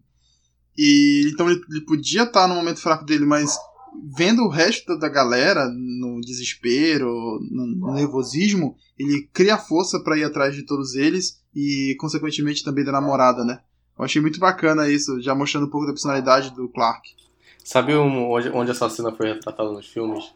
E 0.76 1.30
então 1.32 1.50
ele, 1.50 1.62
ele 1.70 1.80
podia 1.80 2.24
estar 2.24 2.46
no 2.46 2.54
momento 2.54 2.82
fraco 2.82 3.06
dele, 3.06 3.24
mas 3.24 3.58
vendo 4.16 4.42
o 4.42 4.48
resto 4.48 4.98
da 4.98 5.08
galera 5.08 5.68
no 5.68 6.20
desespero, 6.20 7.40
no, 7.50 7.94
nervosismo, 7.94 8.76
ele 8.98 9.28
cria 9.32 9.58
força 9.58 10.00
pra 10.02 10.16
ir 10.16 10.24
atrás 10.24 10.54
de 10.54 10.64
todos 10.64 10.94
eles 10.94 11.42
e, 11.54 11.96
consequentemente, 11.98 12.64
também 12.64 12.84
da 12.84 12.92
namorada, 12.92 13.44
né? 13.44 13.60
Eu 13.98 14.04
achei 14.04 14.20
muito 14.20 14.40
bacana 14.40 14.88
isso, 14.88 15.20
já 15.20 15.34
mostrando 15.34 15.66
um 15.66 15.70
pouco 15.70 15.86
da 15.86 15.92
personalidade 15.92 16.54
do 16.54 16.68
Clark. 16.68 17.14
Sabe 17.62 17.94
onde, 17.94 18.70
essa 18.70 18.88
cena 18.88 19.12
foi 19.12 19.34
retratada 19.34 19.70
nos 19.70 19.86
filmes? 19.86 20.32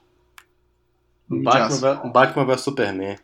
Batman, 1.29 2.11
Batman 2.13 2.45
vs 2.45 2.61
Superman. 2.61 3.17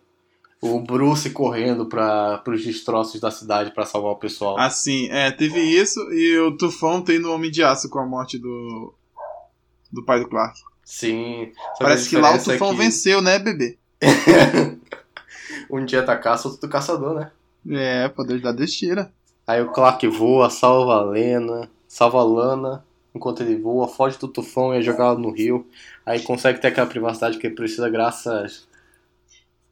O 0.63 0.79
Bruce 0.81 1.31
correndo 1.31 1.87
para 1.87 2.43
os 2.47 2.63
destroços 2.63 3.19
da 3.19 3.31
cidade 3.31 3.73
pra 3.73 3.87
salvar 3.87 4.13
o 4.13 4.19
pessoal. 4.19 4.59
Assim, 4.59 5.09
é, 5.09 5.31
teve 5.31 5.59
isso 5.61 6.01
e 6.13 6.39
o 6.39 6.55
Tufão 6.57 7.01
tem 7.01 7.19
no 7.19 7.33
Homem 7.33 7.51
de 7.51 7.63
Aço 7.63 7.89
com 7.89 7.99
a 7.99 8.07
morte 8.07 8.39
do. 8.39 8.95
Do 9.93 10.05
pai 10.05 10.21
do 10.21 10.29
Clark. 10.29 10.59
Sim. 10.85 11.53
Parece 11.79 12.09
que 12.09 12.17
lá 12.17 12.35
o 12.35 12.39
Tufão 12.43 12.71
que 12.73 12.77
venceu, 12.79 13.21
né, 13.23 13.39
bebê? 13.39 13.79
Um 15.71 15.85
dia 15.85 16.03
tá 16.03 16.17
caça, 16.17 16.49
outro 16.49 16.67
do 16.67 16.71
caçador, 16.73 17.15
né? 17.15 17.31
É, 17.71 18.09
poder 18.09 18.41
da 18.41 18.51
destira. 18.53 19.13
Aí 19.47 19.61
o 19.63 19.71
Clark 19.71 20.07
voa, 20.09 20.51
salva 20.51 20.95
a 20.95 21.03
Lena, 21.05 21.71
salva 21.87 22.19
a 22.21 22.25
Lana, 22.25 22.85
enquanto 23.15 23.43
ele 23.43 23.57
voa, 23.57 23.87
foge 23.89 24.19
do 24.19 24.27
tufão 24.29 24.75
e 24.75 24.79
é 24.79 24.83
jogado 24.83 25.19
no 25.21 25.31
rio. 25.31 25.67
Aí 26.05 26.21
consegue 26.23 26.61
ter 26.61 26.69
aquela 26.69 26.87
privacidade 26.89 27.39
que 27.39 27.47
ele 27.47 27.55
precisa 27.55 27.89
graças 27.89 28.69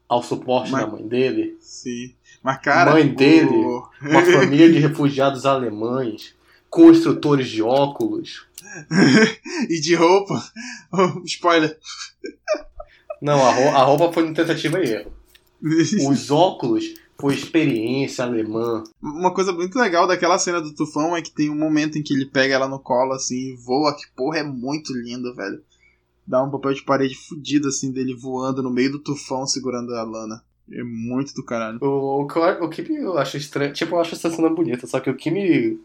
ao 0.08 0.22
suporte 0.22 0.70
Mas- 0.70 0.84
da 0.84 0.90
mãe 0.90 1.06
dele. 1.06 1.56
Sim. 1.60 2.14
Mas, 2.42 2.58
cara. 2.60 2.92
Mãe 2.92 3.06
dele. 3.08 3.50
o- 3.56 3.88
Uma 4.02 4.22
família 4.22 4.70
de 4.70 4.78
refugiados 4.78 5.44
alemães, 5.46 6.34
construtores 6.70 7.48
de 7.48 7.62
óculos. 7.62 8.46
e 9.68 9.80
de 9.80 9.94
roupa. 9.94 10.42
Oh, 10.92 11.20
spoiler. 11.26 11.78
Não, 13.20 13.44
a, 13.44 13.50
ro- 13.52 13.76
a 13.76 13.82
roupa 13.82 14.12
foi 14.12 14.24
uma 14.24 14.34
tentativa 14.34 14.78
e 14.84 14.90
erro. 14.92 15.12
Os 16.08 16.30
óculos 16.30 16.94
foi 17.20 17.34
experiência 17.34 18.24
alemã. 18.24 18.84
Uma 19.02 19.34
coisa 19.34 19.52
muito 19.52 19.76
legal 19.78 20.06
daquela 20.06 20.38
cena 20.38 20.60
do 20.60 20.72
Tufão 20.72 21.16
é 21.16 21.22
que 21.22 21.32
tem 21.32 21.50
um 21.50 21.54
momento 21.58 21.98
em 21.98 22.02
que 22.02 22.14
ele 22.14 22.26
pega 22.26 22.54
ela 22.54 22.68
no 22.68 22.78
colo, 22.78 23.12
assim, 23.12 23.34
e 23.52 23.56
voa, 23.56 23.92
que 23.96 24.04
porra, 24.16 24.38
é 24.38 24.42
muito 24.44 24.92
lindo, 24.92 25.34
velho. 25.34 25.60
Dá 26.24 26.44
um 26.44 26.50
papel 26.50 26.74
de 26.74 26.82
parede 26.84 27.16
fudido, 27.16 27.68
assim, 27.68 27.90
dele 27.90 28.14
voando 28.14 28.62
no 28.62 28.70
meio 28.70 28.92
do 28.92 28.98
tufão 29.00 29.46
segurando 29.46 29.92
a 29.94 30.02
lana. 30.04 30.44
É 30.70 30.84
muito 30.84 31.32
do 31.34 31.42
caralho. 31.42 31.78
O, 31.80 31.86
o, 31.86 32.22
o 32.22 32.68
que 32.68 32.82
eu 32.92 33.18
acho 33.18 33.36
estranho, 33.38 33.72
tipo, 33.72 33.96
eu 33.96 34.00
acho 34.00 34.14
essa 34.14 34.30
cena 34.30 34.50
bonita, 34.50 34.86
só 34.86 35.00
que 35.00 35.08
o 35.10 35.16
que 35.16 35.30
me 35.30 35.80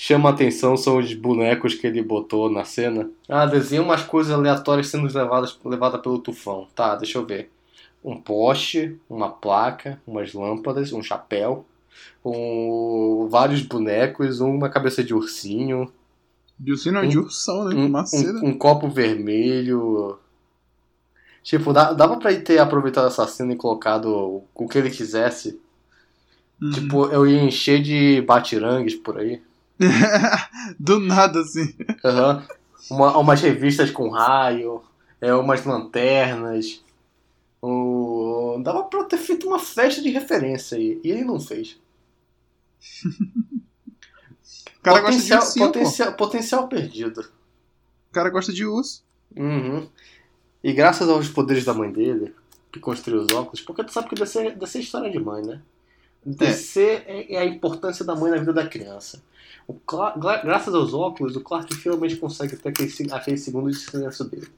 chama 0.00 0.28
a 0.28 0.32
atenção 0.32 0.76
são 0.76 0.98
os 0.98 1.12
bonecos 1.12 1.74
que 1.74 1.84
ele 1.84 2.00
botou 2.02 2.48
na 2.48 2.64
cena. 2.64 3.10
Ah, 3.28 3.44
desenha 3.46 3.82
umas 3.82 4.02
coisas 4.04 4.32
aleatórias 4.32 4.86
sendo 4.86 5.12
levadas 5.12 5.58
levada 5.64 5.98
pelo 5.98 6.20
tufão. 6.20 6.68
Tá, 6.72 6.94
deixa 6.94 7.18
eu 7.18 7.26
ver. 7.26 7.50
Um 8.04 8.16
poste, 8.16 8.96
uma 9.10 9.28
placa, 9.28 10.00
umas 10.06 10.32
lâmpadas, 10.32 10.92
um 10.92 11.02
chapéu, 11.02 11.66
um, 12.24 13.26
vários 13.28 13.60
bonecos, 13.62 14.38
uma 14.40 14.68
cabeça 14.68 15.02
de 15.02 15.12
ursinho, 15.12 15.92
Dilcino 16.60 16.98
é 16.98 17.02
Um- 17.02 17.08
de 17.08 17.18
ursão, 17.18 17.64
né? 17.64 17.74
um, 17.74 17.86
Uma 17.86 18.06
cena. 18.06 18.40
um, 18.40 18.48
um 18.50 18.58
copo 18.58 18.88
vermelho. 18.88 20.16
Tipo, 21.42 21.72
dá, 21.72 21.92
dava 21.92 22.16
pra 22.18 22.32
ele 22.32 22.42
ter 22.42 22.58
aproveitado 22.58 23.06
essa 23.06 23.26
cena 23.26 23.52
e 23.52 23.56
colocado 23.56 24.42
o 24.54 24.68
que 24.68 24.76
ele 24.78 24.90
quisesse. 24.90 25.60
Uhum. 26.60 26.70
Tipo, 26.70 27.06
eu 27.06 27.26
ia 27.26 27.42
encher 27.42 27.80
de 27.82 28.20
batirangues 28.22 28.94
por 28.96 29.18
aí. 29.18 29.40
do 30.78 31.00
nada, 31.00 31.40
assim. 31.40 31.74
Aham. 32.04 32.46
Uma, 32.90 33.18
umas 33.18 33.40
revistas 33.40 33.90
com 33.90 34.08
raio, 34.08 34.82
é, 35.20 35.32
umas 35.34 35.64
lanternas. 35.64 36.82
Dava 38.62 38.84
pra 38.84 39.04
ter 39.04 39.18
feito 39.18 39.46
uma 39.46 39.58
festa 39.58 40.00
de 40.00 40.10
referência 40.10 40.78
aí. 40.78 41.00
E 41.02 41.10
ele 41.10 41.24
não 41.24 41.40
fez. 41.40 41.78
O 44.78 44.80
cara 44.80 45.00
gosta 45.00 45.20
de 45.20 45.28
potencial, 45.28 45.42
ursinho, 45.42 45.66
potencial, 45.66 46.12
potencial 46.14 46.68
perdido. 46.68 47.20
O 47.20 48.12
cara 48.12 48.30
gosta 48.30 48.52
de 48.52 48.64
urso. 48.64 49.04
Uhum. 49.36 49.88
E 50.62 50.72
graças 50.72 51.08
aos 51.08 51.28
poderes 51.28 51.64
da 51.64 51.74
mãe 51.74 51.92
dele, 51.92 52.34
que 52.72 52.78
construiu 52.78 53.22
os 53.22 53.32
óculos, 53.32 53.60
porque 53.60 53.84
tu 53.84 53.92
sabe 53.92 54.08
que 54.08 54.14
DC 54.14 54.56
é 54.78 54.80
história 54.80 55.10
de 55.10 55.18
mãe, 55.18 55.44
né? 55.44 55.60
DC 56.36 56.80
é. 57.06 57.34
é 57.34 57.38
a 57.38 57.44
importância 57.44 58.04
da 58.04 58.14
mãe 58.14 58.30
na 58.30 58.38
vida 58.38 58.52
da 58.52 58.66
criança. 58.68 59.22
O 59.66 59.74
Cla- 59.74 60.16
gra- 60.16 60.42
graças 60.42 60.74
aos 60.74 60.94
óculos, 60.94 61.36
o 61.36 61.40
Clark 61.42 61.74
finalmente 61.74 62.16
consegue 62.16 62.56
ter 62.56 62.70
aquele, 62.70 63.12
aquele 63.12 63.36
segundo 63.38 63.70
de 63.70 63.76
silêncio 63.78 64.24
dele. 64.24 64.48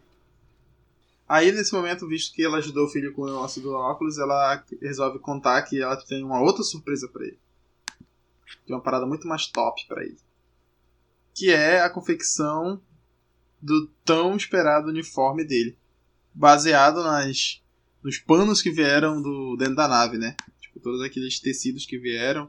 Aí, 1.28 1.52
nesse 1.52 1.72
momento, 1.72 2.08
visto 2.08 2.34
que 2.34 2.44
ela 2.44 2.58
ajudou 2.58 2.86
o 2.86 2.88
filho 2.88 3.12
com 3.12 3.22
o 3.22 3.26
negócio 3.26 3.62
do 3.62 3.72
óculos, 3.72 4.18
ela 4.18 4.64
resolve 4.82 5.18
contar 5.20 5.62
que 5.62 5.80
ela 5.80 5.96
tem 5.96 6.24
uma 6.24 6.40
outra 6.40 6.62
surpresa 6.64 7.08
pra 7.08 7.24
ele. 7.24 7.38
Tem 8.66 8.74
uma 8.74 8.82
parada 8.82 9.06
muito 9.06 9.28
mais 9.28 9.46
top 9.46 9.86
pra 9.86 10.02
ele. 10.02 10.18
Que 11.34 11.50
é 11.50 11.82
a 11.82 11.90
confecção 11.90 12.80
do 13.62 13.86
tão 14.04 14.36
esperado 14.36 14.88
uniforme 14.88 15.44
dele. 15.44 15.76
Baseado 16.34 17.02
nas 17.02 17.60
nos 18.02 18.18
panos 18.18 18.62
que 18.62 18.70
vieram 18.70 19.20
do 19.20 19.56
dentro 19.56 19.76
da 19.76 19.86
nave, 19.86 20.16
né? 20.18 20.34
Tipo, 20.72 20.80
todos 20.80 21.02
aqueles 21.02 21.38
tecidos 21.40 21.84
que 21.84 21.98
vieram. 21.98 22.48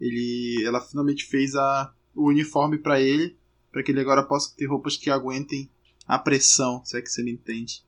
Ele, 0.00 0.62
ela 0.66 0.80
finalmente 0.80 1.24
fez 1.26 1.54
a, 1.54 1.92
o 2.14 2.28
uniforme 2.28 2.78
pra 2.78 3.00
ele, 3.00 3.36
para 3.70 3.82
que 3.82 3.90
ele 3.92 4.00
agora 4.00 4.22
possa 4.22 4.52
ter 4.56 4.66
roupas 4.66 4.96
que 4.96 5.08
aguentem 5.10 5.70
a 6.06 6.18
pressão, 6.18 6.84
se 6.84 6.96
é 6.96 7.02
que 7.02 7.08
você 7.08 7.22
me 7.22 7.32
entende. 7.32 7.82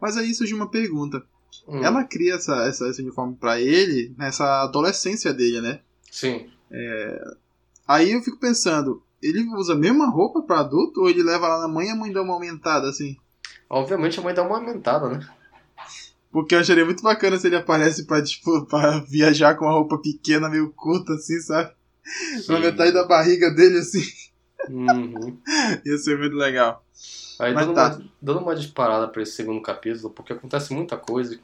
Mas 0.00 0.16
aí 0.16 0.34
surge 0.34 0.52
uma 0.54 0.68
pergunta. 0.70 1.24
Hum, 1.68 1.82
Ela 1.82 2.04
cria 2.04 2.34
essa, 2.34 2.66
essa- 2.66 2.88
esse 2.88 3.00
uniforme 3.02 3.36
pra 3.36 3.60
ele 3.60 4.12
nessa 4.18 4.62
adolescência 4.62 5.32
dele, 5.32 5.60
né? 5.60 5.80
Sim. 6.10 6.50
Aí 7.86 8.12
eu 8.12 8.22
fico 8.22 8.38
pensando, 8.38 9.02
ele 9.22 9.42
usa 9.56 9.72
a 9.74 9.76
mesma 9.76 10.08
roupa 10.08 10.42
pra 10.42 10.60
adulto 10.60 11.00
ou 11.02 11.10
ele 11.10 11.22
leva 11.22 11.48
lá 11.48 11.60
na 11.60 11.68
mãe 11.68 11.86
e 11.88 11.90
a 11.90 11.96
mãe 11.96 12.12
dá 12.12 12.22
uma 12.22 12.34
aumentada 12.34 12.88
assim? 12.88 13.16
Obviamente 13.68 14.18
a 14.18 14.22
mãe 14.22 14.34
dá 14.34 14.42
uma 14.42 14.56
aumentada, 14.58 15.08
né? 15.08 15.28
Porque 16.30 16.54
eu 16.54 16.60
acharia 16.60 16.84
muito 16.84 17.02
bacana 17.02 17.36
se 17.36 17.46
ele 17.46 17.56
aparece 17.56 18.06
pra, 18.06 18.22
tipo, 18.22 18.64
pra 18.66 19.00
viajar 19.00 19.56
com 19.56 19.64
uma 19.64 19.74
roupa 19.74 19.98
pequena, 19.98 20.48
meio 20.48 20.70
curta, 20.70 21.14
assim, 21.14 21.40
sabe? 21.40 21.72
Na 22.48 22.60
metade 22.60 22.92
da 22.92 23.06
barriga 23.06 23.50
dele, 23.50 23.78
assim. 23.78 24.04
Uhum. 24.68 25.38
Ia 25.84 25.98
ser 25.98 26.18
muito 26.18 26.36
legal. 26.36 26.84
Aí 27.38 27.54
Mas 27.54 27.66
dando, 27.66 27.74
tá. 27.74 27.88
uma, 27.88 28.10
dando 28.20 28.40
uma 28.40 28.54
disparada 28.54 29.08
pra 29.08 29.22
esse 29.22 29.32
segundo 29.32 29.62
capítulo, 29.62 30.10
porque 30.10 30.32
acontece 30.32 30.74
muita 30.74 30.96
coisa. 30.96 31.38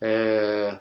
É... 0.00 0.78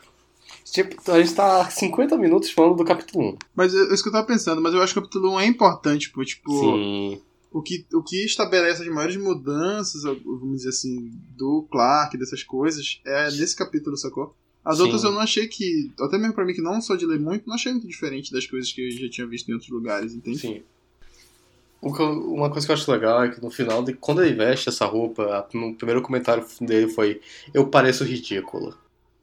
Tipo, 0.65 1.11
a 1.11 1.19
gente 1.19 1.34
tá 1.34 1.69
50 1.69 2.17
minutos 2.17 2.51
falando 2.51 2.75
do 2.75 2.84
capítulo 2.84 3.31
1. 3.31 3.38
Mas 3.55 3.73
é 3.73 3.93
isso 3.93 4.03
que 4.03 4.09
eu 4.09 4.13
tava 4.13 4.27
pensando, 4.27 4.61
mas 4.61 4.73
eu 4.73 4.81
acho 4.81 4.93
que 4.93 4.99
o 4.99 5.01
capítulo 5.01 5.36
1 5.36 5.39
é 5.39 5.45
importante, 5.45 6.09
pô, 6.09 6.23
tipo, 6.25 6.51
Sim. 6.51 7.21
O 7.54 7.62
que, 7.62 7.86
o 7.93 8.01
que 8.01 8.26
estabelece 8.26 8.82
as 8.82 8.88
maiores 8.89 9.16
mudanças, 9.16 10.01
vamos 10.04 10.58
dizer 10.58 10.70
assim, 10.70 11.12
do 11.38 11.66
Clark, 11.72 12.18
dessas 12.18 12.41
coisas, 12.41 12.99
é 13.06 13.26
nesse 13.26 13.56
capítulo, 13.56 13.95
sacou? 13.95 14.36
As 14.66 14.78
Sim. 14.78 14.84
outras 14.84 15.04
eu 15.04 15.12
não 15.12 15.20
achei 15.20 15.47
que, 15.47 15.91
até 15.99 16.18
mesmo 16.18 16.34
pra 16.34 16.43
mim 16.43 16.54
que 16.54 16.62
não 16.62 16.82
sou 16.82 16.97
de 16.97 17.06
ler 17.06 17.20
muito, 17.20 17.47
não 17.47 17.56
achei 17.56 17.72
muito 17.72 17.88
diferente 17.88 18.32
das 18.32 18.47
coisas 18.47 18.72
que 18.72 18.82
eu 18.82 18.91
já 18.91 19.10
tinha 19.10 19.28
visto 19.28 19.49
em 19.49 19.54
outros 19.54 19.70
lugares, 19.70 20.14
entende? 20.14 20.39
Sim. 20.39 20.64
Uma 21.82 22.49
coisa 22.49 22.66
que 22.66 22.72
eu 22.72 22.76
acho 22.76 22.89
legal 22.89 23.24
é 23.26 23.30
que 23.30 23.41
no 23.41 23.51
final, 23.51 23.84
quando 23.99 24.24
ele 24.24 24.34
veste 24.34 24.70
essa 24.70 24.86
roupa, 24.86 25.45
no 25.54 25.76
primeiro 25.76 26.01
comentário 26.01 26.45
dele 26.62 26.88
foi: 26.88 27.20
Eu 27.54 27.68
pareço 27.68 28.06
ridículo. 28.06 28.74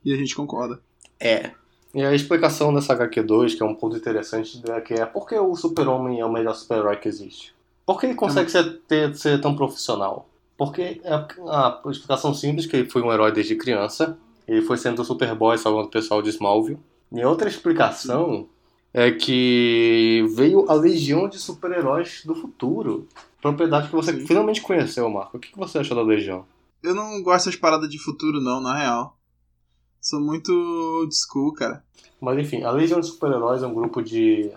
E 0.04 0.12
a 0.12 0.16
gente 0.16 0.36
concorda. 0.36 0.78
É. 1.18 1.52
E 1.94 2.02
a 2.02 2.14
explicação 2.14 2.72
dessa 2.72 2.94
HQ2, 2.94 3.56
que 3.56 3.62
é 3.62 3.66
um 3.66 3.74
ponto 3.74 3.96
interessante, 3.96 4.62
é 4.70 4.80
que 4.82 4.92
é 4.92 5.06
por 5.06 5.26
que 5.26 5.34
o 5.34 5.56
super-homem 5.56 6.20
é 6.20 6.24
o 6.24 6.30
melhor 6.30 6.54
super-herói 6.54 6.96
que 6.96 7.08
existe? 7.08 7.54
Por 7.90 7.98
que 7.98 8.06
ele 8.06 8.14
consegue 8.14 8.48
ser, 8.48 8.78
ter- 8.86 9.16
ser 9.16 9.40
tão 9.40 9.56
profissional? 9.56 10.28
Porque 10.56 11.00
é 11.02 11.12
a 11.12 11.80
explicação 11.86 12.32
simples 12.32 12.64
que 12.64 12.76
ele 12.76 12.88
foi 12.88 13.02
um 13.02 13.12
herói 13.12 13.32
desde 13.32 13.56
criança, 13.56 14.16
ele 14.46 14.62
foi 14.62 14.76
sendo 14.76 15.02
o 15.02 15.04
Superboy 15.04 15.58
salvando 15.58 15.88
o 15.88 15.90
pessoal 15.90 16.22
de 16.22 16.30
Smallville. 16.30 16.78
E 17.10 17.24
outra 17.24 17.48
explicação 17.48 18.46
é 18.94 19.10
que 19.10 20.24
veio 20.36 20.70
a 20.70 20.74
legião 20.74 21.28
de 21.28 21.40
super-heróis 21.40 22.22
do 22.24 22.32
futuro. 22.36 23.08
Propriedade 23.42 23.88
que 23.88 23.96
você 23.96 24.12
Sim. 24.12 24.24
finalmente 24.24 24.62
conheceu, 24.62 25.10
Marco. 25.10 25.38
O 25.38 25.40
que 25.40 25.58
você 25.58 25.78
achou 25.78 25.96
da 25.96 26.02
legião? 26.04 26.44
Eu 26.84 26.94
não 26.94 27.20
gosto 27.24 27.46
dessas 27.46 27.56
paradas 27.56 27.90
de 27.90 27.98
futuro, 27.98 28.40
não, 28.40 28.60
na 28.60 28.76
real. 28.78 29.16
Sou 30.00 30.20
muito 30.20 30.52
old 30.52 31.12
school, 31.12 31.52
cara. 31.54 31.82
Mas 32.20 32.38
enfim, 32.38 32.62
a 32.62 32.70
Legião 32.70 33.00
de 33.00 33.08
Super-Heróis 33.08 33.64
é 33.64 33.66
um 33.66 33.74
grupo 33.74 34.00
de 34.00 34.48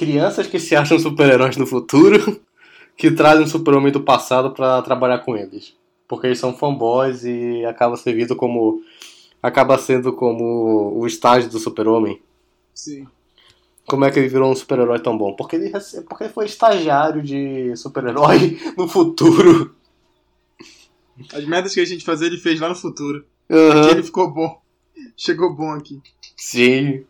crianças 0.00 0.46
que 0.46 0.58
se 0.58 0.74
acham 0.74 0.98
super-heróis 0.98 1.58
no 1.58 1.66
futuro, 1.66 2.40
que 2.96 3.10
trazem 3.10 3.44
o 3.44 3.48
super-homem 3.48 3.92
do 3.92 4.00
passado 4.00 4.52
pra 4.52 4.80
trabalhar 4.80 5.18
com 5.18 5.36
eles. 5.36 5.76
Porque 6.08 6.26
eles 6.26 6.38
são 6.38 6.56
fanboys 6.56 7.22
e 7.22 7.66
acaba 7.66 7.98
servindo 7.98 8.34
como. 8.34 8.82
acaba 9.42 9.76
sendo 9.76 10.14
como 10.14 10.98
o 10.98 11.06
estágio 11.06 11.50
do 11.50 11.58
super-homem. 11.58 12.20
Sim. 12.74 13.06
Como 13.86 14.06
é 14.06 14.10
que 14.10 14.18
ele 14.18 14.28
virou 14.28 14.50
um 14.50 14.56
super-herói 14.56 15.00
tão 15.00 15.18
bom? 15.18 15.34
Porque 15.34 15.56
ele, 15.56 15.70
porque 16.08 16.24
ele 16.24 16.32
foi 16.32 16.46
estagiário 16.46 17.22
de 17.22 17.76
super-herói 17.76 18.58
no 18.78 18.88
futuro. 18.88 19.74
As 21.34 21.44
merdas 21.44 21.74
que 21.74 21.80
a 21.80 21.84
gente 21.84 22.04
fazia, 22.04 22.26
ele 22.26 22.38
fez 22.38 22.58
lá 22.58 22.70
no 22.70 22.74
futuro. 22.74 23.22
Aham. 23.50 23.80
Aqui 23.82 23.90
ele 23.90 24.02
ficou 24.02 24.30
bom. 24.32 24.58
Chegou 25.14 25.54
bom 25.54 25.72
aqui. 25.72 26.00
Sim. 26.36 27.04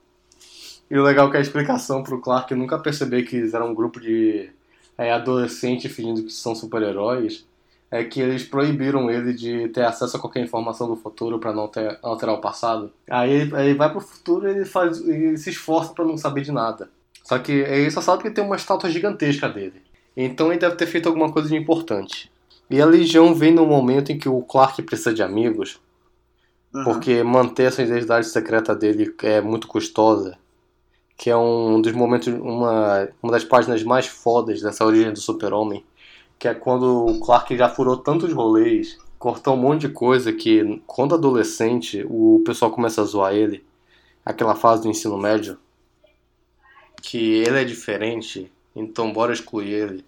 E 0.91 0.99
o 0.99 1.03
legal 1.03 1.28
é 1.28 1.30
que 1.30 1.36
a 1.36 1.41
explicação 1.41 2.03
pro 2.03 2.20
Clark 2.20 2.55
nunca 2.55 2.78
perceber 2.78 3.22
que 3.22 3.36
eles 3.36 3.55
eram 3.55 3.70
um 3.70 3.74
grupo 3.74 4.01
de 4.01 4.51
é, 4.99 5.12
adolescentes 5.12 5.93
fingindo 5.93 6.24
que 6.24 6.32
são 6.32 6.55
super-heróis 6.55 7.47
é 7.93 8.05
que 8.05 8.20
eles 8.20 8.45
proibiram 8.45 9.11
ele 9.11 9.32
de 9.32 9.68
ter 9.70 9.84
acesso 9.84 10.16
a 10.16 10.20
qualquer 10.20 10.45
informação 10.45 10.86
do 10.88 10.95
futuro 10.95 11.41
pra 11.41 11.53
não 11.53 11.66
ter- 11.66 11.99
alterar 12.03 12.36
o 12.36 12.41
passado. 12.41 12.93
Aí 13.09 13.30
ele, 13.32 13.55
ele 13.57 13.74
vai 13.74 13.91
pro 13.91 14.01
futuro 14.01 14.47
e 14.47 14.51
ele, 14.53 14.64
faz, 14.64 15.01
ele 15.01 15.36
se 15.36 15.51
esforça 15.51 15.93
pra 15.93 16.05
não 16.05 16.16
saber 16.16 16.43
de 16.43 16.53
nada. 16.53 16.88
Só 17.24 17.38
que 17.38 17.51
ele 17.51 17.91
só 17.91 18.01
sabe 18.01 18.22
que 18.22 18.30
tem 18.30 18.45
uma 18.45 18.55
estátua 18.57 18.88
gigantesca 18.91 19.49
dele. 19.49 19.82
Então 20.16 20.51
ele 20.51 20.61
deve 20.61 20.76
ter 20.76 20.86
feito 20.86 21.09
alguma 21.09 21.32
coisa 21.32 21.49
de 21.49 21.57
importante. 21.57 22.30
E 22.68 22.80
a 22.80 22.86
Legião 22.86 23.34
vem 23.34 23.53
no 23.53 23.66
momento 23.66 24.12
em 24.12 24.18
que 24.18 24.28
o 24.28 24.41
Clark 24.43 24.80
precisa 24.82 25.12
de 25.12 25.22
amigos 25.22 25.80
Aham. 26.72 26.84
porque 26.84 27.22
manter 27.24 27.64
essa 27.64 27.82
identidade 27.82 28.26
secreta 28.26 28.74
dele 28.74 29.12
é 29.24 29.41
muito 29.41 29.66
custosa. 29.66 30.38
Que 31.21 31.29
é 31.29 31.37
um 31.37 31.83
dos 31.83 31.93
momentos, 31.93 32.29
uma, 32.29 33.07
uma 33.23 33.33
das 33.33 33.45
páginas 33.45 33.83
mais 33.83 34.07
fodas 34.07 34.62
dessa 34.62 34.87
origem 34.87 35.12
do 35.12 35.21
super-homem. 35.21 35.85
Que 36.39 36.49
é 36.49 36.55
quando 36.55 37.05
o 37.05 37.21
Clark 37.21 37.55
já 37.55 37.68
furou 37.68 37.99
tantos 37.99 38.33
rolês, 38.33 38.97
cortou 39.18 39.53
um 39.53 39.59
monte 39.59 39.83
de 39.83 39.91
coisa 39.91 40.33
que 40.33 40.83
quando 40.87 41.14
adolescente 41.14 42.03
o 42.09 42.43
pessoal 42.43 42.71
começa 42.71 43.03
a 43.03 43.05
zoar 43.05 43.35
ele. 43.35 43.62
Aquela 44.25 44.55
fase 44.55 44.81
do 44.81 44.89
ensino 44.89 45.18
médio. 45.18 45.59
Que 47.03 47.35
ele 47.35 47.61
é 47.61 47.64
diferente, 47.64 48.51
então 48.75 49.12
bora 49.12 49.35
excluir 49.35 49.75
ele. 49.75 50.05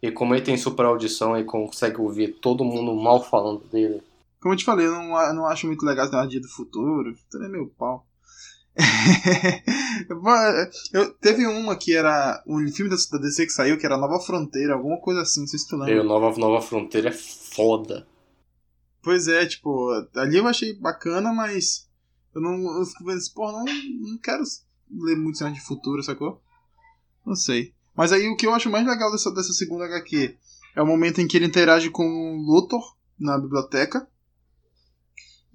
E 0.00 0.10
como 0.10 0.34
ele 0.34 0.46
tem 0.46 0.56
super 0.56 0.86
audição, 0.86 1.36
ele 1.36 1.44
consegue 1.44 2.00
ouvir 2.00 2.38
todo 2.40 2.64
mundo 2.64 2.94
mal 2.94 3.22
falando 3.22 3.64
dele. 3.70 4.02
Como 4.40 4.54
eu 4.54 4.56
te 4.56 4.64
falei, 4.64 4.86
eu 4.86 4.92
não, 4.92 5.34
não 5.34 5.46
acho 5.46 5.66
muito 5.66 5.84
legal 5.84 6.08
de 6.08 6.28
dia 6.28 6.40
do 6.40 6.48
futuro. 6.48 7.10
Isso 7.10 7.22
é 7.36 7.48
meu 7.48 7.70
pau. 7.76 8.07
Eu 10.08 10.22
eu- 10.92 11.12
teve 11.14 11.46
uma 11.46 11.76
que 11.76 11.94
era 11.94 12.42
um 12.46 12.66
filme 12.72 12.90
da 12.90 13.18
DC 13.18 13.46
que 13.46 13.52
saiu, 13.52 13.76
que 13.76 13.84
era 13.84 13.96
Nova 13.98 14.20
Fronteira, 14.20 14.74
alguma 14.74 14.98
coisa 15.00 15.22
assim, 15.22 15.40
não 15.40 15.46
sei 15.48 15.58
se 15.58 15.68
tu 15.68 15.76
lembra. 15.76 15.94
E 15.94 15.98
o 15.98 16.04
Nova, 16.04 16.38
Nova 16.38 16.62
Fronteira 16.62 17.08
é 17.08 17.12
foda. 17.12 18.06
Pois 19.02 19.28
é, 19.28 19.46
tipo, 19.46 19.90
ali 20.16 20.36
eu 20.36 20.46
achei 20.46 20.74
bacana, 20.78 21.32
mas 21.32 21.88
eu 22.34 22.40
não. 22.40 22.78
Eu 22.78 22.84
fico 22.86 23.04
vendo 23.04 23.18
assim, 23.18 23.32
pô, 23.34 23.50
não, 23.50 23.64
não 23.64 24.18
quero 24.18 24.42
ler 24.90 25.16
muito 25.16 25.38
cinema 25.38 25.56
de 25.56 25.62
futuro, 25.62 26.02
sacou? 26.02 26.40
Não 27.24 27.34
sei. 27.34 27.72
Mas 27.96 28.12
aí 28.12 28.28
o 28.28 28.36
que 28.36 28.46
eu 28.46 28.54
acho 28.54 28.70
mais 28.70 28.86
legal 28.86 29.10
dessa, 29.10 29.30
dessa 29.32 29.52
segunda 29.52 29.84
HQ 29.84 30.36
é 30.76 30.82
o 30.82 30.86
momento 30.86 31.20
em 31.20 31.26
que 31.26 31.36
ele 31.36 31.46
interage 31.46 31.90
com 31.90 32.04
o 32.06 32.36
Luthor 32.36 32.96
na 33.18 33.38
biblioteca. 33.38 34.08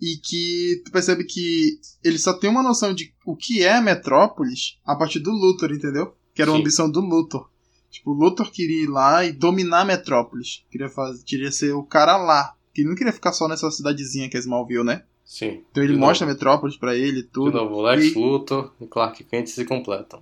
E 0.06 0.18
que 0.18 0.82
tu 0.84 0.92
percebe 0.92 1.24
que 1.24 1.80
ele 2.04 2.18
só 2.18 2.34
tem 2.34 2.50
uma 2.50 2.62
noção 2.62 2.94
de 2.94 3.14
o 3.26 3.38
que 3.38 3.64
é 3.64 3.80
Metrópolis 3.80 4.78
a 4.86 4.96
partir 4.98 5.20
do 5.20 5.32
Luthor, 5.32 5.72
entendeu? 5.72 6.14
Que 6.36 6.42
era 6.42 6.52
uma 6.52 6.58
Sim. 6.58 6.62
ambição 6.62 6.90
do 6.92 7.00
Luthor. 7.00 7.48
Tipo, 7.90 8.12
o 8.12 8.14
Luthor 8.14 8.52
queria 8.52 8.84
ir 8.84 8.88
lá 8.90 9.24
e 9.24 9.32
dominar 9.32 9.86
Metrópolis. 9.86 10.66
Queria, 10.70 10.90
fazer, 10.90 11.24
queria 11.24 11.52
ser 11.52 11.74
o 11.74 11.84
cara 11.84 12.18
lá. 12.18 12.54
Que 12.74 12.82
ele 12.82 12.90
não 12.90 12.96
queria 12.98 13.14
ficar 13.14 13.32
só 13.32 13.48
nessa 13.48 13.70
cidadezinha 13.72 14.28
que 14.30 14.36
é 14.36 14.40
Smallville, 14.42 14.84
né? 14.84 15.04
Sim. 15.24 15.62
Então 15.72 15.82
ele 15.84 15.96
mostra 15.96 16.26
novo. 16.26 16.36
Metrópolis 16.36 16.76
pra 16.76 16.96
ele 16.96 17.20
e 17.20 17.24
De 17.24 17.30
tudo. 17.30 17.52
novo, 17.52 17.82
Lex 17.84 18.04
E- 18.08 18.20
Luthor 18.20 18.74
e 18.82 18.88
Clark 18.88 19.24
Kent 19.24 19.48
se 19.48 19.64
completam. 19.64 20.22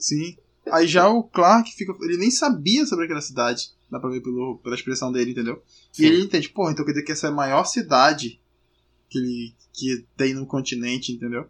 Sim. 0.00 0.36
Aí 0.72 0.86
já 0.86 1.08
o 1.08 1.22
Clark 1.22 1.70
fica. 1.72 1.94
Ele 2.02 2.16
nem 2.16 2.30
sabia 2.30 2.86
sobre 2.86 3.04
aquela 3.04 3.20
cidade. 3.20 3.68
Dá 3.90 4.00
pra 4.00 4.08
ver 4.10 4.22
pelo, 4.22 4.58
pela 4.62 4.74
expressão 4.74 5.12
dele, 5.12 5.30
entendeu? 5.32 5.62
Sim. 5.92 6.02
E 6.02 6.06
ele 6.06 6.22
entende, 6.24 6.48
porra, 6.48 6.72
então 6.72 6.84
quer 6.84 6.92
dizer 6.92 7.04
que 7.04 7.12
essa 7.12 7.26
é 7.26 7.30
a 7.30 7.34
maior 7.34 7.64
cidade 7.64 8.40
que 9.08 9.18
ele 9.18 9.54
que 9.72 10.04
tem 10.16 10.34
no 10.34 10.46
continente, 10.46 11.12
entendeu? 11.12 11.46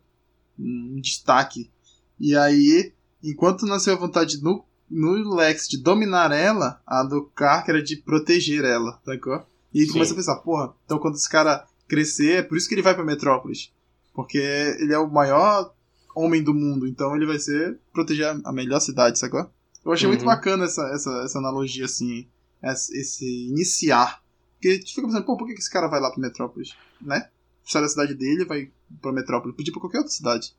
Um 0.58 0.98
destaque. 1.00 1.70
E 2.18 2.34
aí, 2.36 2.92
enquanto 3.22 3.66
nasceu 3.66 3.94
a 3.94 3.98
vontade 3.98 4.42
no 4.42 4.64
no 4.90 5.34
Lex 5.34 5.66
de 5.68 5.82
dominar 5.82 6.30
ela, 6.30 6.80
a 6.86 7.02
do 7.02 7.22
Clark 7.34 7.68
era 7.68 7.82
de 7.82 7.96
proteger 7.96 8.64
ela, 8.64 9.00
sacou? 9.04 9.44
E 9.72 9.78
ele 9.78 9.86
Sim. 9.86 9.92
começa 9.94 10.12
a 10.12 10.16
pensar, 10.16 10.36
porra, 10.36 10.72
então 10.84 10.98
quando 10.98 11.14
esse 11.16 11.28
cara 11.28 11.66
crescer, 11.88 12.36
é 12.38 12.42
por 12.42 12.56
isso 12.56 12.68
que 12.68 12.74
ele 12.74 12.82
vai 12.82 12.94
pra 12.94 13.02
Metrópolis. 13.04 13.72
Porque 14.12 14.38
ele 14.38 14.92
é 14.92 14.98
o 14.98 15.10
maior 15.10 15.74
homem 16.14 16.42
do 16.44 16.54
mundo, 16.54 16.86
então 16.86 17.16
ele 17.16 17.26
vai 17.26 17.38
ser 17.38 17.78
proteger 17.92 18.26
a- 18.44 18.52
melhor 18.52 18.78
cidade, 18.78 19.18
sacou? 19.18 19.50
Eu 19.84 19.92
achei 19.92 20.06
muito 20.06 20.20
Uhum. 20.20 20.26
bacana 20.26 20.64
essa, 20.64 20.82
essa, 20.94 21.10
essa 21.24 21.38
analogia, 21.38 21.86
assim, 21.86 22.28
esse, 22.62 22.96
esse 22.96 23.46
iniciar. 23.48 24.22
Porque 24.54 24.68
a 24.68 24.72
gente 24.74 24.94
fica 24.94 25.06
pensando, 25.08 25.24
pô, 25.26 25.36
por 25.36 25.46
que 25.48 25.54
que 25.54 25.60
esse 25.60 25.70
cara 25.70 25.88
vai 25.88 25.98
lá 26.00 26.10
pra 26.10 26.20
Metrópolis? 26.20 26.76
Né? 27.00 27.28
Sai 27.64 27.82
da 27.82 27.88
cidade 27.88 28.14
dele 28.14 28.44
vai 28.44 28.70
pra 29.00 29.12
Metrópolis. 29.12 29.56
Podia 29.56 29.70
ir 29.70 29.72
pra 29.72 29.80
qualquer 29.80 29.98
outra 29.98 30.12
cidade. 30.12 30.54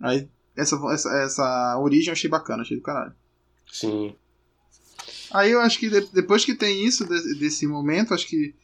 Aí, 0.00 0.28
essa, 0.54 0.76
essa, 0.92 1.10
essa 1.18 1.78
origem 1.78 2.08
eu 2.08 2.12
achei 2.12 2.30
bacana, 2.30 2.62
achei 2.62 2.76
do 2.76 2.82
caralho. 2.82 3.14
Sim. 3.70 4.14
Aí 5.32 5.50
eu 5.50 5.60
acho 5.60 5.78
que 5.78 5.90
de- 5.90 6.08
depois 6.12 6.44
que 6.44 6.54
tem 6.54 6.84
isso, 6.86 7.04
de- 7.06 7.38
desse 7.38 7.66
momento, 7.66 8.14
acho 8.14 8.26
que. 8.28 8.54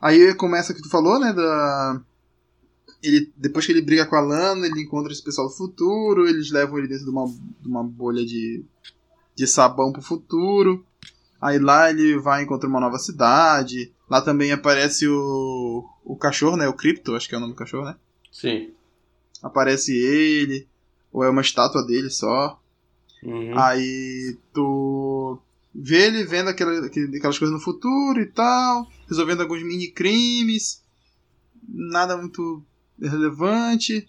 Aí 0.00 0.34
começa 0.34 0.72
o 0.72 0.76
que 0.76 0.82
tu 0.82 0.90
falou, 0.90 1.18
né? 1.20 1.32
Da. 1.32 2.00
Ele, 3.02 3.32
depois 3.36 3.64
que 3.66 3.72
ele 3.72 3.82
briga 3.82 4.06
com 4.06 4.16
a 4.16 4.20
Lana, 4.20 4.66
ele 4.66 4.80
encontra 4.82 5.12
esse 5.12 5.22
pessoal 5.22 5.46
do 5.48 5.54
futuro, 5.54 6.26
eles 6.26 6.50
levam 6.50 6.78
ele 6.78 6.88
dentro 6.88 7.04
de 7.04 7.10
uma, 7.10 7.26
de 7.28 7.68
uma 7.68 7.84
bolha 7.84 8.24
de, 8.24 8.64
de 9.36 9.46
sabão 9.46 9.92
pro 9.92 10.02
futuro. 10.02 10.84
Aí 11.40 11.58
lá 11.58 11.90
ele 11.90 12.18
vai 12.18 12.40
e 12.40 12.44
encontra 12.44 12.68
uma 12.68 12.80
nova 12.80 12.98
cidade. 12.98 13.93
Lá 14.08 14.20
também 14.20 14.52
aparece 14.52 15.08
o, 15.08 15.88
o 16.04 16.16
cachorro, 16.16 16.56
né? 16.56 16.68
O 16.68 16.74
Crypto, 16.74 17.14
acho 17.14 17.28
que 17.28 17.34
é 17.34 17.38
o 17.38 17.40
nome 17.40 17.54
do 17.54 17.58
cachorro, 17.58 17.86
né? 17.86 17.96
Sim. 18.30 18.70
Aparece 19.42 19.92
ele, 19.96 20.66
ou 21.12 21.24
é 21.24 21.28
uma 21.30 21.40
estátua 21.42 21.82
dele 21.86 22.10
só. 22.10 22.60
Uhum. 23.22 23.58
Aí 23.58 24.36
tu 24.52 25.38
vê 25.74 26.06
ele 26.06 26.24
vendo 26.24 26.48
aquela, 26.50 26.86
aquelas 26.86 27.38
coisas 27.38 27.50
no 27.52 27.60
futuro 27.60 28.20
e 28.20 28.26
tal, 28.26 28.86
resolvendo 29.08 29.40
alguns 29.40 29.62
mini 29.62 29.88
crimes, 29.90 30.82
nada 31.66 32.16
muito 32.16 32.62
relevante. 33.00 34.06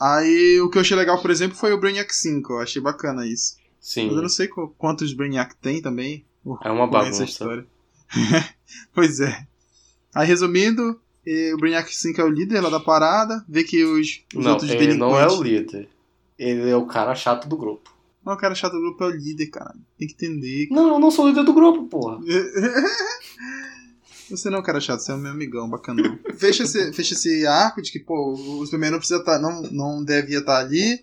Aí 0.00 0.60
o 0.60 0.70
que 0.70 0.78
eu 0.78 0.82
achei 0.82 0.96
legal, 0.96 1.20
por 1.20 1.30
exemplo, 1.30 1.56
foi 1.56 1.72
o 1.72 1.78
Brainiac 1.78 2.14
5, 2.14 2.52
eu 2.54 2.60
achei 2.60 2.80
bacana 2.80 3.26
isso. 3.26 3.56
Sim. 3.80 4.06
Mas 4.06 4.16
eu 4.16 4.22
não 4.22 4.28
sei 4.28 4.48
qu- 4.48 4.68
quantos 4.78 5.12
Brainiac 5.12 5.54
tem 5.56 5.82
também. 5.82 6.24
É 6.62 6.70
uma 6.70 6.86
bagunça. 6.86 7.24
história. 7.24 7.66
pois 8.94 9.20
é. 9.20 9.46
Aí 10.14 10.26
resumindo, 10.26 11.00
o 11.54 11.56
Brainiac 11.58 11.94
5 11.94 12.20
é 12.20 12.24
o 12.24 12.28
líder 12.28 12.60
lá 12.60 12.70
da 12.70 12.80
parada, 12.80 13.44
vê 13.48 13.62
que 13.64 13.84
os, 13.84 14.24
os 14.34 14.44
Não, 14.44 14.52
outros 14.52 14.70
ele 14.70 14.94
não 14.94 15.18
é 15.18 15.26
o 15.26 15.42
líder. 15.42 15.88
Ele 16.38 16.70
é 16.70 16.76
o 16.76 16.86
cara 16.86 17.14
chato 17.14 17.48
do 17.48 17.56
grupo. 17.56 17.92
Não, 18.24 18.34
o 18.34 18.36
cara 18.36 18.54
chato 18.54 18.72
do 18.72 18.80
grupo 18.80 19.04
é 19.04 19.06
o 19.08 19.10
líder, 19.10 19.46
cara. 19.46 19.74
Tem 19.98 20.06
que 20.06 20.14
entender. 20.14 20.68
Não, 20.70 20.88
eu 20.88 20.98
não 20.98 21.10
sou 21.10 21.24
o 21.24 21.28
líder 21.28 21.44
do 21.44 21.52
grupo, 21.52 21.86
porra. 21.86 22.18
Você 24.30 24.50
não 24.50 24.58
é 24.58 24.60
um 24.60 24.64
cara 24.64 24.80
chato, 24.80 25.00
você 25.00 25.10
é 25.10 25.14
um 25.14 25.18
meu 25.18 25.32
amigão, 25.32 25.68
bacanão. 25.68 26.18
fecha, 26.36 26.62
esse, 26.62 26.92
fecha 26.92 27.14
esse 27.14 27.46
arco 27.46 27.80
de 27.80 27.90
que, 27.90 27.98
pô, 27.98 28.34
o 28.34 28.64
Superman 28.66 28.90
não 28.90 28.98
precisa 28.98 29.20
estar, 29.20 29.38
não, 29.38 29.62
não 29.62 30.04
devia 30.04 30.40
estar 30.40 30.58
ali. 30.58 31.00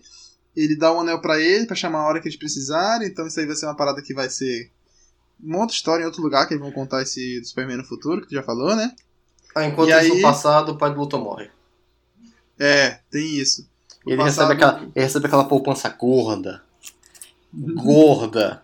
Ele 0.54 0.76
dá 0.76 0.92
um 0.92 1.00
anel 1.00 1.20
pra 1.20 1.40
ele, 1.40 1.66
pra 1.66 1.74
chamar 1.74 1.98
a 1.98 2.06
hora 2.06 2.20
que 2.20 2.28
eles 2.28 2.38
precisarem. 2.38 3.08
Então 3.08 3.26
isso 3.26 3.40
aí 3.40 3.46
vai 3.46 3.56
ser 3.56 3.66
uma 3.66 3.74
parada 3.74 4.00
que 4.00 4.14
vai 4.14 4.30
ser 4.30 4.70
uma 5.40 5.58
outra 5.58 5.74
história 5.74 6.02
em 6.02 6.06
outro 6.06 6.22
lugar, 6.22 6.46
que 6.46 6.54
eles 6.54 6.62
vão 6.62 6.72
contar 6.72 7.02
esse 7.02 7.40
do 7.40 7.46
Superman 7.46 7.76
no 7.78 7.84
futuro, 7.84 8.20
que 8.22 8.28
tu 8.28 8.34
já 8.34 8.42
falou, 8.42 8.74
né? 8.74 8.94
Ah, 9.54 9.64
enquanto 9.64 9.88
E 9.88 9.92
isso 9.92 10.12
aí- 10.12 10.16
no 10.16 10.22
passado, 10.22 10.72
o 10.72 10.78
pai 10.78 10.92
do 10.92 10.98
Luthor 11.00 11.20
morre. 11.22 11.50
É, 12.58 13.00
tem 13.10 13.36
isso. 13.38 13.68
Ele 14.06 14.16
passado- 14.16 14.48
recebe, 14.48 14.52
aquela, 14.64 14.82
ele 14.94 15.04
recebe 15.04 15.26
aquela 15.26 15.44
poupança 15.44 15.88
gorda. 15.88 16.62
Gorda. 17.52 18.62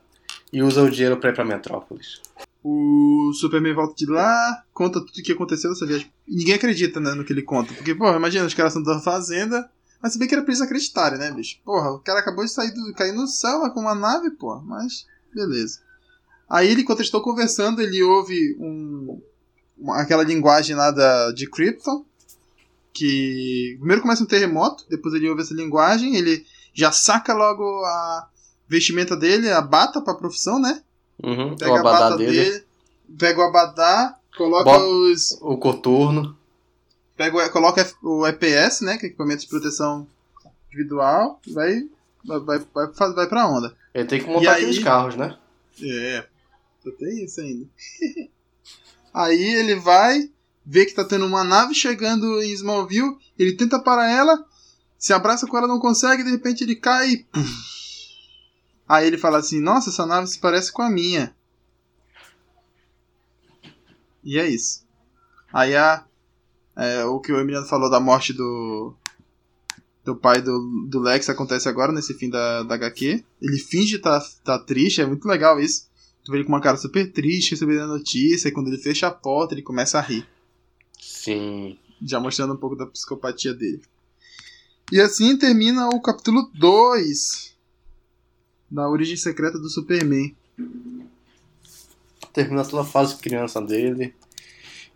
E 0.52 0.62
usa 0.62 0.82
o 0.82 0.90
dinheiro 0.90 1.16
pra 1.18 1.30
ir 1.30 1.34
pra 1.34 1.44
Metrópolis. 1.44 2.20
O 2.62 3.32
Superman 3.34 3.74
volta 3.74 3.94
de 3.96 4.06
lá, 4.06 4.64
conta 4.72 5.00
tudo 5.00 5.10
o 5.18 5.22
que 5.22 5.32
aconteceu 5.32 5.70
nessa 5.70 5.86
viagem. 5.86 6.12
Ninguém 6.28 6.54
acredita 6.54 7.00
né, 7.00 7.12
no 7.14 7.24
que 7.24 7.32
ele 7.32 7.42
conta. 7.42 7.72
Porque, 7.74 7.94
porra, 7.94 8.16
imagina, 8.16 8.44
os 8.46 8.54
caras 8.54 8.72
são 8.72 8.82
da 8.82 9.00
fazenda. 9.00 9.68
Mas 10.00 10.12
se 10.12 10.18
bem 10.18 10.28
que 10.28 10.34
era 10.34 10.42
pra 10.44 10.52
eles 10.52 10.60
acreditarem, 10.62 11.18
né, 11.18 11.30
bicho? 11.30 11.58
Porra, 11.64 11.90
o 11.92 11.98
cara 11.98 12.20
acabou 12.20 12.44
de 12.44 12.50
sair 12.52 12.70
do. 12.72 12.92
cair 12.94 13.12
no 13.12 13.26
céu 13.26 13.58
lá 13.60 13.70
com 13.70 13.80
uma 13.80 13.94
nave, 13.94 14.30
porra. 14.32 14.60
Mas, 14.62 15.06
beleza. 15.34 15.80
Aí 16.52 16.68
ele, 16.68 16.82
enquanto 16.82 16.98
eles 16.98 17.06
estão 17.08 17.20
conversando, 17.22 17.80
ele 17.80 18.02
ouve 18.02 18.54
um. 18.60 19.20
uma- 19.78 20.00
aquela 20.02 20.22
linguagem 20.22 20.76
lá 20.76 20.90
da, 20.90 21.32
de 21.32 21.48
Krypton. 21.48 22.04
Que. 22.92 23.74
Primeiro 23.78 24.02
começa 24.02 24.22
um 24.22 24.26
terremoto, 24.26 24.84
depois 24.88 25.14
ele 25.14 25.28
ouve 25.30 25.40
essa 25.42 25.54
linguagem, 25.54 26.14
ele 26.16 26.44
já 26.74 26.92
saca 26.92 27.32
logo 27.32 27.64
a 27.84 28.28
vestimenta 28.68 29.16
dele, 29.16 29.50
a 29.50 29.62
bata 29.62 30.00
pra 30.02 30.14
profissão, 30.14 30.60
né? 30.60 30.82
Uhum. 31.22 31.56
Pega 31.56 31.72
o 31.72 31.76
a 31.76 31.80
abadá 31.80 31.98
bata 32.10 32.16
dele. 32.18 32.32
dele. 32.32 32.64
pega 33.18 33.40
o 33.40 33.44
abadá, 33.44 34.14
coloca 34.36 34.64
Bota- 34.64 34.84
os. 34.84 35.32
O 35.40 35.56
coturno. 35.56 36.36
Pega 37.16 37.36
o, 37.46 37.50
coloca 37.50 37.90
o 38.02 38.26
EPS, 38.26 38.82
né? 38.82 38.98
Que 38.98 39.06
é 39.06 39.08
equipamento 39.08 39.42
de 39.42 39.48
proteção 39.48 40.06
individual, 40.68 41.40
e 41.46 41.52
vai. 41.54 41.82
Vai, 42.24 42.38
vai, 42.40 42.58
vai, 42.72 43.12
vai 43.14 43.26
pra 43.26 43.48
onda. 43.48 43.74
Ele 43.94 44.04
tem 44.06 44.20
que 44.20 44.26
E 44.28 44.32
montar 44.32 44.52
aí- 44.52 44.62
aqueles 44.62 44.78
carros, 44.84 45.16
né? 45.16 45.36
É, 45.82 46.24
só 46.82 46.90
tem 46.92 47.24
isso 47.24 47.40
ainda. 47.40 47.68
aí 49.14 49.42
ele 49.42 49.76
vai, 49.76 50.30
vê 50.64 50.84
que 50.84 50.94
tá 50.94 51.04
tendo 51.04 51.26
uma 51.26 51.44
nave 51.44 51.74
chegando 51.74 52.42
em 52.42 52.52
Smallville, 52.52 53.16
ele 53.38 53.56
tenta 53.56 53.78
parar 53.78 54.10
ela, 54.10 54.44
se 54.98 55.12
abraça 55.12 55.46
com 55.46 55.56
ela, 55.56 55.68
não 55.68 55.78
consegue, 55.78 56.24
de 56.24 56.30
repente 56.30 56.64
ele 56.64 56.76
cai 56.76 57.10
e. 57.10 57.26
Aí 58.88 59.06
ele 59.06 59.16
fala 59.16 59.38
assim: 59.38 59.60
Nossa, 59.60 59.90
essa 59.90 60.04
nave 60.04 60.26
se 60.26 60.38
parece 60.38 60.70
com 60.70 60.82
a 60.82 60.90
minha. 60.90 61.34
E 64.22 64.38
é 64.38 64.46
isso. 64.46 64.84
Aí 65.52 65.74
a. 65.74 66.04
é, 66.76 67.04
o 67.04 67.18
que 67.20 67.32
o 67.32 67.40
Emiliano 67.40 67.66
falou 67.66 67.90
da 67.90 67.98
morte 68.00 68.32
do. 68.32 68.94
Do 70.04 70.16
pai 70.16 70.42
do, 70.42 70.88
do 70.88 70.98
Lex 70.98 71.28
acontece 71.28 71.68
agora, 71.68 71.92
nesse 71.92 72.12
fim 72.14 72.28
da, 72.28 72.64
da 72.64 72.74
HQ. 72.74 73.24
Ele 73.40 73.58
finge 73.58 73.96
estar 73.96 74.18
tá, 74.20 74.26
tá 74.44 74.58
triste, 74.58 75.00
é 75.00 75.06
muito 75.06 75.28
legal 75.28 75.60
isso. 75.60 75.88
Tu 76.24 76.30
vê 76.30 76.38
ele 76.38 76.44
com 76.44 76.52
uma 76.52 76.60
cara 76.60 76.76
super 76.76 77.10
triste, 77.12 77.52
recebendo 77.52 77.82
a 77.82 77.86
notícia, 77.86 78.48
e 78.48 78.52
quando 78.52 78.68
ele 78.68 78.78
fecha 78.78 79.08
a 79.08 79.10
porta, 79.10 79.54
ele 79.54 79.62
começa 79.62 79.98
a 79.98 80.00
rir. 80.00 80.26
Sim. 81.00 81.76
Já 82.00 82.20
mostrando 82.20 82.54
um 82.54 82.56
pouco 82.56 82.76
da 82.76 82.86
psicopatia 82.86 83.52
dele. 83.52 83.82
E 84.90 85.00
assim 85.00 85.36
termina 85.36 85.88
o 85.88 86.00
capítulo 86.00 86.50
2 86.54 87.56
da 88.70 88.88
origem 88.88 89.16
secreta 89.16 89.58
do 89.58 89.68
Superman. 89.68 90.34
Termina 92.32 92.64
toda 92.64 92.82
a 92.82 92.84
fase 92.84 93.16
criança 93.16 93.60
dele. 93.60 94.14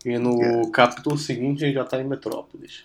E 0.05 0.18
no 0.18 0.70
capítulo 0.70 1.18
seguinte 1.18 1.64
ele 1.64 1.72
já 1.72 1.85
tá 1.85 2.01
em 2.01 2.07
Metrópolis. 2.07 2.85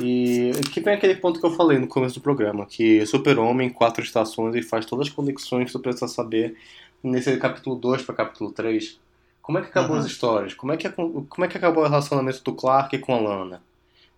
E 0.00 0.52
que 0.72 0.80
vem 0.80 0.94
aquele 0.94 1.16
ponto 1.16 1.40
que 1.40 1.46
eu 1.46 1.50
falei 1.50 1.78
no 1.78 1.88
começo 1.88 2.16
do 2.16 2.20
programa, 2.20 2.66
que 2.66 3.04
Super-Homem, 3.06 3.70
quatro 3.70 4.04
estações, 4.04 4.54
e 4.54 4.62
faz 4.62 4.84
todas 4.84 5.08
as 5.08 5.12
conexões 5.12 5.66
que 5.66 5.72
tu 5.72 5.80
precisa 5.80 6.06
saber 6.06 6.56
nesse 7.02 7.36
capítulo 7.38 7.76
2 7.76 8.02
para 8.02 8.14
capítulo 8.14 8.52
3. 8.52 8.98
Como 9.42 9.58
é 9.58 9.62
que 9.62 9.68
acabou 9.68 9.96
Uhum. 9.96 10.02
as 10.02 10.06
histórias? 10.06 10.54
Como 10.54 10.72
é, 10.72 10.76
que, 10.76 10.88
como 10.90 11.44
é 11.44 11.48
que 11.48 11.56
acabou 11.56 11.84
o 11.84 11.88
relacionamento 11.88 12.42
do 12.42 12.54
Clark 12.54 12.98
com 12.98 13.14
a 13.14 13.20
Lana? 13.20 13.62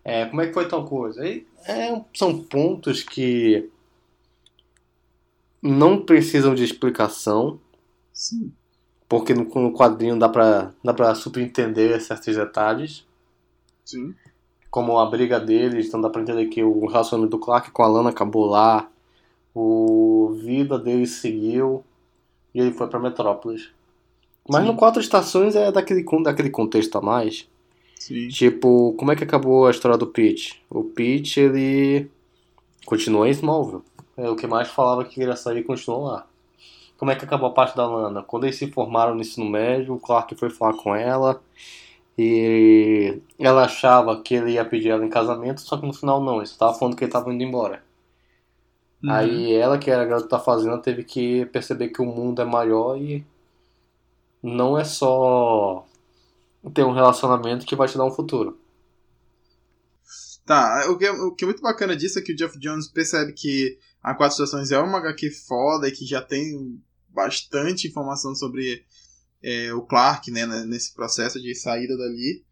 É, 0.05 0.25
como 0.27 0.41
é 0.41 0.47
que 0.47 0.55
foi 0.55 0.67
tal 0.69 0.87
coisa? 0.87 1.27
E, 1.27 1.47
é, 1.67 2.01
são 2.15 2.43
pontos 2.45 3.03
que 3.03 3.69
não 5.63 6.01
precisam 6.05 6.55
de 6.55 6.65
explicação, 6.65 7.59
Sim. 8.13 8.53
porque 9.09 9.35
no, 9.35 9.45
no 9.45 9.73
quadrinho 9.73 10.19
dá 10.19 10.29
pra, 10.29 10.73
dá 10.83 10.95
pra 10.95 11.15
subentender 11.15 12.01
certos 12.01 12.37
detalhes, 12.37 13.05
Sim. 13.85 14.15
como 14.71 14.99
a 14.99 15.07
briga 15.11 15.39
deles, 15.41 15.87
então 15.89 16.01
dá 16.01 16.09
pra 16.09 16.23
entender 16.23 16.47
que 16.47 16.63
o 16.63 16.87
relacionamento 16.87 17.37
do 17.37 17.39
Clark 17.45 17.71
com 17.71 17.83
a 17.83 17.89
Lana 17.89 18.11
acabou 18.11 18.47
lá, 18.47 18.89
o 19.55 20.39
vida 20.43 20.79
dele 20.79 21.07
seguiu 21.07 21.85
e 22.55 22.61
ele 22.61 22.73
foi 22.73 22.87
pra 22.89 22.99
Metrópolis. 22.99 23.71
Mas 24.49 24.63
Sim. 24.63 24.69
no 24.69 24.77
Quatro 24.77 25.01
Estações 25.01 25.55
é 25.55 25.71
daquele, 25.71 26.05
daquele 26.23 26.51
contexto 26.51 26.97
a 26.97 27.01
mais. 27.01 27.47
Sim. 27.97 28.29
Tipo, 28.29 28.95
como 28.95 29.13
é 29.13 29.17
que 29.17 29.25
acabou 29.25 29.67
a 29.67 29.71
história 29.71 29.99
do 29.99 30.07
Pete? 30.07 30.63
O 30.71 30.85
Pete, 30.85 31.41
ele 31.41 32.11
continuou 32.87 33.27
em 33.27 33.31
Smallville. 33.31 33.83
É 34.17 34.29
o 34.29 34.37
que 34.37 34.47
mais 34.47 34.69
falava 34.69 35.05
que 35.05 35.21
ele 35.21 35.31
ia 35.31 35.37
sair 35.37 35.59
e 35.59 35.63
continuou 35.63 36.05
lá. 36.05 36.27
Como 36.97 37.11
é 37.11 37.15
que 37.15 37.25
acabou 37.25 37.49
a 37.49 37.53
parte 37.53 37.77
da 37.77 37.87
Lana? 37.87 38.23
Quando 38.23 38.45
eles 38.45 38.57
se 38.57 38.67
formaram 38.71 39.15
no 39.15 39.21
ensino 39.21 39.49
médio, 39.49 39.95
o 39.95 40.01
Clark 40.01 40.35
foi 40.35 40.51
falar 40.51 40.75
com 40.75 40.95
ela 40.97 41.41
e 42.19 43.21
ela 43.39 43.65
achava 43.65 44.21
que 44.21 44.35
ele 44.35 44.53
ia 44.53 44.65
pedir 44.65 44.89
ela 44.89 45.07
em 45.07 45.09
casamento, 45.09 45.61
só 45.61 45.77
que 45.77 45.87
no 45.87 45.93
final 45.93 46.21
não, 46.21 46.39
ele 46.39 46.47
só 46.47 46.59
tava 46.59 46.79
falando 46.79 46.97
que 46.97 47.05
ele 47.05 47.13
tava 47.13 47.33
indo 47.33 47.45
embora. 47.45 47.85
Uhum. 49.03 49.11
Aí 49.11 49.53
ela, 49.53 49.79
que 49.79 49.91
era 49.91 50.03
a 50.03 50.07
garota 50.07 50.29
da 50.29 50.41
fazenda, 50.41 50.79
teve 50.79 51.05
que 51.05 51.47
perceber 51.47 51.89
que 51.89 52.03
o 52.03 52.07
mundo 52.07 52.43
é 52.43 52.45
maior 52.45 52.97
e 52.97 53.25
não 54.43 54.79
é 54.79 54.85
só 54.85 55.87
ter 56.75 56.85
um 56.85 56.93
relacionamento 56.93 57.67
que 57.67 57.77
vai 57.77 57.89
te 57.89 57.97
dar 57.97 58.05
um 58.05 58.11
futuro. 58.11 58.59
Tá, 60.45 60.87
o 60.89 60.97
que, 60.97 61.05
é, 61.05 61.13
o 61.13 61.35
que 61.35 61.45
é 61.45 61.47
muito 61.47 61.61
bacana 61.63 61.95
disso 61.95 62.19
é 62.19 62.23
que 62.23 62.33
o 62.33 62.37
Jeff 62.37 62.59
Jones 62.59 62.89
percebe 62.89 63.35
que 63.35 63.79
a 64.03 64.15
Quatro 64.15 64.33
Estações 64.33 64.71
é 64.71 64.79
uma 64.79 64.99
HQ 64.99 65.31
foda 65.31 65.87
e 65.87 65.93
que 65.93 66.07
já 66.07 66.23
tem 66.23 66.83
bastante 67.11 67.87
informação 67.87 68.35
sobre 68.35 68.85
é, 69.43 69.73
o 69.75 69.83
Clark, 69.83 70.31
né, 70.31 70.47
nesse 70.65 70.95
processo 70.95 71.41
de 71.41 71.55
saída 71.55 71.97
dali. 71.97 72.45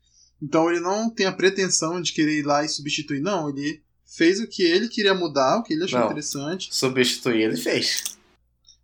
Então 0.42 0.70
ele 0.70 0.80
não 0.80 1.09
tem 1.09 1.26
a 1.26 1.32
pretensão 1.32 2.01
de 2.01 2.12
querer 2.12 2.40
ir 2.40 2.47
lá 2.47 2.64
e 2.64 2.68
substituir, 2.68 3.20
não. 3.20 3.49
Ele 3.49 3.82
fez 4.16 4.40
o 4.40 4.46
que 4.46 4.62
ele 4.62 4.88
queria 4.88 5.14
mudar, 5.14 5.58
o 5.58 5.62
que 5.62 5.74
ele 5.74 5.84
achou 5.84 5.98
Não. 6.00 6.06
interessante. 6.06 6.68
Substituir 6.74 7.42
ele 7.42 7.56
fez. 7.56 8.16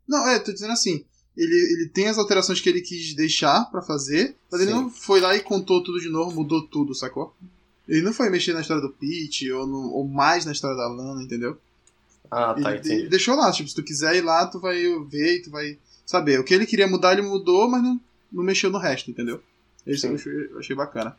Não, 0.06 0.26
é, 0.28 0.38
tô 0.38 0.52
dizendo 0.52 0.72
assim. 0.72 1.04
Ele, 1.36 1.54
ele 1.54 1.88
tem 1.88 2.08
as 2.08 2.18
alterações 2.18 2.60
que 2.60 2.68
ele 2.68 2.82
quis 2.82 3.14
deixar 3.14 3.64
pra 3.70 3.80
fazer, 3.80 4.36
mas 4.50 4.60
ele 4.60 4.70
Sim. 4.70 4.76
não 4.76 4.90
foi 4.90 5.20
lá 5.20 5.34
e 5.34 5.40
contou 5.40 5.82
tudo 5.82 5.98
de 5.98 6.10
novo, 6.10 6.34
mudou 6.36 6.66
tudo, 6.66 6.94
sacou? 6.94 7.34
Ele 7.88 8.02
não 8.02 8.12
foi 8.12 8.28
mexer 8.28 8.52
na 8.52 8.60
história 8.60 8.82
do 8.82 8.90
Pete 8.90 9.50
ou, 9.50 9.66
no- 9.66 9.90
ou 9.92 10.06
mais 10.06 10.44
na 10.44 10.52
história 10.52 10.76
da 10.76 10.86
Lana, 10.88 11.22
entendeu? 11.22 11.56
Ah, 12.30 12.52
tá, 12.54 12.60
ele, 12.60 12.68
ele 12.68 12.78
entendi. 12.78 13.08
deixou 13.08 13.34
lá, 13.34 13.50
tipo, 13.50 13.68
se 13.68 13.74
tu 13.74 13.82
quiser 13.82 14.14
ir 14.16 14.20
lá, 14.20 14.46
tu 14.46 14.60
vai 14.60 14.76
ver 15.08 15.36
e 15.36 15.42
tu 15.42 15.50
vai 15.50 15.78
saber. 16.04 16.38
O 16.38 16.44
que 16.44 16.52
ele 16.54 16.66
queria 16.66 16.86
mudar, 16.86 17.12
ele 17.12 17.22
mudou, 17.22 17.68
mas 17.68 17.82
não, 17.82 17.98
não 18.30 18.42
mexeu 18.44 18.70
no 18.70 18.78
resto, 18.78 19.10
entendeu? 19.10 19.42
Isso 19.86 20.06
eu 20.06 20.14
achei, 20.14 20.32
eu 20.52 20.58
achei 20.58 20.76
bacana. 20.76 21.16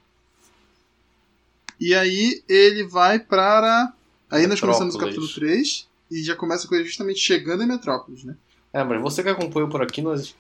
E 1.80 1.94
aí 1.94 2.44
ele 2.48 2.84
vai 2.84 3.20
para. 3.20 3.92
Aí 4.34 4.48
nós 4.48 4.60
começamos 4.60 4.96
o 4.96 4.98
capítulo 4.98 5.26
Metrópolis. 5.28 5.88
3 5.88 5.88
e 6.12 6.24
já 6.24 6.36
começa 6.36 6.68
com 6.68 6.76
ele 6.76 6.86
justamente 6.86 7.20
chegando 7.20 7.64
em 7.64 7.68
Metrópolis, 7.68 8.24
né? 8.24 8.36
É, 8.74 8.84
mas 8.84 9.02
você 9.02 9.22
que 9.22 9.30
acompanhou 9.30 9.70
por 9.70 9.82
aqui, 9.82 10.02
nós 10.02 10.36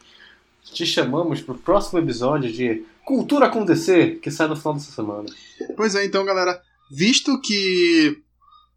te 0.63 0.85
chamamos 0.85 1.41
pro 1.41 1.55
próximo 1.55 1.99
episódio 1.99 2.51
de 2.51 2.83
Cultura 3.05 3.45
Acontecer, 3.47 4.19
que 4.19 4.31
sai 4.31 4.47
no 4.47 4.55
final 4.55 4.73
dessa 4.73 4.91
semana. 4.91 5.25
Pois 5.75 5.93
é, 5.93 6.03
então, 6.05 6.25
galera, 6.25 6.61
visto 6.91 7.39
que 7.41 8.19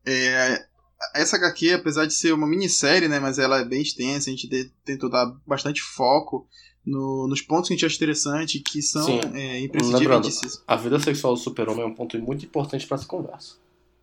é, 0.05 0.67
essa 1.15 1.37
HQ, 1.37 1.73
apesar 1.73 2.07
de 2.07 2.13
ser 2.15 2.33
uma 2.33 2.47
minissérie, 2.47 3.09
né, 3.09 3.19
mas 3.19 3.39
ela 3.39 3.61
é 3.61 3.65
bem 3.65 3.81
extensa, 3.83 4.29
a 4.29 4.33
gente 4.33 4.71
tentou 4.85 5.09
dar 5.09 5.27
bastante 5.47 5.81
foco 5.81 6.47
no- 6.85 7.27
nos 7.29 7.41
pontos 7.41 7.69
que 7.69 7.75
a 7.75 7.77
gente 7.77 7.87
acha 7.87 7.97
interessante, 7.97 8.61
que 8.61 8.83
são 8.83 9.05
Sim. 9.07 9.21
é, 9.35 9.61
imprescindíveis 9.61 10.03
Lembrando, 10.03 10.63
a 10.67 10.77
vida 10.77 10.99
sexual 11.01 11.35
do 11.35 11.41
super-homem 11.41 11.83
é 11.83 11.87
um 11.87 11.95
ponto 11.95 12.19
muito 12.21 12.45
importante 12.45 12.87
pra 12.87 12.97
essa 12.97 13.07
conversa. 13.07 13.55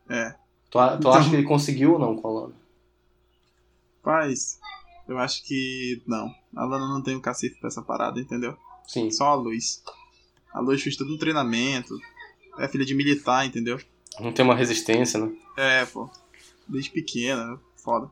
É, 0.10 0.36
Tu, 0.74 0.80
tu 0.80 0.96
Então- 0.98 1.14
acha 1.14 1.30
que 1.30 1.36
ele 1.36 1.44
conseguiu 1.48 1.94
ou 1.94 2.00
não 2.00 2.16
com 2.16 2.28
a 2.28 2.32
Lana? 2.42 2.56
Paz, 4.02 4.60
eu 5.08 5.18
acho 5.20 5.44
que 5.46 6.02
não. 6.08 6.34
A 6.56 6.66
Lana 6.66 6.88
não 6.88 7.02
tem 7.02 7.16
o 7.16 7.22
cacife 7.22 7.60
pra 7.60 7.68
essa 7.68 7.82
parada, 7.84 8.20
entendeu? 8.20 8.58
Sim. 8.88 9.12
Só 9.12 9.26
a 9.28 9.36
Luz. 9.36 9.84
A 10.52 10.60
Luz 10.60 10.82
fez 10.82 10.96
todo 10.98 11.14
um 11.14 11.18
treinamento, 11.18 11.96
é 12.58 12.68
filha 12.68 12.84
de 12.86 12.96
militar, 12.96 13.46
entendeu? 13.46 13.80
Não 14.20 14.34
tem 14.34 14.44
uma 14.44 14.56
resistência, 14.56 15.20
né? 15.20 15.32
É, 15.58 15.86
pô. 15.86 16.10
Desde 16.68 16.90
pequena, 16.90 17.60
foda. 17.76 18.10